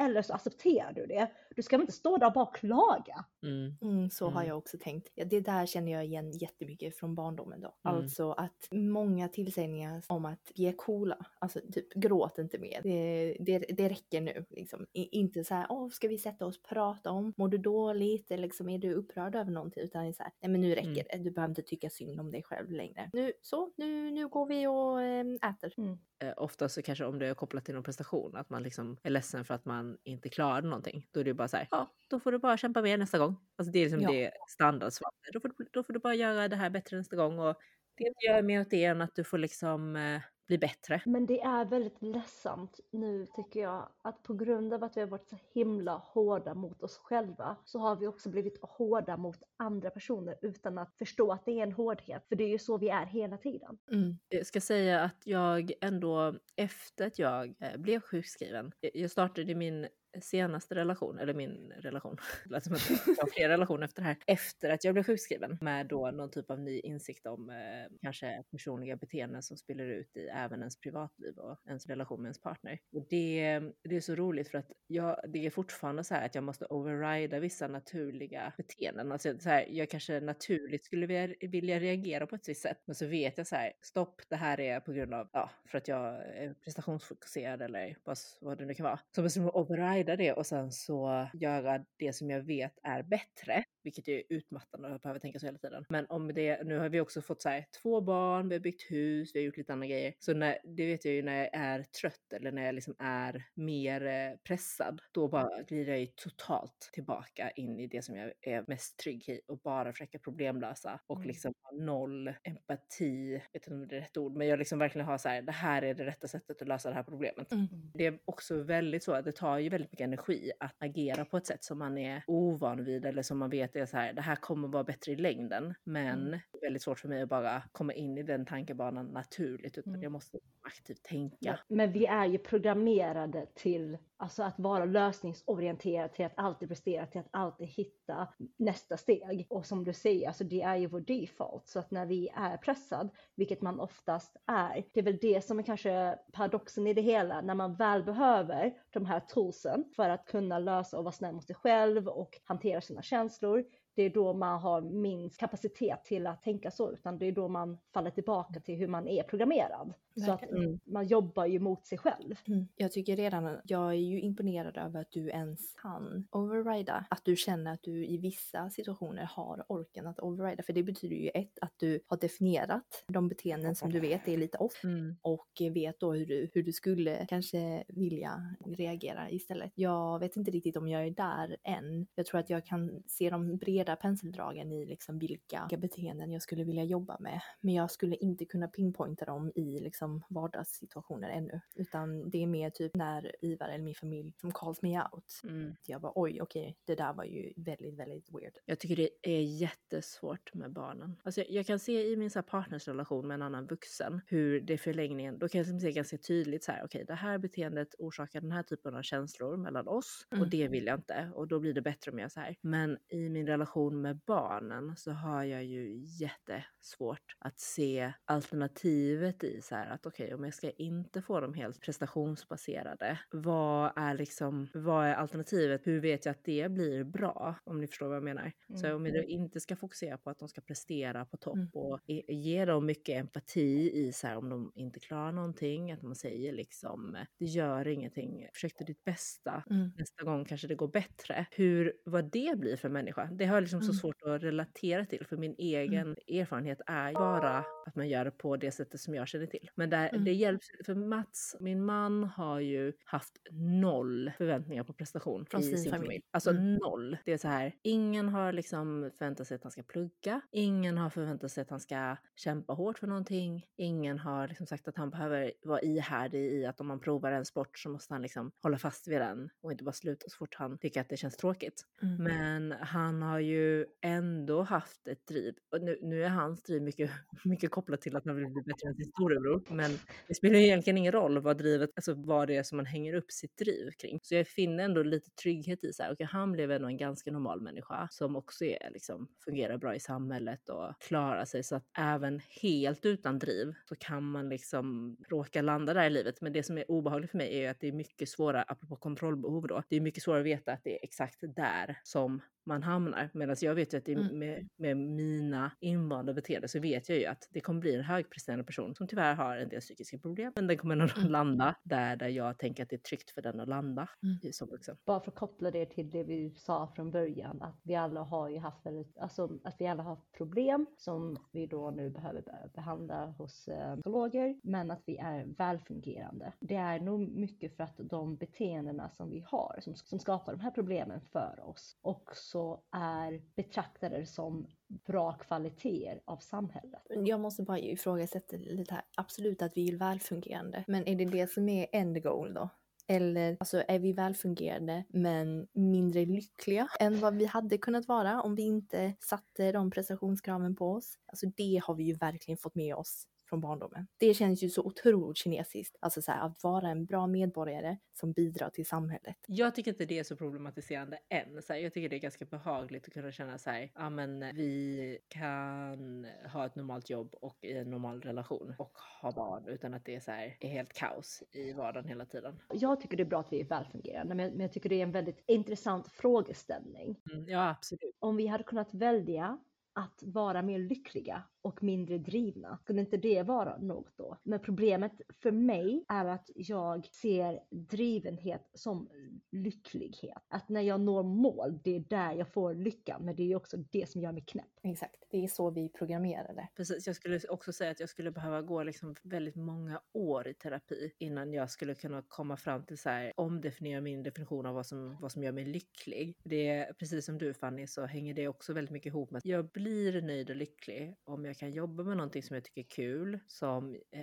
eller 0.00 0.22
så 0.22 0.34
accepterar 0.34 0.92
du 0.92 1.06
det. 1.06 1.30
Du 1.58 1.62
ska 1.62 1.76
väl 1.76 1.82
inte 1.82 1.92
stå 1.92 2.16
där 2.16 2.26
och 2.26 2.32
bara 2.32 2.46
klaga. 2.46 3.24
Mm. 3.42 3.72
Mm, 3.82 4.10
så 4.10 4.24
har 4.24 4.40
Mm. 4.40 4.48
jag 4.48 4.58
också 4.58 4.78
tänkt. 4.80 5.08
Ja, 5.14 5.24
det 5.24 5.40
där 5.40 5.66
känner 5.66 5.92
jag 5.92 6.04
igen 6.04 6.30
jättemycket 6.30 6.96
från 6.96 7.14
barndomen 7.14 7.60
då. 7.60 7.74
Mm. 7.90 7.96
Alltså 8.02 8.32
att 8.32 8.68
många 8.70 9.28
tillsägningar 9.28 10.02
om 10.06 10.24
att 10.24 10.52
vi 10.54 10.66
är 10.66 10.72
coola, 10.72 11.26
alltså 11.38 11.60
typ 11.72 11.94
gråt 11.94 12.38
inte 12.38 12.58
mer. 12.58 12.80
Det, 12.82 13.36
det, 13.40 13.58
det 13.58 13.88
räcker 13.88 14.20
nu 14.20 14.44
liksom. 14.50 14.86
I, 14.92 15.18
inte 15.18 15.44
så 15.44 15.54
här, 15.54 15.66
åh 15.70 15.88
ska 15.88 16.08
vi 16.08 16.18
sätta 16.18 16.46
oss 16.46 16.56
och 16.58 16.62
prata 16.68 17.10
om, 17.10 17.32
mår 17.36 17.48
du 17.48 17.58
dåligt 17.58 18.30
eller 18.30 18.42
liksom 18.42 18.68
är 18.68 18.78
du 18.78 18.92
upprörd 18.94 19.34
över 19.34 19.50
någonting? 19.50 19.82
Utan 19.82 20.14
så 20.14 20.22
här, 20.22 20.32
nej 20.40 20.50
men 20.50 20.60
nu 20.60 20.74
räcker 20.74 20.88
Mm. 20.88 21.04
det, 21.12 21.18
du 21.18 21.30
behöver 21.30 21.50
inte 21.50 21.62
tycka 21.62 21.90
synd 21.90 22.20
om 22.20 22.30
dig 22.30 22.42
själv 22.42 22.70
längre. 22.70 23.10
Nu 23.12 23.32
så, 23.42 23.72
nu, 23.76 24.10
nu 24.10 24.28
går 24.28 24.46
vi 24.46 24.66
och 24.66 25.02
eh, 25.02 25.50
äter. 25.50 25.72
Eh, 26.20 26.32
ofta 26.36 26.68
så 26.68 26.82
kanske 26.82 27.04
om 27.04 27.18
det 27.18 27.26
är 27.26 27.34
kopplat 27.34 27.64
till 27.64 27.74
någon 27.74 27.82
prestation, 27.84 28.36
att 28.36 28.50
man 28.50 28.62
liksom 28.62 28.96
är 29.02 29.10
ledsen 29.10 29.44
för 29.44 29.54
att 29.54 29.64
man 29.64 29.98
inte 30.04 30.28
klarade 30.28 30.68
någonting. 30.68 31.06
Då 31.10 31.20
är 31.20 31.24
det 31.24 31.30
ju 31.30 31.34
bara 31.48 31.50
så 31.50 31.56
här, 31.56 31.68
ja, 31.70 31.92
då 32.08 32.20
får 32.20 32.32
du 32.32 32.38
bara 32.38 32.56
kämpa 32.56 32.82
mer 32.82 32.98
nästa 32.98 33.18
gång. 33.18 33.36
Alltså 33.56 33.72
det 33.72 33.78
är 33.78 33.82
liksom 33.84 34.00
Ja. 34.02 34.10
det 34.12 34.30
standardsvaret. 34.48 35.14
Då 35.32 35.40
får, 35.40 35.48
du- 35.48 35.68
då 35.72 35.82
får 35.82 35.92
du 35.92 35.98
bara 35.98 36.14
göra 36.14 36.48
det 36.48 36.56
här 36.56 36.70
bättre 36.70 36.96
nästa 36.96 37.16
gång 37.16 37.38
och 37.38 37.56
det 37.96 38.12
gör 38.26 38.42
mer 38.42 38.60
åt 38.60 38.70
det 38.70 38.84
än 38.84 39.00
att 39.00 39.14
du 39.14 39.24
får 39.24 39.38
liksom 39.38 39.96
eh, 39.96 40.20
bli 40.46 40.58
bättre. 40.58 41.02
Men 41.06 41.26
det 41.26 41.40
är 41.40 41.64
väldigt 41.64 42.02
ledsamt 42.02 42.80
nu 42.90 43.26
tycker 43.26 43.60
jag 43.60 43.88
att 44.02 44.22
på 44.22 44.34
grund 44.34 44.72
av 44.74 44.84
att 44.84 44.96
vi 44.96 45.00
har 45.00 45.08
varit 45.08 45.28
så 45.28 45.36
himla 45.54 45.92
hårda 45.96 46.54
mot 46.54 46.82
oss 46.82 46.98
själva 46.98 47.56
så 47.64 47.78
har 47.78 47.96
vi 47.96 48.06
också 48.06 48.28
blivit 48.28 48.58
hårda 48.62 49.16
mot 49.16 49.42
andra 49.56 49.90
personer 49.90 50.36
utan 50.42 50.78
att 50.78 50.94
förstå 50.98 51.32
att 51.32 51.44
det 51.44 51.52
är 51.58 51.62
en 51.62 51.72
hårdhet. 51.72 52.24
För 52.28 52.36
det 52.36 52.44
är 52.44 52.48
ju 52.48 52.58
så 52.58 52.78
vi 52.78 52.88
är 52.88 53.06
hela 53.06 53.36
tiden. 53.36 53.78
Mm. 53.92 54.18
Jag 54.28 54.46
ska 54.46 54.60
säga 54.60 55.00
att 55.02 55.22
jag 55.24 55.72
ändå 55.80 56.34
efter 56.56 57.06
att 57.06 57.18
jag 57.18 57.54
eh, 57.60 57.76
blev 57.76 58.00
sjukskriven, 58.00 58.72
eh, 58.80 58.90
jag 58.94 59.10
startade 59.10 59.54
min 59.54 59.88
senaste 60.20 60.74
relation, 60.74 61.18
eller 61.18 61.34
min 61.34 61.72
relation, 61.76 62.16
lät 62.50 62.64
som 62.64 62.74
att 62.74 62.90
jag 63.06 63.16
har 63.16 63.30
flera 63.30 63.52
relationer 63.52 63.84
efter 63.84 64.02
det 64.02 64.06
här, 64.08 64.16
efter 64.26 64.70
att 64.70 64.84
jag 64.84 64.94
blev 64.94 65.04
sjukskriven 65.04 65.58
med 65.60 65.86
då 65.86 66.10
någon 66.10 66.30
typ 66.30 66.50
av 66.50 66.60
ny 66.60 66.80
insikt 66.80 67.26
om 67.26 67.50
eh, 67.50 67.98
kanske 68.02 68.44
personliga 68.50 68.96
beteenden 68.96 69.42
som 69.42 69.56
spiller 69.56 69.86
ut 69.86 70.16
i 70.16 70.26
även 70.26 70.58
ens 70.58 70.80
privatliv 70.80 71.38
och 71.38 71.58
ens 71.68 71.86
relation 71.86 72.22
med 72.22 72.26
ens 72.26 72.40
partner. 72.40 72.78
Och 72.92 73.06
det, 73.10 73.60
det 73.82 73.96
är 73.96 74.00
så 74.00 74.14
roligt 74.14 74.48
för 74.48 74.58
att 74.58 74.70
jag, 74.86 75.20
det 75.28 75.46
är 75.46 75.50
fortfarande 75.50 76.04
så 76.04 76.14
här 76.14 76.26
att 76.26 76.34
jag 76.34 76.44
måste 76.44 76.66
overrida 76.70 77.40
vissa 77.40 77.68
naturliga 77.68 78.52
beteenden. 78.56 79.12
Alltså 79.12 79.38
så 79.38 79.48
här, 79.48 79.66
jag 79.70 79.90
kanske 79.90 80.20
naturligt 80.20 80.84
skulle 80.84 81.06
vilja, 81.06 81.34
vilja 81.40 81.80
reagera 81.80 82.26
på 82.26 82.34
ett 82.34 82.48
visst 82.48 82.62
sätt, 82.62 82.82
men 82.84 82.94
så 82.94 83.06
vet 83.06 83.38
jag 83.38 83.46
så 83.46 83.56
här, 83.56 83.72
stopp, 83.80 84.22
det 84.28 84.36
här 84.36 84.60
är 84.60 84.80
på 84.80 84.92
grund 84.92 85.14
av, 85.14 85.28
ja, 85.32 85.50
för 85.66 85.78
att 85.78 85.88
jag 85.88 86.06
är 86.14 86.54
prestationsfokuserad 86.54 87.62
eller 87.62 87.96
vad, 88.04 88.16
vad 88.40 88.58
det 88.58 88.64
nu 88.64 88.74
kan 88.74 88.84
vara. 88.84 88.96
Så 88.96 89.18
jag 89.18 89.22
måste 89.22 89.40
overrida 89.40 90.07
det 90.16 90.32
och 90.32 90.46
sen 90.46 90.72
så 90.72 91.28
göra 91.34 91.84
det 91.96 92.12
som 92.12 92.30
jag 92.30 92.40
vet 92.40 92.78
är 92.82 93.02
bättre, 93.02 93.64
vilket 93.82 94.08
är 94.08 94.22
utmattande 94.28 94.88
och 94.88 94.94
jag 94.94 95.00
behöver 95.00 95.20
tänka 95.20 95.38
så 95.38 95.46
hela 95.46 95.58
tiden. 95.58 95.84
Men 95.88 96.06
om 96.08 96.34
det, 96.34 96.66
nu 96.66 96.78
har 96.78 96.88
vi 96.88 97.00
också 97.00 97.22
fått 97.22 97.42
så 97.42 97.48
här, 97.48 97.64
två 97.82 98.00
barn, 98.00 98.48
vi 98.48 98.54
har 98.54 98.60
byggt 98.60 98.90
hus, 98.90 99.30
vi 99.34 99.40
har 99.40 99.44
gjort 99.44 99.56
lite 99.56 99.72
andra 99.72 99.86
grejer. 99.86 100.14
Så 100.18 100.34
när, 100.34 100.58
det 100.64 100.86
vet 100.86 101.04
jag 101.04 101.14
ju 101.14 101.22
när 101.22 101.38
jag 101.38 101.50
är 101.52 101.82
trött 101.82 102.32
eller 102.32 102.52
när 102.52 102.62
jag 102.62 102.74
liksom 102.74 102.94
är 102.98 103.44
mer 103.54 104.06
eh, 104.06 104.36
pressad, 104.48 105.00
då 105.12 105.28
bara 105.28 105.62
glider 105.62 105.92
jag 105.92 106.00
ju 106.00 106.06
totalt 106.06 106.90
tillbaka 106.92 107.50
in 107.50 107.80
i 107.80 107.86
det 107.86 108.02
som 108.04 108.16
jag 108.16 108.32
är 108.40 108.64
mest 108.66 108.98
trygg 108.98 109.28
i 109.28 109.40
och 109.48 109.58
bara 109.58 109.92
försöka 109.92 110.18
problemlösa 110.18 111.00
och 111.06 111.18
Mm. 111.18 111.28
liksom 111.28 111.52
ha 111.62 111.76
noll 111.84 112.32
empati, 112.42 113.32
jag 113.32 113.40
vet 113.52 113.66
inte 113.66 113.74
om 113.74 113.88
det 113.88 113.96
är 113.96 114.00
rätt 114.00 114.16
ord, 114.16 114.36
men 114.36 114.46
jag 114.46 114.58
liksom 114.58 114.78
verkligen 114.78 115.06
har 115.06 115.18
så 115.18 115.28
här, 115.28 115.42
det 115.42 115.52
här 115.52 115.82
är 115.82 115.94
det 115.94 116.04
rätta 116.06 116.28
sättet 116.28 116.62
att 116.62 116.68
lösa 116.68 116.88
det 116.88 116.94
här 116.94 117.02
problemet. 117.02 117.52
Mm. 117.52 117.66
Det 117.94 118.06
är 118.06 118.18
också 118.24 118.62
väldigt 118.62 119.02
så 119.04 119.12
att 119.12 119.24
det 119.24 119.32
tar 119.32 119.58
ju 119.58 119.68
väldigt 119.68 119.92
mycket 119.92 120.04
energi 120.04 120.52
att 120.60 120.74
agera 120.78 121.24
på 121.24 121.36
ett 121.36 121.46
sätt 121.46 121.64
som 121.64 121.78
man 121.78 121.98
är 121.98 122.22
ovan 122.26 122.84
vid 122.84 123.04
eller 123.06 123.22
som 123.22 123.38
man 123.38 123.50
vet 123.50 123.67
är 123.76 123.86
så 123.86 123.96
här, 123.96 124.12
det 124.12 124.22
här 124.22 124.36
kommer 124.36 124.68
vara 124.68 124.84
bättre 124.84 125.12
i 125.12 125.16
längden. 125.16 125.74
Men 125.84 126.20
Mm. 126.28 126.40
det 126.52 126.58
är 126.58 126.60
väldigt 126.62 126.82
svårt 126.82 126.98
för 127.00 127.08
mig 127.08 127.22
att 127.22 127.28
bara 127.28 127.62
komma 127.72 127.92
in 127.94 128.18
i 128.18 128.22
den 128.22 128.46
tankebanan 128.46 129.06
naturligt 129.06 129.78
utan 129.78 129.92
Mm. 129.94 130.02
jag 130.02 130.12
måste 130.12 130.38
aktivt 130.68 131.02
tänka. 131.02 131.36
Ja, 131.40 131.56
men 131.68 131.92
vi 131.92 132.06
är 132.06 132.26
ju 132.26 132.38
programmerade 132.38 133.46
till 133.54 133.98
alltså 134.16 134.42
att 134.42 134.58
vara 134.58 134.84
lösningsorienterade, 134.84 136.08
till 136.08 136.26
att 136.26 136.32
alltid 136.36 136.68
prestera, 136.68 137.06
till 137.06 137.20
att 137.20 137.28
alltid 137.30 137.66
hitta 137.66 138.28
nästa 138.56 138.96
steg. 138.96 139.46
Och 139.50 139.66
som 139.66 139.84
du 139.84 139.92
säger, 139.92 140.26
alltså 140.28 140.44
det 140.44 140.62
är 140.62 140.76
ju 140.76 140.86
vår 140.86 141.00
default. 141.00 141.68
Så 141.68 141.78
att 141.78 141.90
när 141.90 142.06
vi 142.06 142.28
är 142.34 142.56
pressad, 142.56 143.08
vilket 143.34 143.62
man 143.62 143.80
oftast 143.80 144.36
är, 144.46 144.84
det 144.92 145.00
är 145.00 145.04
väl 145.04 145.18
det 145.20 145.44
som 145.44 145.58
är 145.58 145.62
kanske 145.62 146.18
paradoxen 146.32 146.86
i 146.86 146.94
det 146.94 147.02
hela, 147.02 147.40
när 147.40 147.54
man 147.54 147.74
väl 147.74 148.04
behöver 148.04 148.74
de 148.90 149.06
här 149.06 149.20
toolsen 149.20 149.84
för 149.96 150.10
att 150.10 150.26
kunna 150.26 150.58
lösa 150.58 150.98
och 150.98 151.04
vara 151.04 151.12
snäll 151.12 151.34
mot 151.34 151.46
sig 151.46 151.56
själv 151.56 152.08
och 152.08 152.40
hantera 152.44 152.80
sina 152.80 153.02
känslor, 153.02 153.64
det 153.98 154.04
är 154.04 154.10
då 154.10 154.32
man 154.32 154.60
har 154.60 154.80
minst 154.80 155.38
kapacitet 155.38 156.04
till 156.04 156.26
att 156.26 156.42
tänka 156.42 156.70
så, 156.70 156.92
utan 156.92 157.18
det 157.18 157.26
är 157.26 157.32
då 157.32 157.48
man 157.48 157.78
faller 157.94 158.10
tillbaka 158.10 158.60
till 158.60 158.76
hur 158.76 158.86
man 158.86 159.08
är 159.08 159.22
programmerad. 159.22 159.94
Så 160.24 160.32
att. 160.32 160.42
Mm. 160.42 160.80
man 160.84 161.06
jobbar 161.06 161.46
ju 161.46 161.58
mot 161.58 161.86
sig 161.86 161.98
själv. 161.98 162.34
Mm. 162.46 162.68
Jag 162.76 162.92
tycker 162.92 163.16
redan, 163.16 163.56
jag 163.64 163.88
är 163.88 163.92
ju 163.92 164.20
imponerad 164.20 164.76
över 164.76 165.00
att 165.00 165.10
du 165.10 165.28
ens 165.28 165.74
kan 165.74 166.28
overrida. 166.30 167.06
Att 167.10 167.24
du 167.24 167.36
känner 167.36 167.72
att 167.72 167.82
du 167.82 168.06
i 168.06 168.16
vissa 168.18 168.70
situationer 168.70 169.24
har 169.24 169.64
orken 169.68 170.06
att 170.06 170.20
overrida. 170.20 170.62
För 170.62 170.72
det 170.72 170.82
betyder 170.82 171.16
ju 171.16 171.28
ett, 171.28 171.58
att 171.60 171.74
du 171.76 172.00
har 172.06 172.16
definierat 172.16 173.04
de 173.06 173.28
beteenden 173.28 173.74
som 173.74 173.92
du 173.92 174.00
vet 174.00 174.28
är 174.28 174.36
lite 174.36 174.58
off. 174.58 174.84
Mm. 174.84 175.16
Och 175.22 175.48
vet 175.74 176.00
då 176.00 176.12
hur 176.12 176.26
du, 176.26 176.50
hur 176.54 176.62
du 176.62 176.72
skulle 176.72 177.26
kanske 177.26 177.84
vilja 177.88 178.54
reagera 178.64 179.30
istället. 179.30 179.72
Jag 179.74 180.18
vet 180.18 180.36
inte 180.36 180.50
riktigt 180.50 180.76
om 180.76 180.88
jag 180.88 181.06
är 181.06 181.10
där 181.10 181.56
än. 181.64 182.06
Jag 182.14 182.26
tror 182.26 182.40
att 182.40 182.50
jag 182.50 182.66
kan 182.66 183.02
se 183.06 183.30
de 183.30 183.56
breda 183.56 183.87
penseldragen 183.96 184.72
i 184.72 184.86
liksom 184.86 185.18
vilka, 185.18 185.68
beteenden 185.78 186.32
jag 186.32 186.42
skulle 186.42 186.64
vilja 186.64 186.84
jobba 186.84 187.16
med. 187.20 187.40
Men 187.60 187.74
jag 187.74 187.90
skulle 187.90 188.16
inte 188.16 188.44
kunna 188.44 188.68
pinpointa 188.68 189.24
dem 189.24 189.52
i 189.54 189.80
liksom 189.80 190.22
vardagssituationer 190.28 191.30
ännu. 191.30 191.60
Utan 191.74 192.30
det 192.30 192.42
är 192.42 192.46
mer 192.46 192.70
typ 192.70 192.94
när 192.96 193.44
Ivar 193.44 193.68
eller 193.68 193.84
min 193.84 193.94
familj 193.94 194.32
som 194.40 194.52
calls 194.52 194.82
me 194.82 195.02
out. 195.02 195.40
Mm. 195.44 195.76
Jag 195.86 196.00
bara 196.00 196.12
oj 196.14 196.42
okej, 196.42 196.76
det 196.84 196.94
där 196.94 197.12
var 197.12 197.24
ju 197.24 197.52
väldigt, 197.56 197.94
väldigt 197.94 198.30
weird. 198.32 198.58
Jag 198.64 198.78
tycker 198.78 198.96
det 198.96 199.10
är 199.22 199.40
jättesvårt 199.40 200.54
med 200.54 200.72
barnen. 200.72 201.16
Alltså 201.22 201.40
jag, 201.40 201.50
jag 201.50 201.66
kan 201.66 201.78
se 201.78 202.12
i 202.12 202.16
min 202.16 202.30
så 202.30 202.42
partnersrelation 202.42 203.26
med 203.26 203.34
en 203.34 203.42
annan 203.42 203.66
vuxen 203.66 204.20
hur 204.26 204.60
det 204.60 204.78
förlängningen, 204.78 205.38
då 205.38 205.48
kan 205.48 205.58
jag 205.58 205.64
liksom 205.64 205.80
se 205.80 205.92
ganska 205.92 206.18
tydligt 206.18 206.64
så 206.64 206.72
här, 206.72 206.84
okej 206.84 207.04
det 207.06 207.14
här 207.14 207.38
beteendet 207.38 207.94
orsakar 207.98 208.40
den 208.40 208.52
här 208.52 208.62
typen 208.62 208.96
av 208.96 209.02
känslor 209.02 209.56
mellan 209.56 209.88
oss 209.88 210.26
och 210.30 210.36
Mm. 210.36 210.50
det 210.50 210.68
vill 210.68 210.86
jag 210.86 210.98
inte 210.98 211.30
och 211.34 211.48
då 211.48 211.60
blir 211.60 211.74
det 211.74 211.82
bättre 211.82 212.10
om 212.10 212.18
jag 212.18 212.32
så 212.32 212.40
här. 212.40 212.56
Men 212.60 212.98
i 213.08 213.28
min 213.28 213.46
relation 213.46 213.68
med 213.90 214.20
barnen 214.26 214.96
så 214.96 215.12
har 215.12 215.44
jag 215.44 215.64
ju 215.64 215.96
jättesvårt 216.20 217.36
att 217.38 217.58
se 217.60 218.12
alternativet 218.24 219.44
i 219.44 219.60
så 219.62 219.74
här 219.74 219.90
att 219.90 220.06
okej 220.06 220.34
om 220.34 220.44
jag 220.44 220.54
ska 220.54 220.70
inte 220.70 221.22
få 221.22 221.40
dem 221.40 221.54
helt 221.54 221.80
prestationsbaserade, 221.80 223.18
vad 223.30 223.92
är 223.96 224.14
liksom, 224.14 224.68
vad 224.74 225.06
är 225.06 225.14
alternativet? 225.14 225.86
Hur 225.86 226.00
vet 226.00 226.24
jag 226.26 226.32
att 226.32 226.44
det 226.44 226.68
blir 226.72 227.04
bra? 227.04 227.54
Om 227.64 227.80
ni 227.80 227.86
förstår 227.86 228.06
vad 228.08 228.16
jag 228.16 228.24
menar. 228.24 228.52
Så 228.74 228.86
Mm. 228.86 228.96
om 228.96 229.02
vi 229.02 229.10
då 229.10 229.22
inte 229.22 229.60
ska 229.60 229.76
fokusera 229.76 230.18
på 230.18 230.30
att 230.30 230.38
de 230.38 230.48
ska 230.48 230.60
prestera 230.60 231.24
på 231.26 231.36
topp 231.36 231.58
Mm. 231.58 231.70
och 231.72 232.00
ge 232.28 232.64
dem 232.64 232.86
mycket 232.86 233.16
empati 233.20 233.90
i 234.06 234.12
så 234.12 234.26
här 234.26 234.36
om 234.36 234.48
de 234.48 234.72
inte 234.74 235.00
klarar 235.00 235.32
någonting, 235.32 235.92
att 235.92 236.02
man 236.02 236.14
säger 236.16 236.52
liksom 236.52 237.16
det 237.38 237.44
gör 237.44 237.88
ingenting, 237.88 238.48
försök 238.54 238.74
till 238.76 238.86
ditt 238.86 239.04
bästa. 239.04 239.64
Mm. 239.70 239.92
Nästa 239.94 240.24
gång 240.24 240.44
kanske 240.44 240.66
det 240.68 240.74
går 240.74 240.88
bättre. 240.88 241.46
Hur, 241.50 241.92
vad 242.04 242.30
det 242.32 242.58
blir 242.58 242.76
för 242.76 242.88
människa, 242.88 243.24
det 243.32 243.44
har 243.46 243.54
jag 243.56 243.62
liksom 243.68 243.82
så 243.82 243.90
Mm. 243.90 243.94
svårt 244.00 244.22
att 244.22 244.42
relatera 244.42 245.06
till 245.06 245.26
för 245.26 245.36
min 245.36 245.54
egen 245.58 246.16
erfarenhet 246.28 246.80
är 246.86 247.12
bara 247.14 247.58
att 247.86 247.94
man 247.96 248.08
gör 248.08 248.24
det 248.24 248.30
på 248.30 248.56
det 248.56 248.70
sättet 248.70 249.00
som 249.00 249.14
jag 249.14 249.28
känner 249.28 249.46
till. 249.46 249.70
Men 249.74 249.90
där, 249.90 250.08
Mm. 250.08 250.24
det 250.24 250.32
hjälps, 250.32 250.66
för 250.86 250.94
Mats, 250.94 251.56
min 251.60 251.84
man 251.84 252.24
har 252.24 252.60
ju 252.60 252.92
haft 253.04 253.32
noll 253.80 254.32
förväntningar 254.38 254.84
på 254.84 254.92
prestation 254.92 255.46
Från 255.50 255.62
sin 255.62 255.78
sin 255.78 255.92
familj. 255.92 256.06
familj. 256.06 256.22
Alltså 256.30 256.50
Mm. 256.50 256.74
noll. 256.74 257.16
Det 257.24 257.32
är 257.32 257.38
så 257.38 257.48
här, 257.48 257.72
ingen 257.82 258.28
har 258.28 258.52
liksom 258.52 259.10
förväntat 259.18 259.46
sig 259.46 259.54
att 259.54 259.62
han 259.62 259.72
ska 259.72 259.82
plugga. 259.82 260.40
Ingen 260.52 260.98
har 260.98 261.10
förväntat 261.10 261.52
sig 261.52 261.62
att 261.62 261.70
han 261.70 261.80
ska 261.80 262.16
kämpa 262.36 262.72
hårt 262.72 262.98
för 262.98 263.06
någonting. 263.06 263.64
Ingen 263.76 264.18
har 264.18 264.48
liksom 264.48 264.66
sagt 264.66 264.88
att 264.88 264.96
han 264.96 265.10
behöver 265.10 265.52
vara 265.62 265.80
ihärdig 265.80 266.52
i 266.52 266.66
att 266.66 266.80
om 266.80 266.86
man 266.86 267.00
provar 267.00 267.32
en 267.32 267.44
sport 267.44 267.78
så 267.78 267.88
måste 267.88 268.14
han 268.14 268.22
liksom 268.22 268.50
hålla 268.62 268.78
fast 268.78 269.08
vid 269.08 269.20
den 269.20 269.50
och 269.62 269.72
inte 269.72 269.84
bara 269.84 269.92
sluta 269.92 270.28
så 270.28 270.36
fort 270.36 270.54
han 270.54 270.78
tycker 270.78 271.00
att 271.00 271.08
det 271.08 271.16
känns 271.16 271.36
tråkigt. 271.36 271.82
Mm. 272.02 272.16
Men 272.24 272.72
han 272.80 273.22
har 273.22 273.38
ju 273.38 273.47
ju 273.48 273.86
ändå 274.02 274.62
haft 274.62 275.08
ett 275.08 275.26
driv. 275.26 275.54
Och 275.72 275.82
nu, 275.82 275.98
nu 276.02 276.24
är 276.24 276.28
hans 276.28 276.62
driv 276.62 276.82
mycket, 276.82 277.10
mycket 277.44 277.70
kopplat 277.70 278.00
till 278.00 278.16
att 278.16 278.24
man 278.24 278.36
vill 278.36 278.46
bli 278.46 278.62
bättre 278.62 278.88
än 278.88 278.94
sin 278.94 279.12
storebror. 279.12 279.62
Men 279.68 279.90
det 280.28 280.34
spelar 280.34 280.58
ju 280.58 280.64
egentligen 280.64 280.98
ingen 280.98 281.12
roll 281.12 281.38
vad 281.38 281.58
drivet, 281.58 281.90
alltså 281.96 282.14
vad 282.14 282.48
det 282.48 282.56
är 282.56 282.62
som 282.62 282.76
man 282.76 282.86
hänger 282.86 283.14
upp 283.14 283.32
sitt 283.32 283.56
driv 283.56 283.90
kring. 283.90 284.18
Så 284.22 284.34
jag 284.34 284.46
finner 284.46 284.84
ändå 284.84 285.02
lite 285.02 285.30
trygghet 285.30 285.84
i 285.84 285.92
så 285.92 286.02
här, 286.02 286.12
okay, 286.12 286.26
han 286.26 286.52
blev 286.52 286.70
ändå 286.70 286.88
en 286.88 286.96
ganska 286.96 287.30
normal 287.30 287.60
människa 287.60 288.08
som 288.10 288.36
också 288.36 288.64
är, 288.64 288.90
liksom, 288.92 289.28
fungerar 289.44 289.78
bra 289.78 289.94
i 289.94 290.00
samhället 290.00 290.68
och 290.68 290.92
klarar 291.00 291.44
sig. 291.44 291.62
Så 291.62 291.76
att 291.76 291.84
även 291.98 292.40
helt 292.62 293.06
utan 293.06 293.38
driv 293.38 293.74
så 293.88 293.96
kan 293.96 294.24
man 294.24 294.48
liksom 294.48 295.16
råka 295.28 295.62
landa 295.62 295.94
där 295.94 296.06
i 296.06 296.10
livet. 296.10 296.40
Men 296.40 296.52
det 296.52 296.62
som 296.62 296.78
är 296.78 296.90
obehagligt 296.90 297.30
för 297.30 297.38
mig 297.38 297.54
är 297.54 297.60
ju 297.60 297.66
att 297.66 297.80
det 297.80 297.88
är 297.88 297.92
mycket 297.92 298.28
svårare, 298.28 298.64
apropå 298.68 298.96
kontrollbehov 298.96 299.66
då, 299.66 299.82
det 299.88 299.96
är 299.96 300.00
mycket 300.00 300.22
svårare 300.22 300.40
att 300.40 300.46
veta 300.46 300.72
att 300.72 300.84
det 300.84 300.94
är 300.94 301.04
exakt 301.04 301.38
där 301.56 301.98
som 302.02 302.40
man 302.68 302.82
hamnar. 302.82 303.30
Medan 303.34 303.56
jag 303.60 303.74
vet 303.74 303.94
ju 303.94 303.98
att 303.98 304.04
det, 304.04 304.12
Mm. 304.12 304.38
med, 304.38 304.68
med 304.76 304.96
mina 304.96 305.72
invanda 305.80 306.32
beteenden 306.34 306.68
så 306.68 306.80
vet 306.80 307.08
jag 307.08 307.18
ju 307.18 307.26
att 307.26 307.48
det 307.50 307.60
kommer 307.60 307.80
bli 307.80 307.94
en 307.94 308.02
högpresterande 308.04 308.64
person 308.64 308.94
som 308.94 309.06
tyvärr 309.06 309.34
har 309.34 309.56
en 309.56 309.68
del 309.68 309.80
psykiska 309.80 310.18
problem. 310.18 310.52
Men 310.56 310.66
den 310.66 310.76
kommer 310.78 310.96
ändå 310.96 311.14
Mm. 311.18 311.30
landa 311.32 311.74
där, 311.82 312.16
där 312.16 312.28
jag 312.28 312.58
tänker 312.58 312.82
att 312.82 312.88
det 312.90 312.96
är 312.96 313.00
tryggt 313.00 313.30
för 313.30 313.42
den 313.42 313.60
att 313.60 313.68
landa 313.68 314.08
Mm. 314.22 314.36
i 314.42 314.52
som 314.52 314.68
vuxen. 314.68 314.96
Bara 315.04 315.20
för 315.20 315.30
att 315.30 315.34
koppla 315.38 315.70
det 315.70 315.86
till 315.86 316.10
det 316.10 316.24
vi 316.24 316.54
sa 316.56 316.92
från 316.96 317.10
början, 317.10 317.62
att 317.62 317.80
vi 317.82 317.94
alla 317.94 318.20
har 318.20 318.48
ju 318.48 318.58
haft 318.58 318.86
väldigt, 318.86 319.18
alltså 319.18 319.58
att 319.64 319.74
vi 319.78 319.86
alla 319.86 320.02
har 320.02 320.10
haft 320.10 320.32
problem 320.32 320.86
som 320.96 321.36
vi 321.52 321.66
då 321.66 321.90
nu 321.90 322.10
behöver 322.10 322.42
be- 322.42 322.70
behandla 322.74 323.26
hos 323.26 323.68
eh, 323.68 323.94
psykologer, 323.94 324.60
men 324.62 324.90
att 324.90 325.02
vi 325.06 325.16
är 325.16 325.44
välfungerande. 325.58 326.52
Det 326.60 326.74
är 326.74 327.00
nog 327.00 327.20
mycket 327.28 327.76
för 327.76 327.84
att 327.84 327.96
de 327.98 328.36
beteendena 328.36 329.10
som 329.10 329.30
vi 329.30 329.44
har, 329.46 329.78
som, 329.80 329.94
som 329.94 330.18
skapar 330.18 330.52
de 330.52 330.60
här 330.60 330.70
problemen 330.70 331.20
för 331.32 331.60
oss, 331.62 331.96
också 332.02 332.57
är 332.92 333.42
betraktade 333.56 334.26
som 334.26 334.66
bra 335.06 335.32
kvaliteter 335.32 336.20
av 336.24 336.36
samhället. 336.36 337.02
Jag 337.08 337.40
måste 337.40 337.62
bara 337.62 337.78
ifrågasätta 337.78 338.56
lite 338.56 338.94
här. 338.94 339.04
Absolut 339.16 339.62
att 339.62 339.76
vi 339.76 339.88
är 339.88 339.96
välfungerande, 339.96 340.84
men 340.86 341.08
är 341.08 341.16
det 341.16 341.24
det 341.24 341.50
som 341.50 341.68
är 341.68 341.86
end 341.92 342.22
goal 342.22 342.54
då? 342.54 342.68
Eller 343.10 343.56
alltså, 343.60 343.82
är 343.88 343.98
vi 343.98 344.12
välfungerande 344.12 345.04
men 345.08 345.68
mindre 345.72 346.24
lyckliga 346.24 346.88
än 347.00 347.20
vad 347.20 347.34
vi 347.36 347.44
hade 347.44 347.78
kunnat 347.78 348.08
vara 348.08 348.42
om 348.42 348.54
vi 348.54 348.62
inte 348.62 349.14
satte 349.20 349.72
de 349.72 349.90
prestationskraven 349.90 350.76
på 350.76 350.92
oss? 350.92 351.18
Alltså 351.26 351.46
det 351.46 351.80
har 351.84 351.94
vi 351.94 352.04
ju 352.04 352.14
verkligen 352.14 352.58
fått 352.58 352.74
med 352.74 352.94
oss 352.94 353.26
från 353.48 353.60
barndomen. 353.60 354.06
Det 354.18 354.34
känns 354.34 354.62
ju 354.62 354.68
så 354.68 354.82
otroligt 354.82 355.36
kinesiskt. 355.36 355.96
Alltså 356.00 356.22
så 356.22 356.32
här, 356.32 356.46
att 356.46 356.62
vara 356.62 356.88
en 356.88 357.06
bra 357.06 357.26
medborgare 357.26 357.96
som 358.12 358.32
bidrar 358.32 358.70
till 358.70 358.86
samhället. 358.86 359.36
Jag 359.46 359.74
tycker 359.74 359.90
inte 359.90 360.06
det 360.06 360.18
är 360.18 360.24
så 360.24 360.36
problematiserande 360.36 361.18
än. 361.28 361.62
Så 361.62 361.72
här, 361.72 361.80
jag 361.80 361.94
tycker 361.94 362.08
det 362.08 362.16
är 362.16 362.20
ganska 362.20 362.44
behagligt 362.44 363.06
att 363.06 363.12
kunna 363.12 363.32
känna 363.32 363.58
så 363.58 363.70
här, 363.70 363.90
ja 363.94 364.10
men 364.10 364.40
vi 364.40 365.18
kan 365.28 366.26
ha 366.52 366.66
ett 366.66 366.74
normalt 366.74 367.10
jobb 367.10 367.34
och 367.34 367.58
i 367.62 367.72
en 367.72 367.90
normal 367.90 368.20
relation 368.20 368.74
och 368.78 368.98
ha 369.22 369.32
barn 369.32 369.68
utan 369.68 369.94
att 369.94 370.04
det 370.04 370.14
är 370.14 370.20
så 370.20 370.30
här, 370.30 370.56
är 370.60 370.68
helt 370.68 370.92
kaos 370.92 371.42
i 371.50 371.72
vardagen 371.72 372.08
hela 372.08 372.24
tiden. 372.24 372.60
Jag 372.72 373.00
tycker 373.00 373.16
det 373.16 373.22
är 373.22 373.24
bra 373.24 373.40
att 373.40 373.52
vi 373.52 373.60
är 373.60 373.64
välfungerande, 373.64 374.34
men 374.34 374.44
jag, 374.44 374.52
men 374.52 374.60
jag 374.60 374.72
tycker 374.72 374.88
det 374.88 375.00
är 375.00 375.02
en 375.02 375.12
väldigt 375.12 375.44
intressant 375.46 376.08
frågeställning. 376.08 377.20
Mm, 377.32 377.48
ja, 377.48 377.70
absolut. 377.70 378.16
Om 378.18 378.36
vi 378.36 378.46
hade 378.46 378.64
kunnat 378.64 378.94
välja 378.94 379.58
att 379.92 380.22
vara 380.22 380.62
mer 380.62 380.78
lyckliga 380.78 381.42
och 381.68 381.82
mindre 381.82 382.18
drivna, 382.18 382.78
skulle 382.82 383.00
inte 383.00 383.16
det 383.16 383.42
vara 383.42 383.78
något 383.78 384.16
då? 384.16 384.36
Men 384.42 384.60
problemet 384.60 385.12
för 385.42 385.50
mig 385.50 386.04
är 386.08 386.24
att 386.24 386.50
jag 386.54 387.06
ser 387.06 387.60
drivenhet 387.70 388.70
som 388.74 389.08
lycklighet. 389.50 390.42
Att 390.48 390.68
när 390.68 390.80
jag 390.80 391.00
når 391.00 391.22
mål, 391.22 391.78
det 391.84 391.96
är 391.96 392.00
där 392.00 392.32
jag 392.32 392.52
får 392.52 392.74
lyckan, 392.74 393.24
men 393.24 393.36
det 393.36 393.52
är 393.52 393.56
också 393.56 393.76
det 393.76 394.08
som 394.08 394.20
gör 394.20 394.32
mig 394.32 394.44
knäpp. 394.46 394.64
Exakt, 394.82 395.24
det 395.30 395.44
är 395.44 395.48
så 395.48 395.70
vi 395.70 395.88
programmerade. 395.88 396.68
Precis, 396.76 397.06
jag 397.06 397.16
skulle 397.16 397.40
också 397.48 397.72
säga 397.72 397.90
att 397.90 398.00
jag 398.00 398.08
skulle 398.08 398.30
behöva 398.30 398.62
gå 398.62 398.82
liksom 398.82 399.14
väldigt 399.22 399.56
många 399.56 400.00
år 400.12 400.48
i 400.48 400.54
terapi 400.54 401.12
innan 401.18 401.52
jag 401.52 401.70
skulle 401.70 401.94
kunna 401.94 402.22
komma 402.22 402.56
fram 402.56 402.84
till 402.84 402.98
så 402.98 403.08
här, 403.08 403.32
omdefiniera 403.36 404.00
min 404.00 404.22
definition 404.22 404.66
av 404.66 404.74
vad 404.74 404.86
som, 404.86 405.16
vad 405.20 405.32
som 405.32 405.42
gör 405.42 405.52
mig 405.52 405.64
lycklig. 405.64 406.36
Det 406.44 406.68
är 406.68 406.92
precis 406.92 407.26
som 407.26 407.38
du 407.38 407.54
Fanny 407.54 407.86
så 407.86 408.06
hänger 408.06 408.34
det 408.34 408.48
också 408.48 408.72
väldigt 408.72 408.92
mycket 408.92 409.10
ihop 409.10 409.30
med 409.30 409.38
att 409.38 409.46
jag 409.46 409.68
blir 409.68 410.22
nöjd 410.22 410.50
och 410.50 410.56
lycklig 410.56 411.14
om 411.24 411.44
jag 411.44 411.57
kan 411.58 411.70
jobba 411.70 412.02
med 412.02 412.16
någonting 412.16 412.42
som 412.42 412.54
jag 412.54 412.64
tycker 412.64 412.80
är 412.80 412.84
kul, 412.84 413.38
som, 413.46 413.94
eh, 413.94 414.22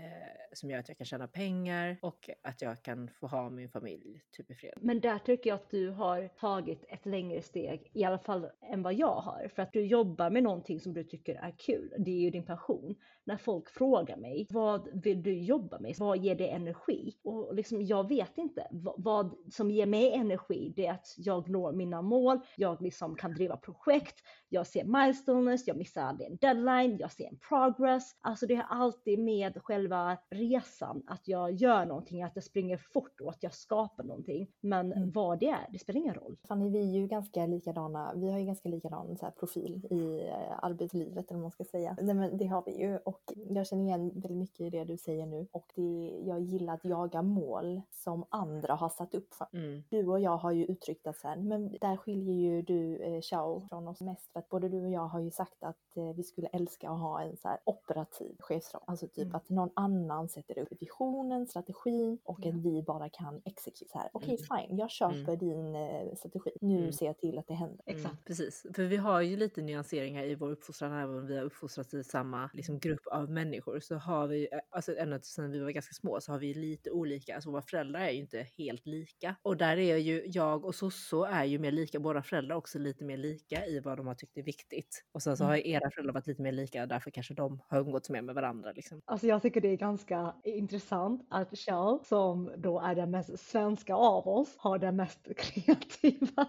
som 0.53 0.69
gör 0.71 0.79
att 0.79 0.87
jag 0.87 0.97
kan 0.97 1.05
tjäna 1.05 1.27
pengar 1.27 1.97
och 2.01 2.29
att 2.41 2.61
jag 2.61 2.83
kan 2.83 3.09
få 3.09 3.27
ha 3.27 3.49
min 3.49 3.69
familj 3.69 4.21
typ 4.31 4.51
i 4.51 4.55
fred. 4.55 4.73
Men 4.81 4.99
där 4.99 5.19
tycker 5.19 5.49
jag 5.49 5.55
att 5.55 5.69
du 5.69 5.89
har 5.89 6.27
tagit 6.27 6.85
ett 6.87 7.05
längre 7.05 7.41
steg, 7.41 7.91
i 7.93 8.03
alla 8.03 8.19
fall 8.19 8.49
än 8.71 8.83
vad 8.83 8.93
jag 8.93 9.15
har. 9.15 9.51
För 9.55 9.61
att 9.61 9.73
du 9.73 9.85
jobbar 9.85 10.29
med 10.29 10.43
någonting 10.43 10.79
som 10.79 10.93
du 10.93 11.03
tycker 11.03 11.35
är 11.35 11.51
kul. 11.57 11.93
Det 11.97 12.11
är 12.11 12.19
ju 12.19 12.29
din 12.29 12.45
passion. 12.45 12.95
När 13.27 13.37
folk 13.37 13.69
frågar 13.69 14.17
mig, 14.17 14.47
vad 14.49 15.01
vill 15.03 15.23
du 15.23 15.39
jobba 15.39 15.79
med? 15.79 15.95
Vad 15.99 16.17
ger 16.17 16.35
dig 16.35 16.49
energi? 16.49 17.15
Och 17.23 17.55
liksom, 17.55 17.81
jag 17.81 18.07
vet 18.09 18.37
inte. 18.37 18.67
Vad 18.97 19.35
som 19.53 19.71
ger 19.71 19.85
mig 19.85 20.13
energi, 20.13 20.73
det 20.75 20.85
är 20.85 20.91
att 20.93 21.13
jag 21.17 21.49
når 21.49 21.71
mina 21.73 22.01
mål. 22.01 22.39
Jag 22.57 22.81
liksom 22.81 23.15
kan 23.15 23.33
driva 23.33 23.57
projekt. 23.57 24.15
Jag 24.49 24.67
ser 24.67 24.83
milestones, 24.85 25.67
jag 25.67 25.77
missar 25.77 26.01
aldrig 26.01 26.29
en 26.31 26.37
deadline, 26.37 26.97
jag 26.99 27.11
ser 27.11 27.27
en 27.27 27.37
progress. 27.49 28.11
Alltså 28.21 28.45
det 28.45 28.55
är 28.55 28.65
alltid 28.69 29.19
med 29.19 29.57
själva 29.63 30.17
resan, 30.31 31.03
att 31.07 31.27
jag 31.27 31.51
gör 31.51 31.85
någonting, 31.85 32.23
att 32.23 32.31
jag 32.35 32.43
springer 32.43 32.77
fort 32.77 33.21
och 33.21 33.29
att 33.29 33.43
jag 33.43 33.53
skapar 33.53 34.03
någonting. 34.03 34.47
Men 34.61 34.85
Mm. 34.93 35.11
vad 35.11 35.39
det 35.39 35.49
är, 35.49 35.67
det 35.71 35.79
spelar 35.79 35.99
ingen 35.99 36.13
roll. 36.13 36.37
Fanny, 36.47 36.69
vi 36.69 36.79
är 36.79 36.93
ju 37.01 37.07
ganska 37.07 37.45
likadana. 37.45 38.13
Vi 38.15 38.31
har 38.31 38.39
ju 38.39 38.45
ganska 38.45 38.69
likadan 38.69 39.17
så 39.17 39.31
profil 39.39 39.85
i 39.91 40.27
eh, 40.27 40.63
arbetslivet, 40.65 41.25
eller 41.31 41.37
vad 41.37 41.41
man 41.41 41.51
ska 41.51 41.63
säga. 41.63 41.97
Nej, 42.01 42.15
men 42.15 42.37
det 42.37 42.45
har 42.45 42.63
vi 42.65 42.77
ju 42.81 42.97
och 42.97 43.14
jag 43.49 43.67
känner 43.67 43.83
igen 43.83 44.09
väldigt 44.15 44.37
mycket 44.37 44.61
i 44.61 44.69
det 44.69 44.83
du 44.83 44.97
säger 44.97 45.25
nu. 45.25 45.47
Och 45.51 45.71
det, 45.75 46.21
jag 46.25 46.39
gillar 46.41 46.73
att 46.73 46.85
jaga 46.85 47.21
mål 47.21 47.81
som 47.91 48.25
andra 48.29 48.73
har 48.75 48.89
satt 48.89 49.15
upp 49.15 49.33
för 49.33 49.47
Mm. 49.53 49.83
du 49.89 50.07
och 50.07 50.19
jag 50.19 50.37
har 50.37 50.51
ju 50.51 50.65
uttryckt 50.65 51.07
att 51.07 51.17
sen, 51.17 51.47
men 51.47 51.77
där 51.81 51.97
skiljer 51.97 52.33
ju 52.35 52.61
du 52.61 52.97
eh, 52.97 53.21
från 53.69 53.87
oss 53.87 54.01
mest 54.01 54.31
för 54.31 54.39
att 54.39 54.49
både 54.49 54.69
du 54.69 54.81
och 54.81 54.89
jag 54.91 55.07
har 55.07 55.19
ju 55.19 55.31
sagt 55.31 55.63
att 55.63 55.97
eh, 55.97 56.13
vi 56.15 56.23
skulle 56.23 56.47
älska 56.47 56.89
att 56.89 56.99
ha 56.99 57.21
en 57.21 57.37
så 57.37 57.47
här 57.47 57.59
operativ 57.63 58.35
chefsroll. 58.39 58.83
Alltså 58.87 59.07
typ 59.07 59.17
Mm. 59.25 59.35
att 59.35 59.49
någon 59.49 59.69
annan 59.73 60.29
sätter 60.29 60.59
upp 60.59 60.67
visionen, 60.81 61.47
strategin 61.47 62.17
och 62.23 62.39
Ja. 62.41 62.49
att 62.49 62.55
vi 62.55 62.83
bara 62.83 63.09
kan 63.09 63.41
execute 63.45 63.97
här. 63.97 64.09
Okej 64.13 64.37
fine, 64.37 64.77
jag 64.77 64.89
köper 64.91 65.35
din 65.35 65.75
eh, 65.75 66.15
strategi. 66.15 66.51
Nu 66.61 66.77
Mm. 66.79 66.91
ser 66.93 67.05
jag 67.05 67.17
till 67.17 67.37
att 67.39 67.47
det 67.47 67.53
händer. 67.53 67.81
Exakt. 67.85 68.05
Mm, 68.05 68.17
precis, 68.25 68.65
för 68.75 68.83
vi 68.83 68.97
har 68.97 69.21
ju 69.21 69.37
lite 69.37 69.61
nyanseringar 69.61 70.23
i 70.23 70.35
vår 70.35 70.49
uppfostran, 70.51 70.93
även 70.93 71.17
om 71.17 71.27
vi 71.27 71.37
har 71.37 71.43
uppfostrats 71.43 71.93
i 71.93 72.03
samma 72.03 72.49
liksom, 72.53 72.79
grupp 72.79 73.04
av 73.07 73.31
människor 73.31 73.79
så 73.79 73.95
har 73.95 74.27
vi, 74.27 74.47
eh, 74.51 74.59
alltså 74.69 74.97
ända 74.97 75.19
sedan 75.19 75.51
vi 75.51 75.59
var 75.59 75.71
ganska 75.71 75.93
små 75.93 76.21
så 76.21 76.31
har 76.31 76.39
vi 76.39 76.53
lite 76.53 76.91
olika, 76.91 77.35
alltså 77.35 77.51
våra 77.51 77.61
föräldrar 77.61 77.99
är 77.99 78.11
ju 78.11 78.17
inte 78.19 78.47
helt 78.57 78.85
lika. 78.85 79.35
Och 79.41 79.57
där 79.57 79.77
är 79.77 79.97
ju 79.97 80.23
jag 80.27 80.65
och 80.65 80.75
Sosso 80.75 81.23
är 81.23 81.43
ju 81.45 81.59
mer 81.59 81.71
lika, 81.71 81.99
våra 81.99 82.23
föräldrar 82.23 82.55
också 82.55 82.79
lite 82.79 83.03
mer 83.05 83.17
lika 83.17 83.65
i 83.65 83.79
vad 83.79 83.97
de 83.97 84.07
har 84.07 84.15
tyckt 84.15 84.37
är 84.37 84.43
viktigt. 84.43 85.05
Och 85.11 85.23
sen 85.23 85.37
så 85.37 85.43
Mm. 85.43 85.49
har 85.49 85.57
era 85.67 85.91
föräldrar 85.91 86.13
varit 86.13 86.27
lite 86.27 86.41
mer 86.41 86.51
lika 86.51 86.81
och 86.81 86.87
därför 86.87 87.11
kanske 87.11 87.33
de 87.33 87.61
har 87.67 87.79
umgåtts 87.79 88.09
mer 88.09 88.21
med 88.21 88.35
varandra 88.35 88.71
liksom. 88.71 89.01
Alltså 89.07 89.27
jag 89.27 89.41
tycker 89.41 89.61
det 89.61 89.67
är 89.67 89.77
ganska 89.77 90.35
intressant 90.43 91.27
att 91.29 91.57
Kjell, 91.57 91.99
som 92.03 92.51
då 92.57 92.79
är 92.79 92.95
den 92.95 93.11
mest 93.11 93.39
svenska 93.39 93.95
av 93.95 94.27
oss, 94.27 94.55
har 94.57 94.77
den 94.79 94.95
mest 94.95 95.27
kreativa 95.37 96.47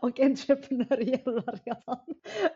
och 0.00 0.20
entreprenöriella 0.20 1.40
resan. 1.64 1.98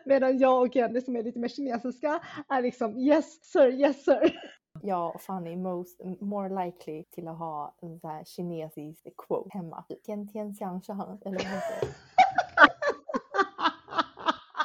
Medan 0.05 0.37
jag 0.37 0.61
och 0.61 0.75
Jenny 0.75 1.01
som 1.01 1.15
är 1.15 1.23
lite 1.23 1.39
mer 1.39 1.47
kinesiska 1.47 2.19
är 2.49 2.61
liksom 2.61 2.97
yes 2.97 3.38
sir, 3.41 3.69
yes 3.69 4.05
sir. 4.05 4.39
Jag 4.81 5.15
och 5.15 5.21
Fanny 5.21 5.55
most, 5.57 6.01
more 6.21 6.65
likely 6.65 7.03
till 7.03 7.27
att 7.27 7.37
ha 7.37 7.75
en 7.81 7.99
så 7.99 8.07
här 8.07 8.23
kinesisk 8.23 9.03
quote 9.27 9.49
hemma. 9.53 9.85
Tian 10.03 10.27
tian 10.27 10.53
xiang 10.53 10.81
shang, 10.81 11.19
eller 11.25 11.37
vad 11.37 11.45
heter 11.45 11.81
det? 11.81 11.87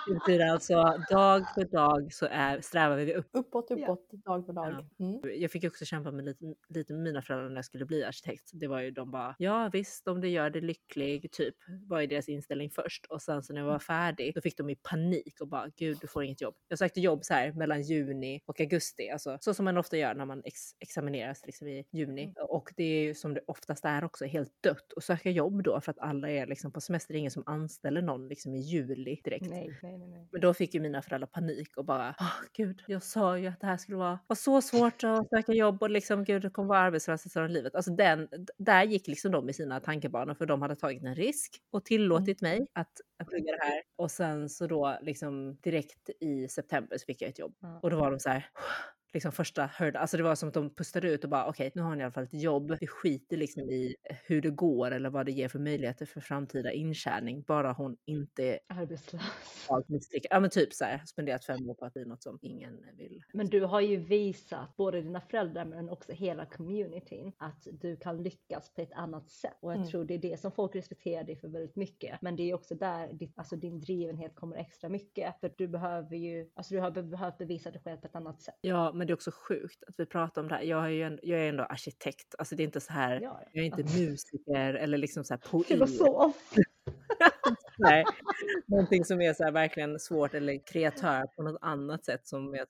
Det 0.07 0.15
betyder 0.15 0.47
alltså 0.47 0.75
dag 1.11 1.45
för 1.55 1.65
dag 1.65 2.13
så 2.13 2.27
är, 2.31 2.61
strävar 2.61 2.97
vi 2.97 3.15
upp. 3.15 3.29
Uppåt, 3.33 3.67
Ja. 3.71 3.77
uppåt, 3.77 4.11
dag 4.11 4.47
för 4.47 4.53
dag. 4.53 4.87
Mm. 5.01 5.21
Jag 5.41 5.51
fick 5.51 5.65
också 5.65 5.85
kämpa 5.85 6.11
med 6.11 6.25
lite, 6.25 6.55
lite 6.69 6.93
med 6.93 7.03
mina 7.03 7.23
föräldrar 7.23 7.49
när 7.49 7.57
jag 7.57 7.65
skulle 7.65 7.85
bli 7.87 8.05
arkitekt. 8.05 8.51
Det 8.53 8.67
var 8.67 8.81
ju 8.81 8.91
de 8.91 9.11
bara, 9.11 9.35
ja 9.39 9.71
visst 9.73 10.09
om 10.09 10.21
det 10.21 10.29
gör 10.29 10.51
dig 10.51 10.63
lycklig, 10.63 11.33
typ, 11.33 11.55
var 11.89 12.01
ju 12.01 12.07
deras 12.07 12.29
inställning 12.29 12.71
först. 12.71 13.07
Och 13.07 13.23
sen 13.23 13.43
så 13.43 13.53
när 13.53 13.61
jag 13.61 13.69
var 13.69 13.79
färdig, 13.79 14.35
då 14.35 14.41
fick 14.41 14.57
de 14.59 14.71
i 14.71 14.77
panik 14.77 15.41
och 15.41 15.49
bara, 15.49 15.69
gud 15.77 15.99
du 16.01 16.07
får 16.07 16.25
inget 16.25 16.41
jobb. 16.41 16.55
Jag 16.69 16.79
sökte 16.79 17.01
jobb 17.01 17.25
så 17.25 17.35
här 17.35 17.53
mellan 17.53 17.83
juni 17.83 18.41
och 18.47 18.61
augusti, 18.61 19.11
alltså 19.11 19.39
så 19.41 19.55
som 19.55 19.65
man 19.65 19.77
ofta 19.77 19.97
gör 19.97 20.15
när 20.15 20.25
man 20.25 20.43
ex 20.45 20.61
examineras 20.81 21.47
liksom 21.47 21.69
i 21.69 21.85
juni. 21.93 22.35
Och 22.49 22.73
det 22.77 22.85
är 22.85 23.03
ju 23.03 23.15
som 23.15 23.35
det 23.35 23.41
oftast 23.47 23.85
är 23.85 24.05
också 24.05 24.25
helt 24.25 24.53
dött 24.63 24.93
att 24.97 25.05
söka 25.05 25.31
jobb 25.31 25.63
då 25.63 25.81
för 25.81 25.91
att 25.91 25.99
alla 25.99 26.31
är 26.31 26.47
liksom 26.47 26.73
på 26.73 26.81
semester, 26.81 27.13
det 27.13 27.17
är 27.19 27.21
ingen 27.21 27.31
som 27.31 27.43
anställer 27.47 28.03
någon 28.03 28.29
liksom 28.29 28.55
i 28.55 28.59
juli 28.61 29.21
direkt. 29.25 29.47
Nej, 29.51 29.79
nej. 29.83 29.94
Nej, 29.99 30.09
nej. 30.09 30.29
Men 30.33 30.41
då 30.41 30.55
fick 30.55 30.75
ju 30.75 30.81
mina 30.81 31.03
föräldrar 31.03 31.27
panik 31.27 31.77
och 31.77 31.85
bara, 31.85 32.15
åh 32.21 32.33
gud, 32.53 32.83
jag 32.87 33.03
sa 33.03 33.39
ju 33.39 33.47
att 33.47 33.61
det 33.61 33.67
här 33.67 33.77
skulle 33.77 33.99
vara, 33.99 34.19
vara 34.27 34.37
så 34.37 34.63
svårt 34.63 35.05
att 35.05 35.29
söka 35.31 35.53
jobb 35.53 35.83
och 35.83 35.91
liksom 35.91 36.25
gud, 36.25 36.43
det 36.43 36.51
kommer 36.51 36.69
vara 36.69 36.79
arbetslös 36.79 37.25
resten 37.25 37.43
av 37.43 37.49
livet. 37.51 37.75
Alltså 37.75 37.91
den, 37.91 38.29
där 38.59 38.85
gick 38.85 39.07
liksom 39.07 39.33
de 39.33 39.49
i 39.49 39.53
sina 39.53 39.81
tankebanor 39.81 40.35
för 40.35 40.47
de 40.47 40.63
hade 40.63 40.77
tagit 40.77 41.03
en 41.03 41.15
risk 41.15 41.63
och 41.71 41.85
tillåtit 41.85 42.41
mig 42.41 42.67
att, 42.73 42.93
plugga 43.29 43.53
det 43.53 43.65
här. 43.65 43.83
Och 43.97 44.11
sen 44.11 44.49
så 44.49 44.67
då 44.67 44.99
liksom 45.03 45.57
direkt 45.57 46.11
i 46.21 46.49
september 46.49 46.99
så 46.99 47.05
fick 47.05 47.23
jag 47.23 47.29
ett 47.29 47.39
jobb. 47.39 47.55
Ja. 47.61 47.81
Och 47.83 47.91
då 47.91 47.97
var 47.97 48.11
de 48.11 48.21
så 48.21 48.29
här, 48.29 48.51
liksom 49.15 49.33
första 49.33 49.67
hörda, 49.67 49.99
alltså 49.99 50.17
det 50.17 50.23
var 50.23 50.35
som 50.35 50.49
att 50.49 50.55
de 50.55 50.75
pustade 50.75 51.09
ut 51.11 51.25
och 51.25 51.31
bara 51.31 51.47
okej, 51.47 51.73
nu 51.75 51.83
har 51.83 51.95
ni 51.97 52.01
i 52.01 52.05
alla 52.05 52.13
fall 52.13 52.25
ett 52.25 52.43
jobb. 52.43 52.77
Vi 52.81 52.87
skiter 52.87 53.37
liksom 53.37 53.63
i 53.63 53.95
hur 54.27 54.43
det 54.43 54.51
går 54.51 54.91
eller 54.91 55.11
vad 55.11 55.27
det 55.27 55.33
ger 55.33 55.49
för 55.49 55.59
möjligheter 55.59 56.07
för 56.07 56.21
framtida 56.21 56.73
intjäning. 56.73 57.43
Bara 57.43 57.73
hon 57.73 57.97
inte 58.05 58.43
är 58.45 58.59
Arbetslös. 58.69 59.23
Ja 60.31 60.41
men 60.41 60.51
typ 60.51 60.73
så 60.73 60.85
här, 60.85 60.99
spenderat 61.07 61.45
fem 61.45 61.71
år 61.71 61.75
på 61.75 61.85
att 61.85 61.93
bli 61.93 62.05
något 62.05 62.23
som 62.23 62.39
ingen 62.43 62.81
vill. 62.97 63.23
Men 63.33 63.47
du 63.47 63.61
har 63.65 63.81
ju 63.81 63.97
visat 63.97 64.77
både 64.77 65.03
dina 65.03 65.21
föräldrar 65.21 65.65
men 65.65 65.89
också 65.91 66.13
hela 66.13 66.47
communityn 66.47 67.33
att 67.39 67.67
du 67.73 67.97
kan 67.97 68.23
lyckas 68.23 68.75
på 68.75 68.81
ett 68.81 68.93
annat 68.93 69.31
sätt. 69.31 69.57
Och 69.61 69.71
jag 69.71 69.77
Mm. 69.77 69.89
tror 69.89 70.05
det 70.05 70.15
är 70.15 70.19
det 70.19 70.41
som 70.41 70.53
folk 70.53 70.75
respekterar 70.77 71.25
dig 71.25 71.37
för 71.37 71.49
väldigt 71.49 71.77
mycket. 71.77 72.23
Men 72.23 72.37
det 72.37 72.51
är 72.51 72.55
också 72.55 72.75
där 72.75 73.13
ditt, 73.13 73.39
alltså 73.39 73.57
din 73.57 73.81
drivenhet 73.81 74.35
kommer 74.35 74.57
extra 74.57 74.89
mycket. 74.89 75.41
För 75.41 75.53
du 75.57 75.69
behöver 75.69 76.17
ju, 76.17 76.51
alltså 76.55 76.75
du 76.75 76.81
har 76.81 76.91
be- 76.91 77.03
behövt 77.03 77.39
bevisa 77.39 77.71
dig 77.71 77.81
själv 77.85 77.97
på 77.99 78.07
ett 78.07 78.17
annat 78.17 78.41
sätt. 78.43 78.55
Ja, 78.61 78.93
men 78.93 79.04
det 79.05 79.13
är 79.13 79.15
också 79.15 79.31
sjukt 79.31 79.85
att 79.87 79.95
vi 80.01 80.07
pratar 80.07 80.43
om 80.43 80.49
det 80.49 80.55
här. 80.55 80.63
Jag 80.63 80.85
är 80.85 80.89
ju 80.89 81.03
ändå, 81.03 81.21
jag 81.23 81.41
är 81.41 81.49
ändå 81.49 81.65
arkitekt. 81.65 82.35
Alltså 82.39 82.57
det 82.57 82.63
är 82.63 82.65
inte 82.65 82.81
så 82.81 82.93
här, 82.93 83.21
Ja, 83.21 83.41
jag 83.53 83.63
är 83.63 83.67
inte 83.67 83.99
musiker 83.99 84.75
eller 84.75 84.99
liksom 84.99 85.25
så 85.25 85.35
här 85.35 85.41
poet. 85.51 85.67
Filosof. 85.67 86.53
Nej, 87.79 88.05
någonting 88.67 89.05
som 89.05 89.21
är 89.21 89.35
så 89.35 89.45
här 89.45 89.53
verkligen 89.53 89.99
svårt 89.99 90.35
eller 90.35 90.67
kreatör 90.67 91.27
på 91.37 91.43
något 91.43 91.59
annat 91.61 92.05
sätt 92.05 92.27
som 92.27 92.55
jag, 92.55 92.67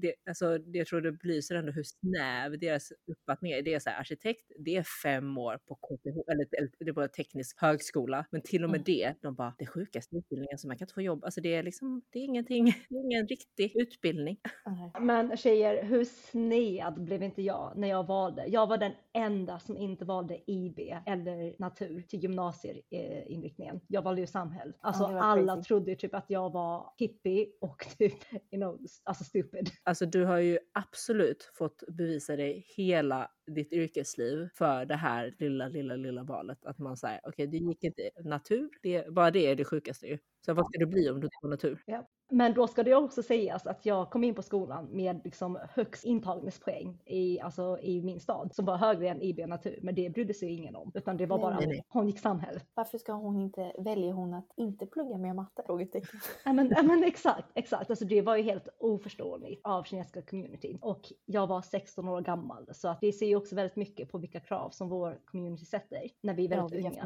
det, 0.00 0.14
alltså, 0.28 0.58
jag 0.72 0.86
tror 0.86 1.00
det 1.00 1.12
belyser 1.12 1.54
ändå 1.54 1.72
hur 1.72 1.82
snäv 1.82 2.58
deras 2.58 2.92
uppfattning 3.06 3.52
är. 3.52 3.62
Det 3.62 3.74
är 3.74 3.78
så 3.78 3.90
här, 3.90 4.00
arkitekt, 4.00 4.52
det 4.58 4.76
är 4.76 4.82
fem 5.02 5.38
år 5.38 5.58
på 5.66 5.74
KTH, 5.74 6.32
eller, 6.32 6.46
eller 6.58 6.70
det 6.78 6.94
på 6.94 7.08
teknisk 7.08 7.60
högskola, 7.60 8.26
men 8.30 8.42
till 8.42 8.64
och 8.64 8.70
med 8.70 8.82
Mm. 8.82 8.84
det, 8.84 9.14
de 9.22 9.34
bara, 9.34 9.54
det 9.58 9.66
sjukaste 9.66 10.16
utbildningen, 10.16 10.58
så 10.58 10.68
man 10.68 10.78
kan 10.78 10.84
inte 10.84 10.94
få 10.94 11.02
jobb. 11.02 11.24
Alltså 11.24 11.40
det 11.40 11.54
är 11.54 11.62
liksom, 11.62 12.02
det 12.10 12.18
är 12.18 12.24
ingenting, 12.24 12.64
det 12.88 12.94
är 12.96 13.04
ingen 13.04 13.26
riktig 13.28 13.72
utbildning. 13.76 14.36
Men 15.00 15.36
tjejer, 15.36 15.84
hur 15.84 16.04
sned 16.04 16.94
blev 16.96 17.22
inte 17.22 17.42
jag 17.42 17.72
när 17.76 17.88
jag 17.88 18.06
valde? 18.06 18.46
Jag 18.46 18.66
var 18.66 18.78
den 18.78 18.92
enda 19.14 19.58
som 19.58 19.76
inte 19.76 20.04
valde 20.04 20.50
IB 20.50 20.78
eller 21.06 21.54
natur 21.58 22.02
till 22.02 22.22
gymnasieinriktningen. 22.22 23.80
Jag 23.88 24.02
valde 24.02 24.20
ju 24.20 24.26
samhäll. 24.26 24.72
Alltså 24.80 25.02
var 25.02 25.14
alla 25.18 25.54
crazy. 25.54 25.68
trodde 25.68 25.90
ju 25.90 25.96
typ 25.96 26.14
att 26.14 26.30
jag 26.30 26.52
var 26.52 26.92
hippie 26.98 27.46
och 27.60 27.86
typ, 27.98 28.32
you 28.32 28.60
know, 28.62 28.78
alltså 29.04 29.24
stupid. 29.24 29.61
Alltså 29.84 30.06
du 30.06 30.24
har 30.24 30.38
ju 30.38 30.58
absolut 30.72 31.50
fått 31.54 31.82
bevisa 31.88 32.36
dig 32.36 32.66
hela 32.76 33.30
ditt 33.46 33.72
yrkesliv 33.72 34.48
för 34.54 34.84
det 34.84 34.96
här 34.96 35.34
lilla, 35.38 35.68
lilla, 35.68 35.96
lilla 35.96 36.22
valet. 36.22 36.64
Att 36.64 36.78
man 36.78 36.96
säger, 36.96 37.20
okej, 37.24 37.46
det 37.46 37.56
gick 37.56 37.84
inte 37.84 38.10
natur, 38.24 38.68
det, 38.82 39.14
bara 39.14 39.30
det 39.30 39.46
är 39.46 39.56
det 39.56 39.64
sjukaste 39.64 40.06
ju. 40.06 40.18
Så 40.46 40.54
vad 40.54 40.66
ska 40.66 40.78
du 40.78 40.86
bli 40.86 41.10
om 41.10 41.20
du 41.20 41.26
inte 41.26 41.36
går 41.42 41.48
natur? 41.48 41.82
Ja. 41.86 42.08
Men 42.30 42.54
då 42.54 42.66
ska 42.66 42.82
det 42.82 42.94
också 42.94 43.22
sägas 43.22 43.66
att 43.66 43.86
jag 43.86 44.10
kom 44.10 44.24
in 44.24 44.34
på 44.34 44.42
skolan 44.42 44.88
med 44.90 45.20
liksom 45.24 45.58
högst 45.70 46.04
intagningspoäng 46.04 47.02
i, 47.06 47.40
alltså, 47.40 47.78
i 47.82 48.02
min 48.02 48.20
stad 48.20 48.54
som 48.54 48.64
var 48.64 48.76
högre 48.76 49.08
än 49.08 49.22
IB 49.22 49.48
natur. 49.48 49.78
Men 49.82 49.94
det 49.94 50.10
brydde 50.10 50.34
sig 50.34 50.48
ingen 50.48 50.76
om 50.76 50.92
utan 50.94 51.16
det 51.16 51.26
var 51.26 51.36
Nej, 51.36 51.42
bara 51.42 51.56
nej, 51.56 51.66
nej. 51.66 51.84
hon 51.88 52.06
gick 52.06 52.18
samhäll. 52.18 52.60
Varför 52.74 52.98
ska 52.98 53.12
hon 53.12 53.40
inte, 53.40 53.72
väljer 53.78 54.12
hon 54.12 54.34
att 54.34 54.48
inte 54.56 54.86
plugga 54.86 55.18
mer 55.18 55.34
matte? 55.34 55.62
Frågetecken. 55.66 56.20
Ja 56.44 56.52
men, 56.52 56.72
ja, 56.76 56.82
men 56.82 57.04
exakt, 57.04 57.48
exakt. 57.54 57.90
Alltså 57.90 58.04
det 58.04 58.22
var 58.22 58.36
ju 58.36 58.42
helt 58.42 58.68
oförståeligt 58.78 59.51
av 59.64 59.82
kinesiska 59.84 60.22
communityn. 60.22 60.78
Och 60.82 61.12
jag 61.24 61.46
var 61.46 61.62
16 61.62 62.08
år 62.08 62.20
gammal 62.20 62.68
så 62.72 62.88
att 62.88 63.00
det 63.00 63.12
ser 63.12 63.26
ju 63.26 63.36
också 63.36 63.54
väldigt 63.54 63.76
mycket 63.76 64.08
på 64.10 64.18
vilka 64.18 64.40
krav 64.40 64.70
som 64.70 64.88
vår 64.88 65.20
community 65.24 65.64
sätter 65.64 66.02
när 66.22 66.34
vi 66.34 66.44
är 66.46 66.50
Ja, 66.50 66.56
väldigt 66.56 66.78
vilka 66.78 66.88
unga. 66.90 67.02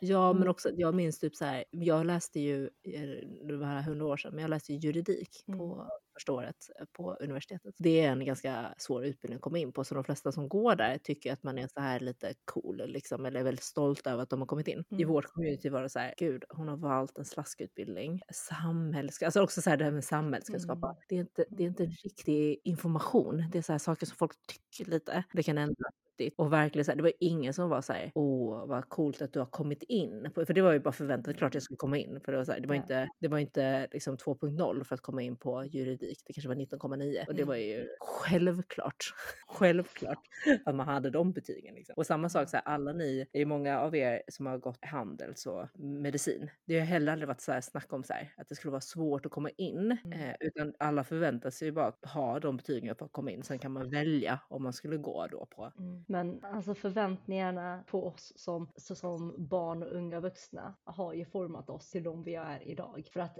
Ja, 0.00 0.32
men 0.32 0.42
Mm. 0.42 0.50
också, 0.50 0.68
jag 0.76 0.94
minns 0.94 1.18
typ 1.18 1.36
så 1.36 1.44
här, 1.44 1.64
jag 1.70 2.06
läste 2.06 2.40
ju, 2.40 2.64
eh, 2.64 3.00
det 3.46 3.56
var 3.56 3.66
här 3.66 3.82
hundra 3.82 4.06
år 4.06 4.16
sedan, 4.16 4.34
men 4.34 4.42
jag 4.42 4.48
läste 4.50 4.72
ju 4.72 4.78
juridik 4.78 5.44
Mm. 5.48 5.58
på 5.58 5.86
första 6.14 6.32
året 6.32 6.56
eh, 6.80 6.86
på 6.92 7.14
universitetet. 7.20 7.74
Det 7.78 8.00
är 8.04 8.12
en 8.12 8.24
ganska 8.24 8.74
svår 8.78 9.04
utbildning 9.04 9.36
att 9.36 9.42
komma 9.42 9.58
in 9.58 9.72
på, 9.72 9.84
så 9.84 9.94
de 9.94 10.04
flesta 10.04 10.32
som 10.32 10.48
går 10.48 10.74
där 10.76 10.98
tycker 10.98 11.32
att 11.32 11.42
man 11.42 11.58
är 11.58 11.66
så 11.66 11.80
här 11.80 12.00
lite 12.00 12.34
cool, 12.44 12.82
liksom, 12.86 13.26
eller 13.26 13.40
är 13.40 13.44
väldigt 13.44 13.64
stolt 13.64 14.06
över 14.06 14.22
att 14.22 14.30
de 14.30 14.40
har 14.40 14.46
kommit 14.46 14.68
in. 14.68 14.84
I 14.90 14.94
Mm. 14.94 15.08
vårt 15.08 15.26
community 15.26 15.68
var 15.68 15.82
det 15.82 15.88
så 15.88 15.98
här, 15.98 16.14
gud, 16.18 16.44
hon 16.48 16.68
har 16.68 16.76
valt 16.76 17.18
en 17.18 17.24
slaskutbildning. 17.24 18.20
Samhällskunskap, 18.32 19.26
alltså 19.26 19.42
också 19.42 19.62
så 19.62 19.70
här 19.70 19.76
det 19.76 19.84
här 19.84 19.92
med 19.92 20.04
samhällskunskap. 20.04 20.78
Mm. 20.84 20.96
Det, 21.08 21.14
är 21.16 21.20
inte, 21.20 21.44
det 21.50 21.62
är 21.62 21.66
inte 21.72 21.84
riktig 21.86 22.60
information, 22.64 23.44
det 23.52 23.58
är 23.58 23.62
så 23.62 23.72
här 23.72 23.78
saker 23.78 24.06
som 24.06 24.16
folk 24.16 24.32
tycker 24.46 24.90
lite. 24.90 25.24
Det 25.32 25.42
kan 25.42 25.58
ändra 25.58 25.84
riktigt. 26.18 26.34
Och 26.38 26.52
verkligen 26.52 26.84
så 26.84 26.90
här, 26.90 26.96
det 26.96 27.02
var 27.02 27.12
ingen 27.20 27.54
som 27.54 27.68
var 27.68 27.80
så 27.80 27.92
här, 27.92 28.12
åh 28.14 28.66
vad 28.66 28.88
coolt 28.88 29.22
att 29.22 29.32
du 29.32 29.38
har 29.38 29.46
kommit 29.46 29.82
in. 29.82 30.30
För 30.34 30.52
det 30.54 30.62
var 30.62 30.72
ju 30.72 30.80
bara 30.80 30.92
förväntat, 30.92 31.36
klart 31.36 31.54
jag 31.54 31.62
skulle 31.62 31.76
komma 31.76 31.98
in. 31.98 32.20
För 32.24 32.32
det 32.32 32.38
var, 32.38 32.44
så 32.44 32.52
här, 32.52 32.60
det 32.60 32.68
var 32.68 32.74
inte, 32.74 33.08
det 33.20 33.28
var 33.28 33.38
inte 33.38 33.88
liksom 33.92 34.16
2.0 34.16 34.84
för 34.84 34.94
att 34.94 35.00
komma 35.00 35.22
in 35.22 35.36
på 35.36 35.64
juridik. 35.64 36.22
Det 36.26 36.32
kanske 36.32 36.48
var 36.48 36.54
19,9. 36.56 37.26
Och 37.28 37.34
det 37.34 37.42
Mm. 37.42 37.48
var 37.48 37.56
ju 37.56 37.88
självklart, 38.00 38.96
självklart 39.48 40.18
att 40.64 40.74
man 40.74 40.86
hade 40.88 41.10
de 41.10 41.32
betygen. 41.32 41.74
Liksom. 41.74 41.94
Och 41.96 42.06
samma 42.06 42.28
sak, 42.28 42.48
så 42.48 42.56
här, 42.56 42.64
alla 42.64 42.92
ni, 42.92 43.26
det 43.32 43.40
är 43.40 43.46
många 43.46 43.80
av 43.80 43.96
er 43.96 44.22
som 44.28 44.46
har 44.46 44.58
gått 44.58 44.84
handels 44.84 45.46
och 45.46 45.68
medicin. 45.80 46.50
Det 46.66 46.78
har 46.78 46.86
heller 46.86 47.12
aldrig 47.12 47.28
varit 47.28 47.40
så 47.40 47.52
här 47.52 47.60
snack 47.60 47.92
om 47.92 48.04
så 48.04 48.12
här, 48.12 48.34
att 48.36 48.48
det 48.48 48.54
skulle 48.54 48.70
vara 48.72 48.80
svårt 48.80 49.26
att 49.26 49.32
komma 49.32 49.50
in. 49.50 49.96
Mm. 50.04 50.20
Eh, 50.20 50.34
utan 50.40 50.74
alla 50.78 51.04
förväntar 51.04 51.50
sig 51.50 51.68
ju 51.68 51.72
bara 51.72 51.86
att 51.86 52.04
ha 52.04 52.40
de 52.40 52.56
betygen 52.56 52.94
för 52.96 53.04
att 53.04 53.12
komma 53.12 53.30
in. 53.30 53.42
Sen 53.42 53.58
kan 53.58 53.72
man 53.72 53.90
välja 53.90 54.40
om 54.48 54.62
man 54.62 54.72
skulle 54.72 54.96
gå 54.96 55.26
då 55.26 55.46
på 55.46 55.72
Mm. 55.78 56.01
Men 56.06 56.44
alltså 56.44 56.74
förväntningarna 56.74 57.84
på 57.86 58.06
oss 58.06 58.32
som, 58.36 58.68
som 58.76 59.34
barn 59.38 59.82
och 59.82 59.92
unga 59.92 60.20
vuxna 60.20 60.74
har 60.84 61.12
ju 61.12 61.24
format 61.24 61.70
oss 61.70 61.90
till 61.90 62.02
de 62.02 62.22
vi 62.22 62.34
är 62.34 62.68
idag. 62.68 63.08
För 63.12 63.20
att 63.20 63.38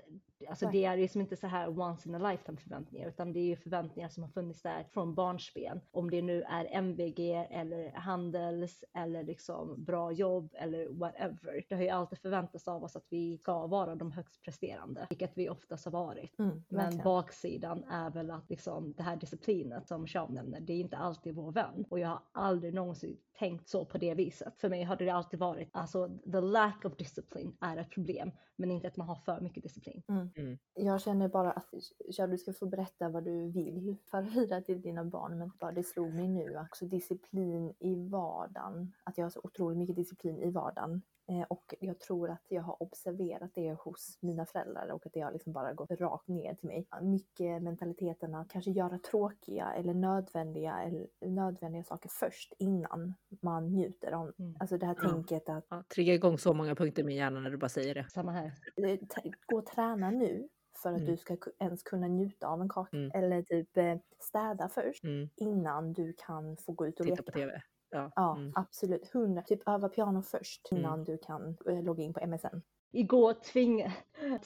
alltså, 0.48 0.70
det 0.70 0.84
är 0.84 0.96
ju 0.96 1.08
som 1.08 1.20
inte 1.20 1.36
så 1.36 1.46
här 1.46 1.80
once 1.80 2.08
in 2.08 2.14
a 2.14 2.30
lifetime 2.30 2.58
förväntningar 2.58 3.08
utan 3.08 3.32
det 3.32 3.40
är 3.40 3.44
ju 3.44 3.56
förväntningar 3.56 4.08
som 4.08 4.22
har 4.22 4.30
funnits 4.30 4.62
där 4.62 4.86
från 4.92 5.14
barnsben. 5.14 5.80
Om 5.90 6.10
det 6.10 6.22
nu 6.22 6.42
är 6.42 6.68
MVG 6.70 7.46
eller 7.50 7.90
handels 7.90 8.84
eller 8.94 9.22
liksom 9.22 9.84
bra 9.84 10.12
jobb 10.12 10.54
eller 10.54 10.88
whatever. 10.88 11.64
Det 11.68 11.74
har 11.74 11.82
ju 11.82 11.88
alltid 11.88 12.18
förväntats 12.18 12.68
av 12.68 12.84
oss 12.84 12.96
att 12.96 13.06
vi 13.08 13.38
ska 13.38 13.66
vara 13.66 13.94
de 13.94 14.12
högst 14.12 14.42
presterande, 14.42 15.06
vilket 15.10 15.32
vi 15.34 15.48
oftast 15.48 15.84
har 15.84 15.92
varit. 15.92 16.38
Mm, 16.38 16.62
Men 16.68 16.98
baksidan 16.98 17.84
är 17.84 18.10
väl 18.10 18.30
att 18.30 18.50
liksom 18.50 18.94
det 18.96 19.02
här 19.02 19.16
disciplinet 19.16 19.88
som 19.88 20.06
Sean 20.06 20.34
nämner, 20.34 20.60
det 20.60 20.72
är 20.72 20.80
inte 20.80 20.96
alltid 20.96 21.34
vår 21.34 21.52
vän. 21.52 21.84
Och 21.90 21.98
jag 21.98 22.08
har 22.08 22.20
aldrig 22.52 22.74
någonsin 22.74 23.16
tänkt 23.38 23.68
så 23.68 23.84
på 23.84 23.98
det 23.98 24.14
viset. 24.14 24.60
För 24.60 24.68
mig 24.68 24.82
har 24.82 24.96
det 24.96 25.10
alltid 25.10 25.40
varit, 25.40 25.68
alltså 25.72 26.18
the 26.32 26.40
lack 26.40 26.84
of 26.84 26.96
discipline 26.96 27.56
är 27.60 27.76
ett 27.76 27.90
problem, 27.90 28.30
men 28.56 28.70
inte 28.70 28.88
att 28.88 28.96
man 28.96 29.08
har 29.08 29.14
för 29.14 29.40
mycket 29.40 29.62
disciplin. 29.62 30.02
Jag 30.74 31.00
känner 31.00 31.28
bara 31.28 31.52
att 31.52 31.68
ja, 31.98 32.26
du 32.26 32.38
ska 32.38 32.52
få 32.52 32.66
berätta 32.66 33.08
vad 33.08 33.24
du 33.24 33.50
vill 33.50 33.96
förhöra 34.10 34.60
till 34.60 34.82
dina 34.82 35.04
barn. 35.04 35.38
Men 35.38 35.50
bara 35.60 35.72
det 35.72 35.82
slog 35.82 36.14
mig 36.14 36.28
nu, 36.28 36.58
också 36.58 36.86
disciplin 36.86 37.74
i 37.78 38.08
vardagen. 38.08 38.92
Att 39.04 39.18
jag 39.18 39.24
har 39.24 39.30
så 39.30 39.40
otroligt 39.44 39.78
mycket 39.78 39.96
disciplin 39.96 40.42
i 40.42 40.50
vardagen. 40.50 41.02
Eh, 41.28 41.42
och 41.48 41.74
jag 41.80 42.00
tror 42.00 42.30
att 42.30 42.44
jag 42.48 42.62
har 42.62 42.82
observerat 42.82 43.50
det 43.54 43.72
hos 43.72 44.18
mina 44.20 44.46
föräldrar 44.46 44.88
och 44.92 45.06
att 45.06 45.12
det 45.12 45.20
har 45.20 45.32
liksom 45.32 45.52
bara 45.52 45.72
gått 45.72 45.90
rakt 45.90 46.28
ner 46.28 46.54
till 46.54 46.66
mig. 46.68 46.86
Mycket 47.02 47.62
mentaliteten 47.62 48.34
att 48.34 48.48
kanske 48.48 48.70
göra 48.70 48.98
tråkiga 48.98 49.72
eller 49.72 49.94
nödvändiga, 49.94 50.82
eller 50.82 51.06
nödvändiga 51.26 51.84
saker 51.84 52.08
först 52.08 52.52
innan 52.58 53.14
man 53.42 53.66
njuter 53.72 54.12
av 54.12 54.32
Mm. 54.38 54.56
Alltså 54.60 54.78
det 54.78 54.86
här 54.86 54.96
Ja. 55.02 55.08
tänket 55.10 55.48
att 55.48 55.66
Ja, 55.70 55.84
trigga 55.94 56.14
igång 56.14 56.38
så 56.38 56.54
många 56.54 56.74
punkter 56.74 57.02
i 57.02 57.06
min 57.06 57.16
hjärna 57.16 57.40
när 57.40 57.50
du 57.50 57.56
bara 57.56 57.68
säger 57.68 57.94
det. 57.94 58.06
Samma 58.10 58.32
här. 58.32 58.52
eh, 58.76 58.98
gå 59.46 59.58
och 59.58 59.66
träna 59.66 60.10
nu 60.10 60.48
för 60.82 60.92
att 60.92 61.00
Mm. 61.00 61.10
du 61.10 61.16
ska 61.16 61.36
ens 61.58 61.82
kunna 61.82 62.06
njuta 62.08 62.46
av 62.48 62.60
en 62.62 62.68
kaka. 62.68 62.96
Mm. 62.96 63.10
Eller 63.14 63.42
typ 63.42 63.76
eh, 63.76 63.96
städa 64.18 64.68
först 64.68 65.04
Mm. 65.04 65.28
innan 65.36 65.92
du 65.92 66.12
kan 66.26 66.56
få 66.56 66.72
gå 66.72 66.86
ut 66.86 67.00
och 67.00 67.06
Titta 67.06 67.10
leka. 67.16 67.22
på 67.22 67.30
tv. 67.38 67.62
Ja. 67.92 68.12
Ja, 68.16 68.36
Mm. 68.36 68.52
absolut. 68.54 69.08
Hundra. 69.12 69.42
Typ 69.42 69.68
öva 69.68 69.88
piano 69.88 70.22
först 70.22 70.68
Mm. 70.72 70.80
innan 70.84 71.04
du 71.04 71.18
kan 71.18 71.56
eh, 71.68 71.82
logga 71.82 72.02
in 72.04 72.12
på 72.14 72.20
MSN. 72.26 72.62
Igår 72.94 73.32
tving, 73.34 73.86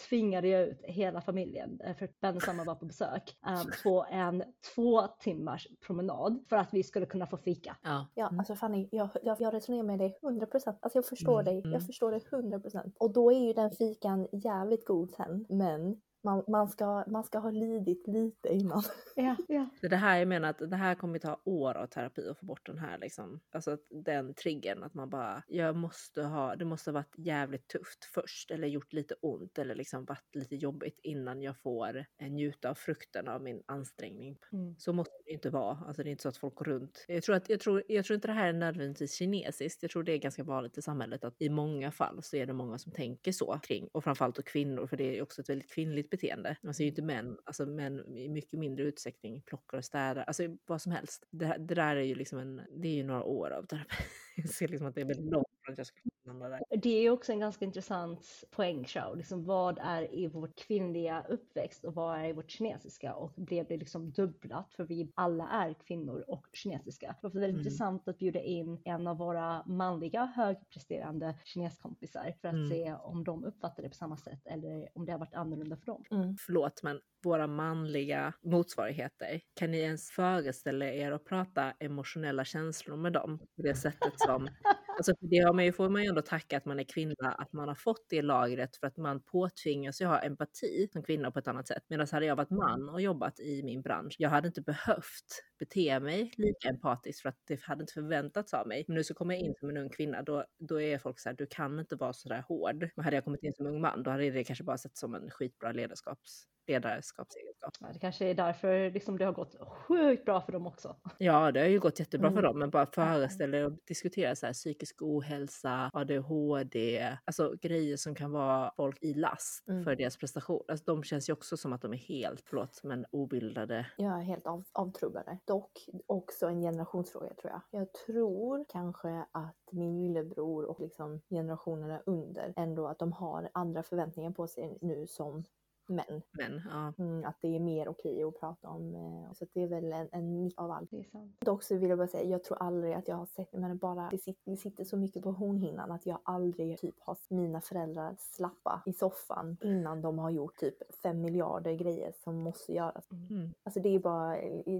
tvingade 0.09 0.49
jag 0.49 0.63
ut 0.69 0.81
hela 0.83 1.21
familjen, 1.21 1.81
eh, 1.81 1.97
för 1.97 2.05
att 2.05 2.21
Ben 2.21 2.37
och 2.37 2.43
Samma 2.43 2.65
var 2.65 2.75
på 2.75 2.85
besök, 2.87 3.37
eh, 3.47 3.63
på 3.85 4.07
en 4.11 4.45
två 4.75 5.03
timmars 5.21 5.69
promenad 5.87 6.45
för 6.49 6.57
att 6.57 6.75
vi 6.75 6.83
skulle 6.83 7.07
kunna 7.07 7.27
få 7.27 7.37
fika. 7.37 7.77
Ja. 7.83 8.07
Ja, 8.15 8.27
Mm. 8.29 8.39
alltså 8.39 8.55
Fanny, 8.55 8.89
jag, 8.93 9.09
jag, 9.23 9.41
jag 9.41 9.55
resonerar 9.55 9.83
med 9.83 9.99
dig 9.99 10.19
100%. 10.23 10.79
Alltså 10.83 10.99
jag 10.99 11.07
förstår 11.07 11.41
Mm, 11.41 11.45
dig. 11.45 11.59
mm. 11.59 11.73
Jag 11.73 11.87
förstår 11.87 12.11
dig 12.11 12.21
100%. 12.31 12.93
Och 12.99 13.13
då 13.13 13.33
är 13.33 13.39
ju 13.47 13.53
den 13.53 13.71
fikan 13.71 14.29
jävligt 14.33 14.87
god 14.87 15.11
sen. 15.11 15.47
Men 15.49 16.01
Man, 16.27 16.45
man, 16.49 16.69
ska, 16.69 17.05
man 17.07 17.25
ska 17.25 17.39
ha 17.39 17.51
lidit 17.51 18.07
lite 18.07 18.49
innan. 18.49 18.83
Ja, 19.17 19.37
ja. 19.49 19.69
Det 19.81 19.87
är 19.87 19.91
det 19.91 19.97
här 19.97 20.19
jag 20.19 20.29
menar 20.29 20.49
att 20.49 20.71
det 20.71 20.77
här 20.77 20.95
kommer 20.95 21.19
ta 21.19 21.41
år 21.45 21.77
av 21.77 21.87
terapi 21.87 22.29
att 22.29 22.39
få 22.39 22.47
bort 22.47 22.67
den 22.67 22.79
här 22.79 22.99
liksom, 22.99 23.41
alltså 23.53 23.71
att 23.71 23.81
den 23.91 24.35
triggern 24.35 24.83
att 24.83 24.95
man 24.95 25.11
bara, 25.11 25.43
jag 25.47 25.77
måste 25.77 26.23
ha, 26.23 26.57
det 26.57 26.65
måste 26.65 26.91
ha 26.91 26.95
varit 26.95 27.15
jävligt 27.17 27.69
tufft 27.69 28.05
först 28.05 28.51
eller 28.51 28.69
gjort 28.69 28.93
lite 28.93 29.15
ont 29.23 29.59
eller 29.59 29.75
liksom 29.75 30.05
varit 30.05 30.35
lite 30.35 30.57
jobbigt 30.57 31.01
innan 31.03 31.43
jag 31.43 31.59
får 31.59 31.97
eh, 31.97 32.31
njuta 32.31 32.71
av 32.71 32.75
frukten 32.75 33.29
av 33.29 33.43
min 33.43 33.63
ansträngning. 33.67 34.39
Mm. 34.53 34.75
Så 34.79 34.93
måste 34.93 35.15
det 35.25 35.33
inte 35.33 35.51
vara, 35.51 35.79
alltså 35.87 36.03
det 36.03 36.09
är 36.09 36.11
inte 36.11 36.23
så 36.23 36.29
att 36.29 36.37
folk 36.37 36.55
går 36.55 36.65
runt. 36.65 37.05
Jag 37.09 37.23
tror, 37.23 37.37
att, 37.37 37.49
jag 37.49 37.61
tror, 37.61 37.83
jag 37.89 38.05
tror 38.05 38.15
inte 38.15 38.29
det 38.29 38.35
här 38.35 38.49
är 38.49 38.53
nödvändigtvis 38.53 39.15
kinesiskt, 39.15 39.83
jag 39.83 39.91
tror 39.91 40.03
det 40.03 40.13
är 40.13 40.19
ganska 40.19 40.45
vanligt 40.45 40.79
i 40.79 40.83
samhället 40.83 41.25
att 41.25 41.43
i 41.43 41.49
många 41.49 41.91
fall 41.91 42.23
så 42.23 42.37
är 42.37 42.47
det 42.47 42.53
många 42.53 42.79
som 42.79 42.93
tänker 42.93 43.33
så 43.33 43.61
kring, 43.63 43.89
och 43.93 44.05
framförallt 44.05 44.37
då 44.37 44.43
kvinnor, 44.43 44.87
för 44.87 44.97
det 44.97 45.19
är 45.19 45.23
också 45.23 45.41
ett 45.41 45.49
väldigt 45.49 45.71
kvinnligt 45.71 46.11
beteende. 46.17 46.57
Man 46.63 46.75
ser 46.75 46.85
ju 46.85 46.91
inte 46.91 47.03
män, 47.03 47.39
alltså 47.45 47.67
män 47.67 48.17
i 48.17 48.29
mycket 48.29 48.59
mindre 48.59 48.85
utsträckning 48.85 49.43
plockar 49.43 49.79
och 49.79 49.85
städar, 49.85 50.23
alltså 50.23 50.57
vad 50.67 50.83
som 50.83 50.93
helst. 50.93 51.27
Det, 51.31 51.57
det 51.59 51.75
där 51.75 51.97
är 51.97 52.03
ju 52.03 52.15
liksom 52.15 52.39
en, 52.39 52.63
det 52.77 52.89
är 52.89 52.95
ju 52.95 53.05
några 53.05 53.23
år 53.23 53.51
av 53.51 53.67
terapi. 53.67 53.95
Jag 54.37 54.49
ser 54.49 54.69
liksom 54.69 54.87
att 54.87 54.95
det 54.95 55.01
är 55.01 55.05
väldigt 55.05 55.33
långt 55.33 55.56
att 55.73 55.79
jag 55.79 55.87
ska 55.87 55.97
hamna 56.27 56.49
där. 56.49 56.61
Det 56.83 57.07
är 57.07 57.11
också 57.11 57.33
en 57.33 57.41
ganska 57.41 57.65
intressant 57.65 58.45
poängshow. 58.51 59.17
Liksom 59.17 59.45
vad 59.45 59.79
är 59.83 60.15
i 60.15 60.27
vårt 60.27 60.57
kvinnliga 60.59 61.25
uppväxt 61.29 61.85
och 61.85 61.95
vad 61.95 62.19
är 62.21 62.25
i 62.29 62.33
vårt 62.33 62.51
kinesiska? 62.51 63.15
Och 63.15 63.33
blev 63.37 63.67
det 63.67 63.77
liksom 63.77 64.11
dubblat 64.13 64.73
för 64.75 64.85
vi 64.85 65.13
alla 65.15 65.49
är 65.49 65.75
kvinnor 65.75 66.25
och 66.29 66.47
kinesiska. 66.53 67.07
Det 67.07 67.29
var 67.29 67.31
väldigt 67.31 67.49
Mm. 67.51 67.59
intressant 67.61 68.09
att 68.09 68.19
bjuda 68.19 68.41
in 68.41 68.81
en 68.85 69.07
av 69.07 69.17
våra 69.19 69.67
manliga 69.67 70.25
högpresterande 70.25 71.39
kineskompisar 71.45 72.35
för 72.41 72.49
att 72.49 72.55
Mm. 72.55 72.69
se 72.69 72.95
om 72.95 73.25
de 73.25 73.45
uppfattar 73.45 73.83
det 73.83 73.89
på 73.89 73.95
samma 73.95 74.17
sätt 74.17 74.41
eller 74.47 74.89
om 74.95 75.07
det 75.07 75.13
har 75.13 75.19
varit 75.19 75.35
annorlunda 75.35 75.77
för 75.77 75.87
dem. 75.87 76.05
Mm. 76.11 76.37
Förlåt, 76.47 76.83
men 76.83 77.01
våra 77.25 77.47
manliga 77.47 78.33
motsvarigheter, 78.43 79.41
kan 79.55 79.71
ni 79.71 79.79
ens 79.79 80.11
föreställa 80.11 80.87
er 80.87 81.13
att 81.13 81.25
prata 81.25 81.73
emotionella 81.79 82.45
känslor 82.45 82.97
med 82.97 83.13
dem 83.13 83.39
på 83.39 83.63
det 83.63 83.75
sättet 83.75 84.13
som 84.21 84.49
Alltså 84.99 85.15
för 85.21 85.27
det 85.27 85.39
har 85.39 85.53
man 85.53 85.65
ju, 85.65 85.73
får 85.73 85.89
man 85.89 86.03
ju 86.03 86.09
ändå 86.09 86.23
tacka 86.23 86.57
att 86.57 86.65
man 86.65 86.81
är 86.81 86.85
kvinna, 86.85 87.33
att 87.39 87.53
man 87.53 87.69
har 87.69 87.75
fått 87.75 88.07
det 88.09 88.23
lagret 88.23 88.77
för 88.77 88.87
att 88.87 88.97
man 88.97 89.23
påtvingas 89.23 90.01
ju 90.01 90.07
ha 90.07 90.19
empati 90.19 90.89
som 90.93 91.03
kvinna 91.03 91.31
på 91.31 91.39
ett 91.39 91.49
annat 91.49 91.67
sätt. 91.69 91.83
Medan 91.89 92.07
hade 92.13 92.27
jag 92.27 92.37
varit 92.37 92.51
man 92.51 92.89
och 92.89 93.01
jobbat 93.01 93.41
i 93.41 93.63
min 93.63 93.83
bransch, 93.83 94.17
jag 94.19 94.31
hade 94.31 94.49
inte 94.49 94.61
behövt 94.63 95.43
bete 95.59 96.01
mig 96.01 96.33
lika 96.37 96.69
empatiskt 96.69 97.23
för 97.23 97.29
att 97.29 97.39
det 97.47 97.63
hade 97.63 97.83
inte 97.83 97.93
förväntats 97.93 98.55
av 98.55 98.69
mig. 98.69 98.85
Men 98.89 98.95
nu 98.95 99.05
så 99.05 99.15
kommer 99.15 99.35
jag 99.35 99.43
in 99.43 99.55
som 99.61 99.69
en 99.69 99.77
ung 99.77 99.91
kvinna, 99.91 100.23
då, 100.23 100.45
då 100.59 100.81
är 100.81 100.99
folk 100.99 101.19
så 101.19 101.29
här, 101.29 101.37
du 101.37 101.47
kan 101.47 101.81
inte 101.81 101.97
vara 101.97 102.13
så 102.13 102.29
där 102.29 102.45
hård. 102.49 102.91
Men 102.97 103.05
hade 103.05 103.17
jag 103.17 103.25
kommit 103.25 103.43
in 103.43 103.55
som 103.55 103.67
ung 103.67 103.81
man, 103.81 104.03
då 104.03 104.11
hade 104.11 104.31
det 104.31 104.45
kanske 104.45 104.65
bara 104.65 104.79
sett 104.79 104.97
som 104.97 105.15
en 105.15 105.31
skitbra 105.31 105.73
ledarskaps, 105.73 106.47
ledarskapsegenskap. 106.67 107.73
Ja, 107.81 107.87
Det 107.93 107.99
kanske 107.99 108.25
är 108.25 108.35
därför 108.35 108.91
liksom 108.91 109.19
det 109.19 109.25
har 109.25 109.33
gått 109.33 109.57
sjukt 109.69 110.25
bra 110.25 110.41
för 110.41 110.53
dem 110.53 110.67
också. 110.67 110.97
Ja, 111.19 111.53
det 111.53 111.61
har 111.61 111.67
ju 111.67 111.81
gått 111.81 111.99
jättebra 112.01 112.31
för 112.31 112.39
Mm. 112.39 112.45
dem, 112.45 112.59
men 112.59 112.71
bara 112.71 112.87
föreställa 112.87 113.57
er 113.59 113.65
och 113.67 113.73
diskutera 113.89 114.37
så 114.37 114.47
här, 114.47 114.53
psykisk 114.53 115.03
ohälsa, 115.03 115.91
ADHD, 115.93 117.09
alltså 117.25 117.55
grejer 117.61 117.97
som 117.97 118.15
kan 118.15 118.33
vara 118.33 118.73
folk 118.77 119.03
i 119.03 119.15
last 119.15 119.69
Mm. 119.69 119.85
för 119.85 119.97
deras 119.97 120.17
prestation. 120.17 120.63
Alltså, 120.69 120.85
de 120.95 121.03
känns 121.03 121.29
ju 121.29 121.33
också 121.33 121.57
som 121.57 121.73
att 121.73 121.83
de 121.83 121.93
är 121.93 121.97
helt, 121.97 122.41
förlåt, 122.47 122.81
men 122.85 123.07
obildade. 123.11 123.87
Är 123.99 124.23
helt 124.23 124.47
av, 124.47 124.65
avtrubbade. 124.73 125.39
Dock 125.45 125.89
också 126.07 126.47
en 126.47 126.61
generationsfråga 126.63 127.35
tror 127.35 127.53
jag. 127.53 127.61
Jag 127.81 127.93
tror 127.93 128.65
kanske 128.69 129.25
att 129.33 129.57
min 129.73 129.99
lillebror 130.01 130.65
och 130.65 130.81
liksom 130.81 131.21
generationerna 131.31 132.01
under 132.07 132.53
ändå 132.57 132.87
att 132.87 132.99
de 132.99 133.13
har 133.13 133.49
andra 133.55 133.83
förväntningar 133.83 134.31
på 134.31 134.47
sig 134.47 134.79
nu 134.81 135.07
som 135.07 135.45
män. 135.89 136.23
Men 136.33 136.63
ja, 136.71 136.93
Mm, 136.99 137.25
att 137.25 137.37
det 137.41 137.57
är 137.57 137.61
mer 137.61 137.89
okej 137.89 138.23
att 138.25 138.41
prata 138.41 138.69
om. 138.69 138.95
eh, 138.95 139.33
Så 139.33 139.45
att 139.45 139.51
det 139.55 139.63
är 139.63 139.67
väl 139.69 139.93
en, 139.93 140.09
en 140.13 140.43
mix 140.43 140.59
av 140.59 140.71
allt. 140.71 140.91
Det 140.91 140.99
är 140.99 141.05
sant. 141.05 141.37
Dock 141.41 141.63
så 141.63 141.77
vill 141.77 141.89
jag 141.89 141.99
bara 141.99 142.09
säga, 142.09 142.25
jag 142.31 142.45
tror 142.45 142.59
aldrig 142.63 142.93
att 142.95 143.09
jag 143.09 143.17
har 143.17 143.27
sett, 143.27 143.53
men 143.53 143.79
bara 143.79 144.09
det 144.11 144.19
sitter, 144.19 144.51
det 144.51 144.57
sitter 144.57 144.85
så 144.85 144.97
mycket 144.97 145.23
på 145.23 145.33
hornhinnan 145.33 145.91
att 145.93 146.07
jag 146.07 146.19
aldrig 146.23 146.79
typ 146.79 146.95
har 147.01 147.17
mina 147.29 147.61
föräldrar 147.61 148.15
slappa 148.19 148.83
i 148.87 148.93
soffan 148.93 149.57
innan 149.63 150.03
de 150.03 150.19
har 150.19 150.31
gjort 150.31 150.57
typ 150.57 150.95
fem 151.03 151.21
miljarder 151.21 151.73
grejer 151.75 152.13
som 152.25 152.35
måste 152.37 152.73
göras. 152.73 153.09
mm. 153.31 153.53
Alltså 153.63 153.81
det 153.81 153.89
är 153.95 153.99
bara, 153.99 154.37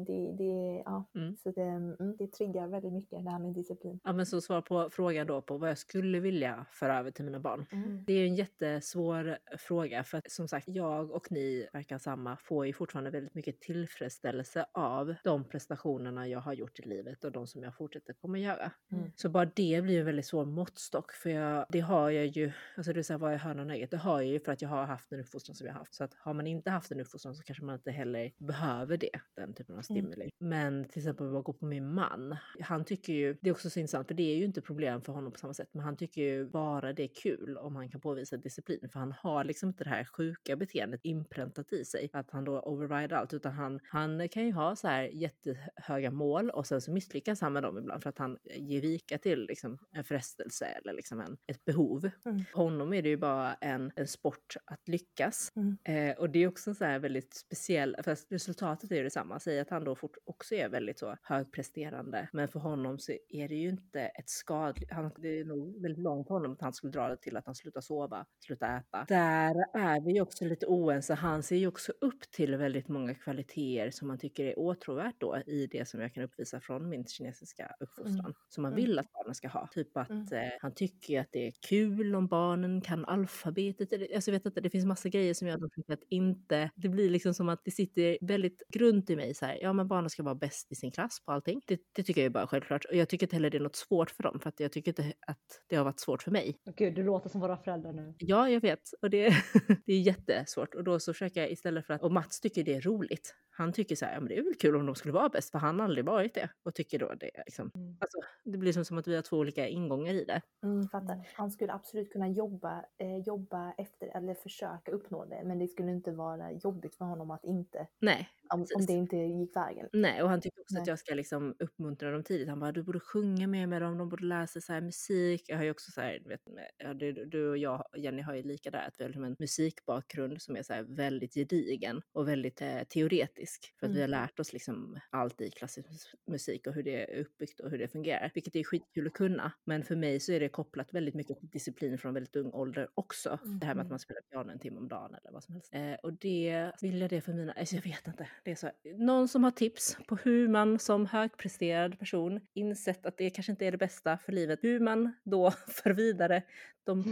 det, 0.07 0.33
det, 0.39 0.83
ja. 0.85 1.05
Mm. 1.15 1.37
Så 1.37 1.51
det, 1.51 1.63
mm, 1.63 2.17
det 2.19 2.27
triggar 2.33 2.69
väldigt 2.69 2.93
mycket 2.93 3.25
det 3.25 3.31
här 3.31 3.39
med 3.39 3.53
disciplin. 3.55 4.01
ja 4.05 4.13
men 4.13 4.27
så 4.27 4.41
svar 4.41 4.61
på 4.61 4.89
frågan 4.93 5.27
då 5.27 5.43
på 5.43 5.59
vad 5.59 5.71
jag 5.71 5.79
skulle 5.79 6.21
vilja 6.21 6.67
föra 6.71 6.99
över 6.99 7.11
till 7.11 7.25
mina 7.25 7.41
barn. 7.41 7.67
Mm. 7.73 8.05
Det 8.07 8.13
är 8.13 8.17
ju 8.19 8.27
en 8.27 8.35
jättesvår 8.35 9.39
fråga 9.59 10.05
för 10.05 10.19
att 10.19 10.31
som 10.31 10.49
sagt, 10.49 10.69
jag 10.69 10.96
och 11.01 11.33
ni 11.33 11.69
verkar 11.73 11.99
samma, 11.99 12.37
får 12.37 12.67
ju 12.67 12.73
fortfarande 12.73 13.11
väldigt 13.11 13.35
mycket 13.35 13.61
tillfredsställelse 13.61 14.67
av 14.73 15.15
de 15.25 15.45
prestationerna 15.45 16.29
jag 16.29 16.41
har 16.41 16.53
gjort 16.53 16.81
i 16.81 16.83
livet 16.83 17.25
och 17.25 17.33
de 17.33 17.47
som 17.47 17.63
jag 17.63 17.75
fortsätter 17.75 18.13
kommer 18.13 18.39
göra. 18.39 18.73
Mm. 18.93 19.13
Så 19.17 19.29
bara 19.29 19.45
det 19.45 19.83
blir 19.83 20.01
en 20.01 20.07
väldigt 20.07 20.27
svår 20.27 20.45
måttstock 20.45 21.13
för 21.13 21.31
jag, 21.31 21.67
det 21.69 21.81
har 21.81 22.11
jag 22.11 22.27
ju, 22.27 22.53
alltså 22.77 22.93
det 22.93 23.01
är 23.01 23.03
så 23.03 23.13
här, 23.13 23.19
vad 23.19 23.33
är 23.33 23.37
hönan 23.37 23.71
och 23.71 23.77
ägget? 23.77 23.91
Det 23.91 23.97
har 23.97 24.21
jag 24.21 24.31
ju 24.31 24.41
för 24.41 24.53
att 24.53 24.63
jag 24.63 24.69
har 24.69 24.85
haft 24.85 25.11
den 25.11 25.21
uppfostran 25.21 25.55
som 25.55 25.67
jag 25.67 25.75
har 25.75 25.79
haft. 25.79 25.95
Så 25.95 26.05
att 26.05 26.15
har 26.15 26.35
man 26.35 26.47
inte 26.47 26.71
haft 26.71 26.89
den 26.89 27.01
uppfostran 27.01 27.35
så 27.35 27.43
kanske 27.43 27.65
man 27.65 27.75
inte 27.75 27.91
heller 27.91 28.33
behöver 28.39 28.97
det, 28.97 29.21
den 29.37 29.55
typen 29.55 29.79
av 29.79 29.83
stimuli. 29.83 30.31
Men 30.39 30.85
till 30.85 30.99
exempel 30.99 31.27
vad 31.27 31.45
går 31.45 31.53
på 31.53 31.67
min 31.67 31.95
man, 31.95 32.37
han 32.61 32.85
tycker 32.85 33.13
ju, 33.13 33.37
det 33.41 33.49
är 33.49 33.53
också 33.53 33.71
så 33.71 33.81
intressant 33.81 34.09
för 34.09 34.15
det 34.15 34.33
är 34.33 34.37
ju 34.37 34.45
inte 34.45 34.61
problem 34.61 35.03
för 35.03 35.13
honom 35.13 35.33
på 35.33 35.39
samma 35.39 35.55
sätt, 35.55 35.69
men 35.73 35.85
han 35.85 35.97
tycker 35.97 36.23
ju 36.23 36.47
bara 36.47 36.93
det 36.93 37.03
är 37.03 37.15
kul 37.23 37.57
om 37.57 37.77
han 37.77 37.91
kan 37.91 38.01
påvisa 38.01 38.37
disciplin 38.37 38.89
för 38.93 38.99
han 38.99 39.13
har 39.13 39.45
liksom 39.45 39.69
inte 39.69 39.85
det 39.85 39.91
här 39.91 40.05
sjuka 40.05 40.57
beteendet 40.57 40.86
inpräntat 41.03 41.73
i 41.73 41.85
sig, 41.85 42.11
att 42.13 42.31
han 42.31 42.45
då 42.45 42.61
overrider 42.61 43.17
allt, 43.17 43.35
utan 43.35 43.53
han, 43.53 43.81
han 43.83 44.29
kan 44.29 44.47
ju 44.47 44.53
ha 44.53 44.77
så 44.77 44.89
här 44.89 45.03
jättehöga 45.03 46.11
mål 46.11 46.51
och 46.51 46.67
sen 46.67 46.81
så 46.81 46.93
misslyckas 46.93 47.41
han 47.41 47.53
med 47.53 47.63
dem 47.63 47.79
ibland 47.79 48.03
för 48.03 48.11
att 48.11 48.19
han 48.19 48.39
ger 48.45 48.81
vika 48.81 49.19
till 49.19 49.47
liksom 49.47 49.79
en 49.93 50.05
frestelse 50.05 50.67
eller 50.67 50.93
liksom 50.93 51.21
en, 51.21 51.37
ett 51.47 51.65
behov. 51.65 52.11
Mm. 52.27 52.45
För 52.45 52.57
honom 52.59 52.93
är 52.93 53.03
det 53.03 53.09
ju 53.09 53.17
bara 53.17 53.55
en, 53.55 53.93
en 53.97 54.07
sport 54.07 54.57
att 54.65 54.89
lyckas. 54.89 55.53
Mm. 55.57 55.77
Eh, 55.85 56.17
och 56.19 56.31
det 56.31 56.39
är 56.39 56.49
också 56.49 56.75
så 56.75 56.85
här 56.85 56.99
väldigt 56.99 57.35
speciell, 57.35 57.97
fast 58.05 58.33
resultatet 58.33 58.91
är 58.91 58.97
ju 58.97 59.03
detsamma. 59.03 59.41
Säg 59.41 59.61
att 59.61 59.71
han 59.71 59.85
då 59.85 59.97
fort 59.97 60.17
också 60.25 60.55
är 60.55 60.69
väldigt 60.69 60.99
så 60.99 61.17
högpresterande, 61.23 62.29
men 62.33 62.49
för 62.49 62.61
honom 62.61 62.99
så 62.99 63.13
är 63.29 63.49
det 63.49 63.55
ju 63.55 63.69
inte 63.69 64.01
ett 64.01 64.31
skadligt, 64.31 64.93
han, 64.93 65.11
det 65.19 65.41
är 65.41 65.45
nog 65.45 65.83
väldigt 65.83 66.03
långt 66.03 66.29
honom 66.29 66.53
att 66.53 66.61
han 66.61 66.73
skulle 66.73 66.93
dra 66.93 67.09
det 67.09 67.17
till 67.17 67.37
att 67.37 67.47
han 67.47 67.55
slutar 67.55 67.81
sova, 67.81 68.27
slutar 68.41 68.79
äta. 68.79 69.05
Där 69.09 69.55
är 69.73 70.01
vi 70.05 70.13
ju 70.13 70.21
också 70.21 70.45
lite 70.45 70.67
oense. 70.85 71.15
Han 71.15 71.43
ser 71.43 71.57
ju 71.57 71.67
också 71.67 71.93
upp 72.01 72.31
till 72.31 72.57
väldigt 72.57 72.89
många 72.89 73.15
kvaliteter 73.15 73.91
som 73.91 74.09
man 74.09 74.19
tycker 74.19 74.45
är 74.45 74.59
åtråvärt 74.59 75.15
då 75.19 75.37
i 75.47 75.67
det 75.67 75.89
som 75.89 76.01
jag 76.01 76.15
kan 76.15 76.23
uppvisa 76.23 76.61
från 76.61 76.89
min 76.89 77.07
kinesiska 77.07 77.73
uppfostran, 77.81 78.35
som 78.49 78.63
man 78.63 78.73
Mm. 78.73 78.85
vill 78.85 78.99
att 78.99 79.13
barnen 79.13 79.35
ska 79.35 79.49
ha. 79.49 79.67
Typ 79.73 79.97
att 79.97 80.11
Mm. 80.11 80.23
eh, 80.33 80.51
han 80.61 80.75
tycker 80.75 81.15
ju 81.15 81.21
att 81.21 81.29
det 81.33 81.47
är 81.47 81.53
kul 81.69 82.15
om 82.15 82.27
barnen 82.27 82.81
kan 82.81 83.05
alfabetet. 83.05 83.93
Eller- 83.93 84.15
Alltså 84.15 84.31
jag 84.31 84.33
vet 84.39 84.47
inte, 84.47 84.61
det 84.61 84.71
finns 84.71 84.85
massa 84.87 85.09
grejer 85.09 85.35
som 85.35 85.49
de 85.49 85.71
tycker 85.71 85.93
att 85.93 86.03
inte, 86.09 86.71
det 86.77 86.89
blir 86.89 87.11
liksom 87.11 87.35
som 87.35 87.49
att 87.49 87.65
det 87.65 87.71
sitter 87.71 88.19
väldigt 88.21 88.63
grunt 88.69 89.11
i 89.11 89.17
mig 89.17 89.35
så 89.35 89.47
här, 89.47 89.59
ja 89.63 89.73
men 89.73 89.89
barnen 89.89 90.11
ska 90.11 90.23
vara 90.23 90.35
bäst 90.35 90.73
i 90.73 90.75
sin 90.75 90.91
klass 90.91 91.25
på 91.25 91.33
allting. 91.33 91.61
Det, 91.67 91.81
det 91.93 92.03
tycker 92.03 92.21
jag 92.21 92.27
är 92.27 92.31
bara 92.31 92.47
självklart. 92.47 92.85
Och 92.85 92.97
jag 92.97 93.09
tycker 93.09 93.27
inte 93.27 93.37
heller 93.37 93.51
det 93.51 93.59
är 93.59 93.61
något 93.63 93.77
svårt 93.77 94.11
för 94.11 94.23
dem, 94.23 94.41
för 94.41 94.49
att 94.49 94.61
jag 94.61 94.73
tycker 94.73 94.91
inte 94.91 95.13
att 95.27 95.63
det 95.67 95.77
har 95.77 95.85
varit 95.85 96.01
svårt 96.01 96.23
för 96.23 96.31
mig. 96.31 96.57
Gud, 96.77 96.95
du 96.95 97.03
låter 97.03 97.29
som 97.29 97.41
våra 97.41 97.57
föräldrar 97.57 97.93
nu. 97.93 98.15
Ja, 98.19 98.49
jag 98.51 98.61
vet. 98.61 98.81
Och 99.03 99.11
det, 99.11 99.29
det 99.87 99.93
är 99.93 100.01
jättesvårt. 100.01 100.66
Och 100.75 100.85
då 100.85 101.01
så 101.01 101.13
försöker 101.13 101.41
jag 101.41 101.51
istället 101.51 101.87
för 101.87 101.95
att... 101.95 102.03
Och 102.03 102.13
Mats 102.13 102.41
tycker 102.41 102.65
det 102.65 102.75
är 102.75 102.81
roligt. 102.81 103.35
Han 103.51 103.73
tycker 103.73 103.97
så 103.97 104.05
här, 104.05 104.15
ja 104.15 104.21
men 104.21 104.29
det 104.29 104.39
är 104.39 104.43
väl 104.43 104.55
kul 104.55 104.77
om 104.77 104.87
de 104.87 104.95
skulle 104.95 105.13
vara 105.13 105.29
bäst, 105.29 105.51
för 105.51 105.59
han 105.59 105.79
har 105.79 105.87
aldrig 105.87 106.05
varit 106.05 106.35
det. 106.35 106.51
Och 106.63 106.75
tycker 106.75 106.99
då 106.99 107.15
det 107.15 107.37
är 107.37 107.43
liksom... 107.47 107.71
Mm. 107.75 107.97
Alltså, 108.01 108.19
det 108.45 108.59
blir 108.59 108.73
som, 108.73 108.85
som 108.85 108.99
att 108.99 109.09
vi 109.09 109.15
har 109.15 109.23
två 109.23 109.37
olika 109.37 109.69
ingångar 109.69 110.13
i 110.13 110.25
det. 110.25 110.41
Mm, 110.63 110.89
fattar. 110.89 111.29
Han 111.35 111.51
skulle 111.51 111.73
absolut 111.73 112.13
kunna 112.13 112.29
jobba, 112.29 112.85
eh, 112.99 113.17
jobba 113.27 113.73
efter 113.79 114.17
eller 114.17 114.35
försöka 114.35 114.91
uppnå 114.93 115.25
det, 115.25 115.43
men 115.45 115.59
det 115.59 115.69
skulle 115.69 115.91
inte 115.91 116.13
vara 116.13 116.53
jobbigt 116.53 116.95
för 116.95 117.05
honom 117.05 117.31
att 117.31 117.45
inte, 117.45 117.87
Nej, 117.99 118.29
om, 118.55 118.61
om 118.77 118.87
det 118.87 118.93
inte 118.93 119.17
gick 119.17 119.57
vägen. 119.57 119.89
Nej, 119.93 120.23
och 120.23 120.29
han 120.29 120.41
tycker 120.41 120.61
också 120.61 120.75
att 120.75 120.87
Nej. 120.87 120.89
jag 120.89 120.99
ska 120.99 121.15
liksom 121.15 121.55
uppmuntra 121.59 122.11
dem 122.11 122.25
tidigt. 122.25 122.49
Han 122.49 122.61
bara, 122.61 122.73
du 122.73 122.83
borde 122.83 123.01
sjunga 123.01 123.47
mer 123.47 123.67
med 123.67 123.83
dem, 123.83 123.99
de 123.99 124.09
borde 124.09 124.25
lära 124.25 124.47
sig 124.47 124.63
så 124.63 124.73
här 124.73 124.81
musik. 124.81 125.45
Jag 125.49 125.57
har 125.57 125.65
ju 125.65 125.71
också 125.71 125.91
så 125.91 126.01
här, 126.01 126.19
du 126.23 126.29
vet, 126.29 126.47
med- 126.47 126.71
ja, 126.79 126.95
du, 126.95 127.13
du 127.25 127.51
och 127.51 127.59
jag, 127.59 127.85
Jenny, 127.97 128.23
har 128.23 128.35
ju 128.35 128.43
lika 128.43 128.71
där, 128.71 128.87
att 128.89 128.95
vi 128.99 129.05
har 129.05 129.09
liksom 129.09 129.25
en 129.25 129.37
musikbakgrund 129.39 130.43
som 130.43 130.56
är 130.57 130.63
så 130.63 130.73
här 130.73 130.83
väldigt 130.83 131.35
gedigen 131.35 132.03
och 132.13 132.29
väldigt 132.29 132.63
eh, 132.63 132.83
teoretisk. 132.89 133.75
För 133.81 133.87
att 133.87 133.93
vi 133.93 134.01
har 134.01 134.09
Mm. 134.09 134.21
lärt 134.21 134.41
oss 134.41 134.53
liksom 134.53 135.01
allt 135.11 135.41
i 135.41 135.51
klassisk 135.51 135.89
mus- 135.89 136.15
musik 136.27 136.67
och 136.67 136.73
hur 136.75 136.83
det 136.83 137.13
är 137.13 137.21
uppbyggt 137.21 137.61
och 137.61 137.71
hur 137.71 137.79
det 137.79 137.89
fungerar. 137.89 138.31
Vilket 138.35 138.57
är 138.57 138.65
skitkul 138.65 139.07
att 139.07 139.13
kunna. 139.13 139.53
Men 139.65 139.85
för 139.85 139.97
mig 139.97 140.21
så 140.21 140.33
är 140.33 140.41
det 140.41 140.49
kopplat 140.49 140.95
väldigt 140.95 141.15
mycket 141.15 141.39
till 141.39 141.49
disciplin 141.49 141.99
från 141.99 142.15
väldigt 142.15 142.37
ung 142.37 142.51
ålder 142.53 142.89
också. 142.95 143.39
Det 143.61 143.67
här 143.67 143.75
med 143.75 143.83
att 143.83 143.87
Mhm. 143.87 143.93
man 143.93 143.99
spelar 143.99 144.21
piano 144.21 144.53
en 144.53 144.59
timme 144.59 144.79
om 144.79 144.89
dagen 144.89 145.15
eller 145.15 145.33
vad 145.33 145.45
som 145.45 145.55
helst. 145.55 145.75
Eh, 145.75 145.93
och 145.95 146.13
det 146.13 146.73
vill 146.83 147.01
jag 147.01 147.11
det 147.11 147.21
för 147.21 147.33
mina, 147.33 147.53
alltså 147.53 147.75
jag 147.75 147.83
vet 147.83 148.07
inte. 148.07 148.29
Det 148.45 148.51
är 148.51 148.55
så, 148.55 148.71
någon 148.97 149.29
som 149.29 149.45
har 149.45 149.51
tips 149.51 149.97
på 150.09 150.17
hur 150.17 150.49
man 150.49 150.79
som 150.79 151.07
högpresterad 151.07 151.99
person 151.99 152.41
insett 152.55 153.07
att 153.07 153.17
det 153.19 153.31
kanske 153.31 153.53
inte 153.53 153.67
är 153.67 153.73
det 153.73 153.79
bästa 153.79 154.19
för 154.19 154.33
livet, 154.33 154.59
hur 154.63 154.81
man 154.81 155.13
då 155.25 155.51
för 155.69 155.91
vidare 155.91 156.43
de 156.85 157.03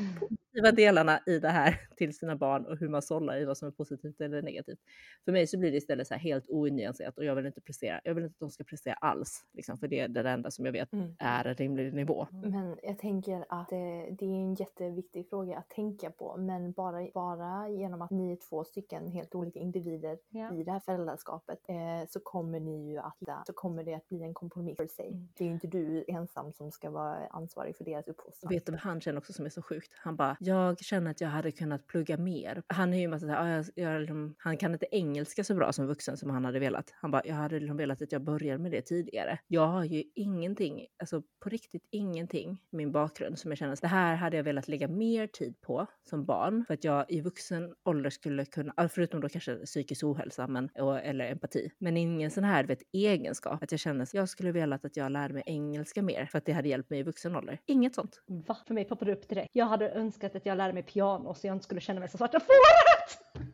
positiva 0.54 0.72
delarna 0.72 1.20
i 1.26 1.38
det 1.38 1.48
här 1.48 1.80
till 1.96 2.16
sina 2.16 2.36
barn 2.36 2.66
och 2.66 2.76
hur 2.78 2.88
man 2.88 3.02
sållar 3.02 3.36
i 3.36 3.44
vad 3.44 3.58
som 3.58 3.68
är 3.68 3.72
positivt 3.72 4.20
eller 4.20 4.42
negativt. 4.42 4.78
För 5.24 5.32
mig 5.32 5.46
så 5.46 5.58
blir 5.58 5.70
det 5.70 5.76
istället 5.76 6.06
så 6.06 6.14
här 6.14 6.20
helt 6.20 6.44
onyanserat 6.48 7.18
och 7.18 7.24
jag 7.24 7.34
vill 7.34 7.46
inte 7.46 7.60
prestera. 7.60 8.00
Jag 8.04 8.14
vill 8.14 8.24
inte 8.24 8.34
att 8.34 8.40
de 8.40 8.50
ska 8.50 8.64
prestera 8.64 8.94
alls, 8.94 9.44
liksom, 9.52 9.78
för 9.78 9.88
det 9.88 10.00
är 10.00 10.08
det 10.08 10.30
enda 10.30 10.50
som 10.50 10.64
jag 10.66 10.72
vet 10.72 10.92
Mm. 10.94 11.16
är 11.18 11.44
en 11.44 11.54
rimlig 11.54 11.94
nivå. 11.94 12.26
Men 12.32 12.76
jag 12.82 12.98
tänker 12.98 13.44
att 13.48 13.68
det, 13.68 14.16
det 14.18 14.24
är 14.24 14.30
en 14.34 14.54
jätteviktig 14.54 15.28
fråga 15.28 15.58
att 15.58 15.68
tänka 15.70 16.10
på. 16.10 16.36
Men 16.36 16.72
bara, 16.72 17.08
bara 17.14 17.68
genom 17.68 18.02
att 18.02 18.10
ni 18.10 18.32
är 18.32 18.36
två 18.36 18.64
stycken 18.64 19.08
helt 19.08 19.34
olika 19.34 19.58
individer 19.60 20.18
Ja. 20.28 20.54
i 20.54 20.64
det 20.64 20.72
här 20.72 20.80
föräldraskapet 20.80 21.58
eh, 21.68 22.08
så 22.08 22.20
kommer 22.20 22.60
ni 22.60 22.90
ju 22.90 22.98
att, 22.98 23.46
så 23.46 23.52
kommer 23.52 23.84
det 23.84 23.94
att 23.94 24.08
bli 24.08 24.22
en 24.22 24.34
kompromiss 24.34 24.76
för 24.76 24.86
sig. 24.86 25.08
Mm. 25.08 25.28
Det 25.34 25.44
är 25.44 25.48
ju 25.48 25.54
inte 25.54 25.66
du 25.66 26.04
ensam 26.08 26.52
som 26.52 26.70
ska 26.70 26.90
vara 26.90 27.26
ansvarig 27.30 27.76
för 27.76 27.84
deras 27.84 28.08
uppfostran. 28.08 28.50
Vet 28.52 28.66
du 28.66 28.72
vad 28.72 28.80
han 28.80 29.00
känner 29.00 29.18
också 29.18 29.32
som 29.32 29.44
är 29.46 29.50
så 29.50 29.62
sjukt? 29.62 29.92
Han 29.94 30.16
bara, 30.16 30.36
jag 30.46 30.78
känner 30.78 31.10
att 31.10 31.20
jag 31.20 31.28
hade 31.28 31.50
kunnat 31.52 31.86
plugga 31.86 32.16
mer. 32.16 32.62
Han 32.66 32.94
är 32.94 32.98
ju 32.98 33.08
massa 33.08 33.26
såhär, 33.26 33.42
"Ah, 33.42 33.48
jag, 33.56 33.66
jag, 33.74 34.00
liksom, 34.00 34.34
han 34.38 34.56
kan 34.56 34.72
inte 34.72 34.86
engelska 34.90 35.44
så 35.44 35.54
bra 35.54 35.72
som 35.72 35.86
vuxen 35.86 36.16
som 36.16 36.30
han 36.30 36.44
hade 36.44 36.58
velat. 36.58 36.90
Han 37.00 37.10
bara, 37.10 37.22
jag 37.24 37.34
hade 37.34 37.60
liksom 37.60 37.76
velat 37.76 38.02
att 38.02 38.12
jag 38.12 38.22
började 38.22 38.58
med 38.58 38.70
det 38.70 38.82
tidigare. 38.82 39.38
Jag 39.46 39.66
har 39.66 39.84
ju 39.84 40.04
ingenting, 40.14 40.86
alltså 40.98 41.22
på 41.42 41.48
riktigt 41.48 41.88
ingenting 41.90 42.58
i 42.72 42.76
min 42.76 42.92
bakgrund 42.92 43.38
som 43.38 43.50
jag 43.50 43.58
känner, 43.58 43.72
att 43.72 43.80
det 43.80 43.88
här 43.88 44.16
hade 44.16 44.36
jag 44.36 44.44
velat 44.44 44.68
lägga 44.68 44.88
mer 44.88 45.26
tid 45.26 45.60
på 45.60 45.86
som 46.10 46.24
barn 46.24 46.64
för 46.66 46.74
att 46.74 46.84
jag 46.84 47.04
i 47.08 47.20
vuxen 47.20 47.74
ålder 47.84 48.10
skulle 48.10 48.44
kunna, 48.44 48.88
förutom 48.88 49.20
då 49.20 49.28
kanske 49.28 49.56
psykisk 49.56 50.04
ohälsa 50.04 50.46
men, 50.46 50.68
och, 50.68 50.98
eller 50.98 51.30
empati, 51.30 51.70
men 51.78 51.96
ingen 51.96 52.30
sån 52.30 52.44
här 52.44 52.64
vet, 52.64 52.82
egenskap 52.92 53.62
att 53.62 53.70
jag 53.72 53.80
känner 53.80 54.02
att 54.02 54.14
jag 54.14 54.28
skulle 54.28 54.52
velat 54.52 54.84
att 54.84 54.96
jag 54.96 55.12
lärde 55.12 55.34
mig 55.34 55.42
engelska 55.46 56.02
mer 56.02 56.26
för 56.26 56.38
att 56.38 56.44
det 56.44 56.52
hade 56.52 56.68
hjälpt 56.68 56.90
mig 56.90 56.98
i 56.98 57.02
vuxen 57.02 57.36
ålder. 57.36 57.58
Inget 57.66 57.94
sånt. 57.94 58.22
Va? 58.26 58.56
För 58.66 58.74
mig 58.74 58.84
poppade 58.84 59.10
det 59.10 59.16
upp 59.16 59.28
direkt. 59.28 59.50
Jag 59.52 59.66
hade 59.66 59.90
önskat 59.90 60.33
att 60.36 60.46
jag 60.46 60.58
lärde 60.58 60.72
mig 60.72 60.82
piano 60.82 61.34
så 61.34 61.46
jag 61.46 61.54
inte 61.54 61.64
skulle 61.64 61.80
känna 61.80 62.00
mig 62.00 62.08
så 62.08 62.18
svarta 62.18 62.40
fåret! 62.40 63.48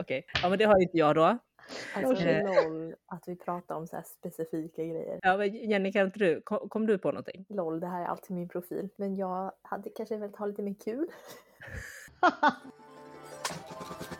Okej, 0.00 0.26
ja 0.42 0.48
men 0.48 0.58
det 0.58 0.64
har 0.64 0.82
inte 0.82 0.98
jag 0.98 1.14
då. 1.14 1.38
Alltså. 1.94 2.24
LOL, 2.24 2.94
att 3.06 3.28
vi 3.28 3.36
pratar 3.36 3.74
om 3.74 3.86
så 3.86 3.96
här 3.96 4.02
specifika 4.02 4.84
grejer. 4.84 5.18
Ja, 5.22 5.36
men 5.36 5.54
Jenny, 5.54 5.92
kan 5.92 6.06
inte 6.06 6.18
du, 6.18 6.40
kom, 6.40 6.68
kom 6.68 6.86
du 6.86 6.98
på 6.98 7.08
någonting? 7.08 7.44
LOL, 7.48 7.80
det 7.80 7.86
här 7.86 8.02
är 8.02 8.06
alltid 8.06 8.36
min 8.36 8.48
profil. 8.48 8.88
Men 8.96 9.16
jag 9.16 9.52
hade 9.62 9.90
kanske 9.90 10.16
velat 10.16 10.36
ha 10.36 10.46
lite 10.46 10.62
mer 10.62 10.74
kul. 10.84 11.06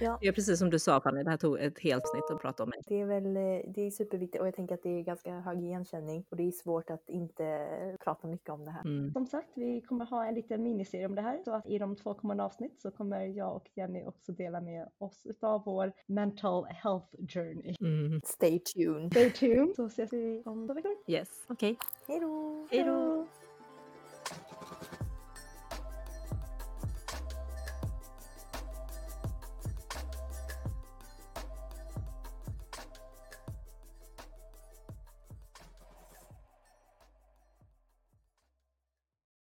Ja, 0.00 0.18
Det 0.20 0.28
är 0.28 0.32
precis 0.32 0.58
som 0.58 0.70
du 0.70 0.78
sa 0.78 1.00
Fanny, 1.00 1.22
det 1.22 1.30
här 1.30 1.36
tog 1.36 1.58
ett 1.60 1.78
helt 1.78 2.08
snitt 2.08 2.30
att 2.30 2.40
prata 2.40 2.62
om 2.62 2.68
mig. 2.68 2.78
det 2.86 3.00
är 3.00 3.06
väl 3.06 3.36
eh, 3.36 3.72
det 3.74 3.86
är 3.86 3.90
superviktigt 3.90 4.40
och 4.40 4.46
jag 4.46 4.54
tänker 4.54 4.74
att 4.74 4.82
det 4.82 4.98
är 4.98 5.02
ganska 5.02 5.40
hög 5.40 5.62
igenkänning 5.64 6.24
och 6.30 6.36
det 6.36 6.42
är 6.42 6.50
svårt 6.50 6.90
att 6.90 7.08
inte 7.08 7.68
prata 8.04 8.28
mycket 8.28 8.48
om 8.50 8.64
det 8.64 8.70
här. 8.70 8.84
Mm. 8.84 9.12
Som 9.12 9.26
sagt, 9.26 9.48
vi 9.54 9.80
kommer 9.80 10.04
ha 10.04 10.26
en 10.26 10.34
liten 10.34 10.62
miniserie 10.62 11.06
om 11.06 11.14
det 11.14 11.22
här. 11.22 11.42
Så 11.44 11.52
att 11.54 11.66
i 11.66 11.78
de 11.78 11.96
två 11.96 12.14
kommande 12.14 12.44
avsnitt 12.44 12.80
så 12.80 12.90
kommer 12.90 13.26
jag 13.26 13.56
och 13.56 13.70
Jenny 13.74 14.04
också 14.04 14.32
dela 14.32 14.60
med 14.60 14.88
oss 14.98 15.26
utav 15.26 15.62
vår 15.66 15.92
mental 16.06 16.64
health 16.64 17.16
journey. 17.28 17.74
Mm. 17.80 18.20
Stay 18.24 18.58
tuned. 18.58 19.10
Stay 19.12 19.30
tuned 19.30 19.74
så 19.76 19.86
ses 19.86 20.12
vi 20.12 20.42
om 20.44 20.66
två 20.68 20.74
veckor. 20.74 20.92
Yes, 21.06 21.28
okej. 21.48 21.76
Hej 22.08 22.20
då! 22.20 22.66
Hej 22.70 22.84
då! 22.84 23.26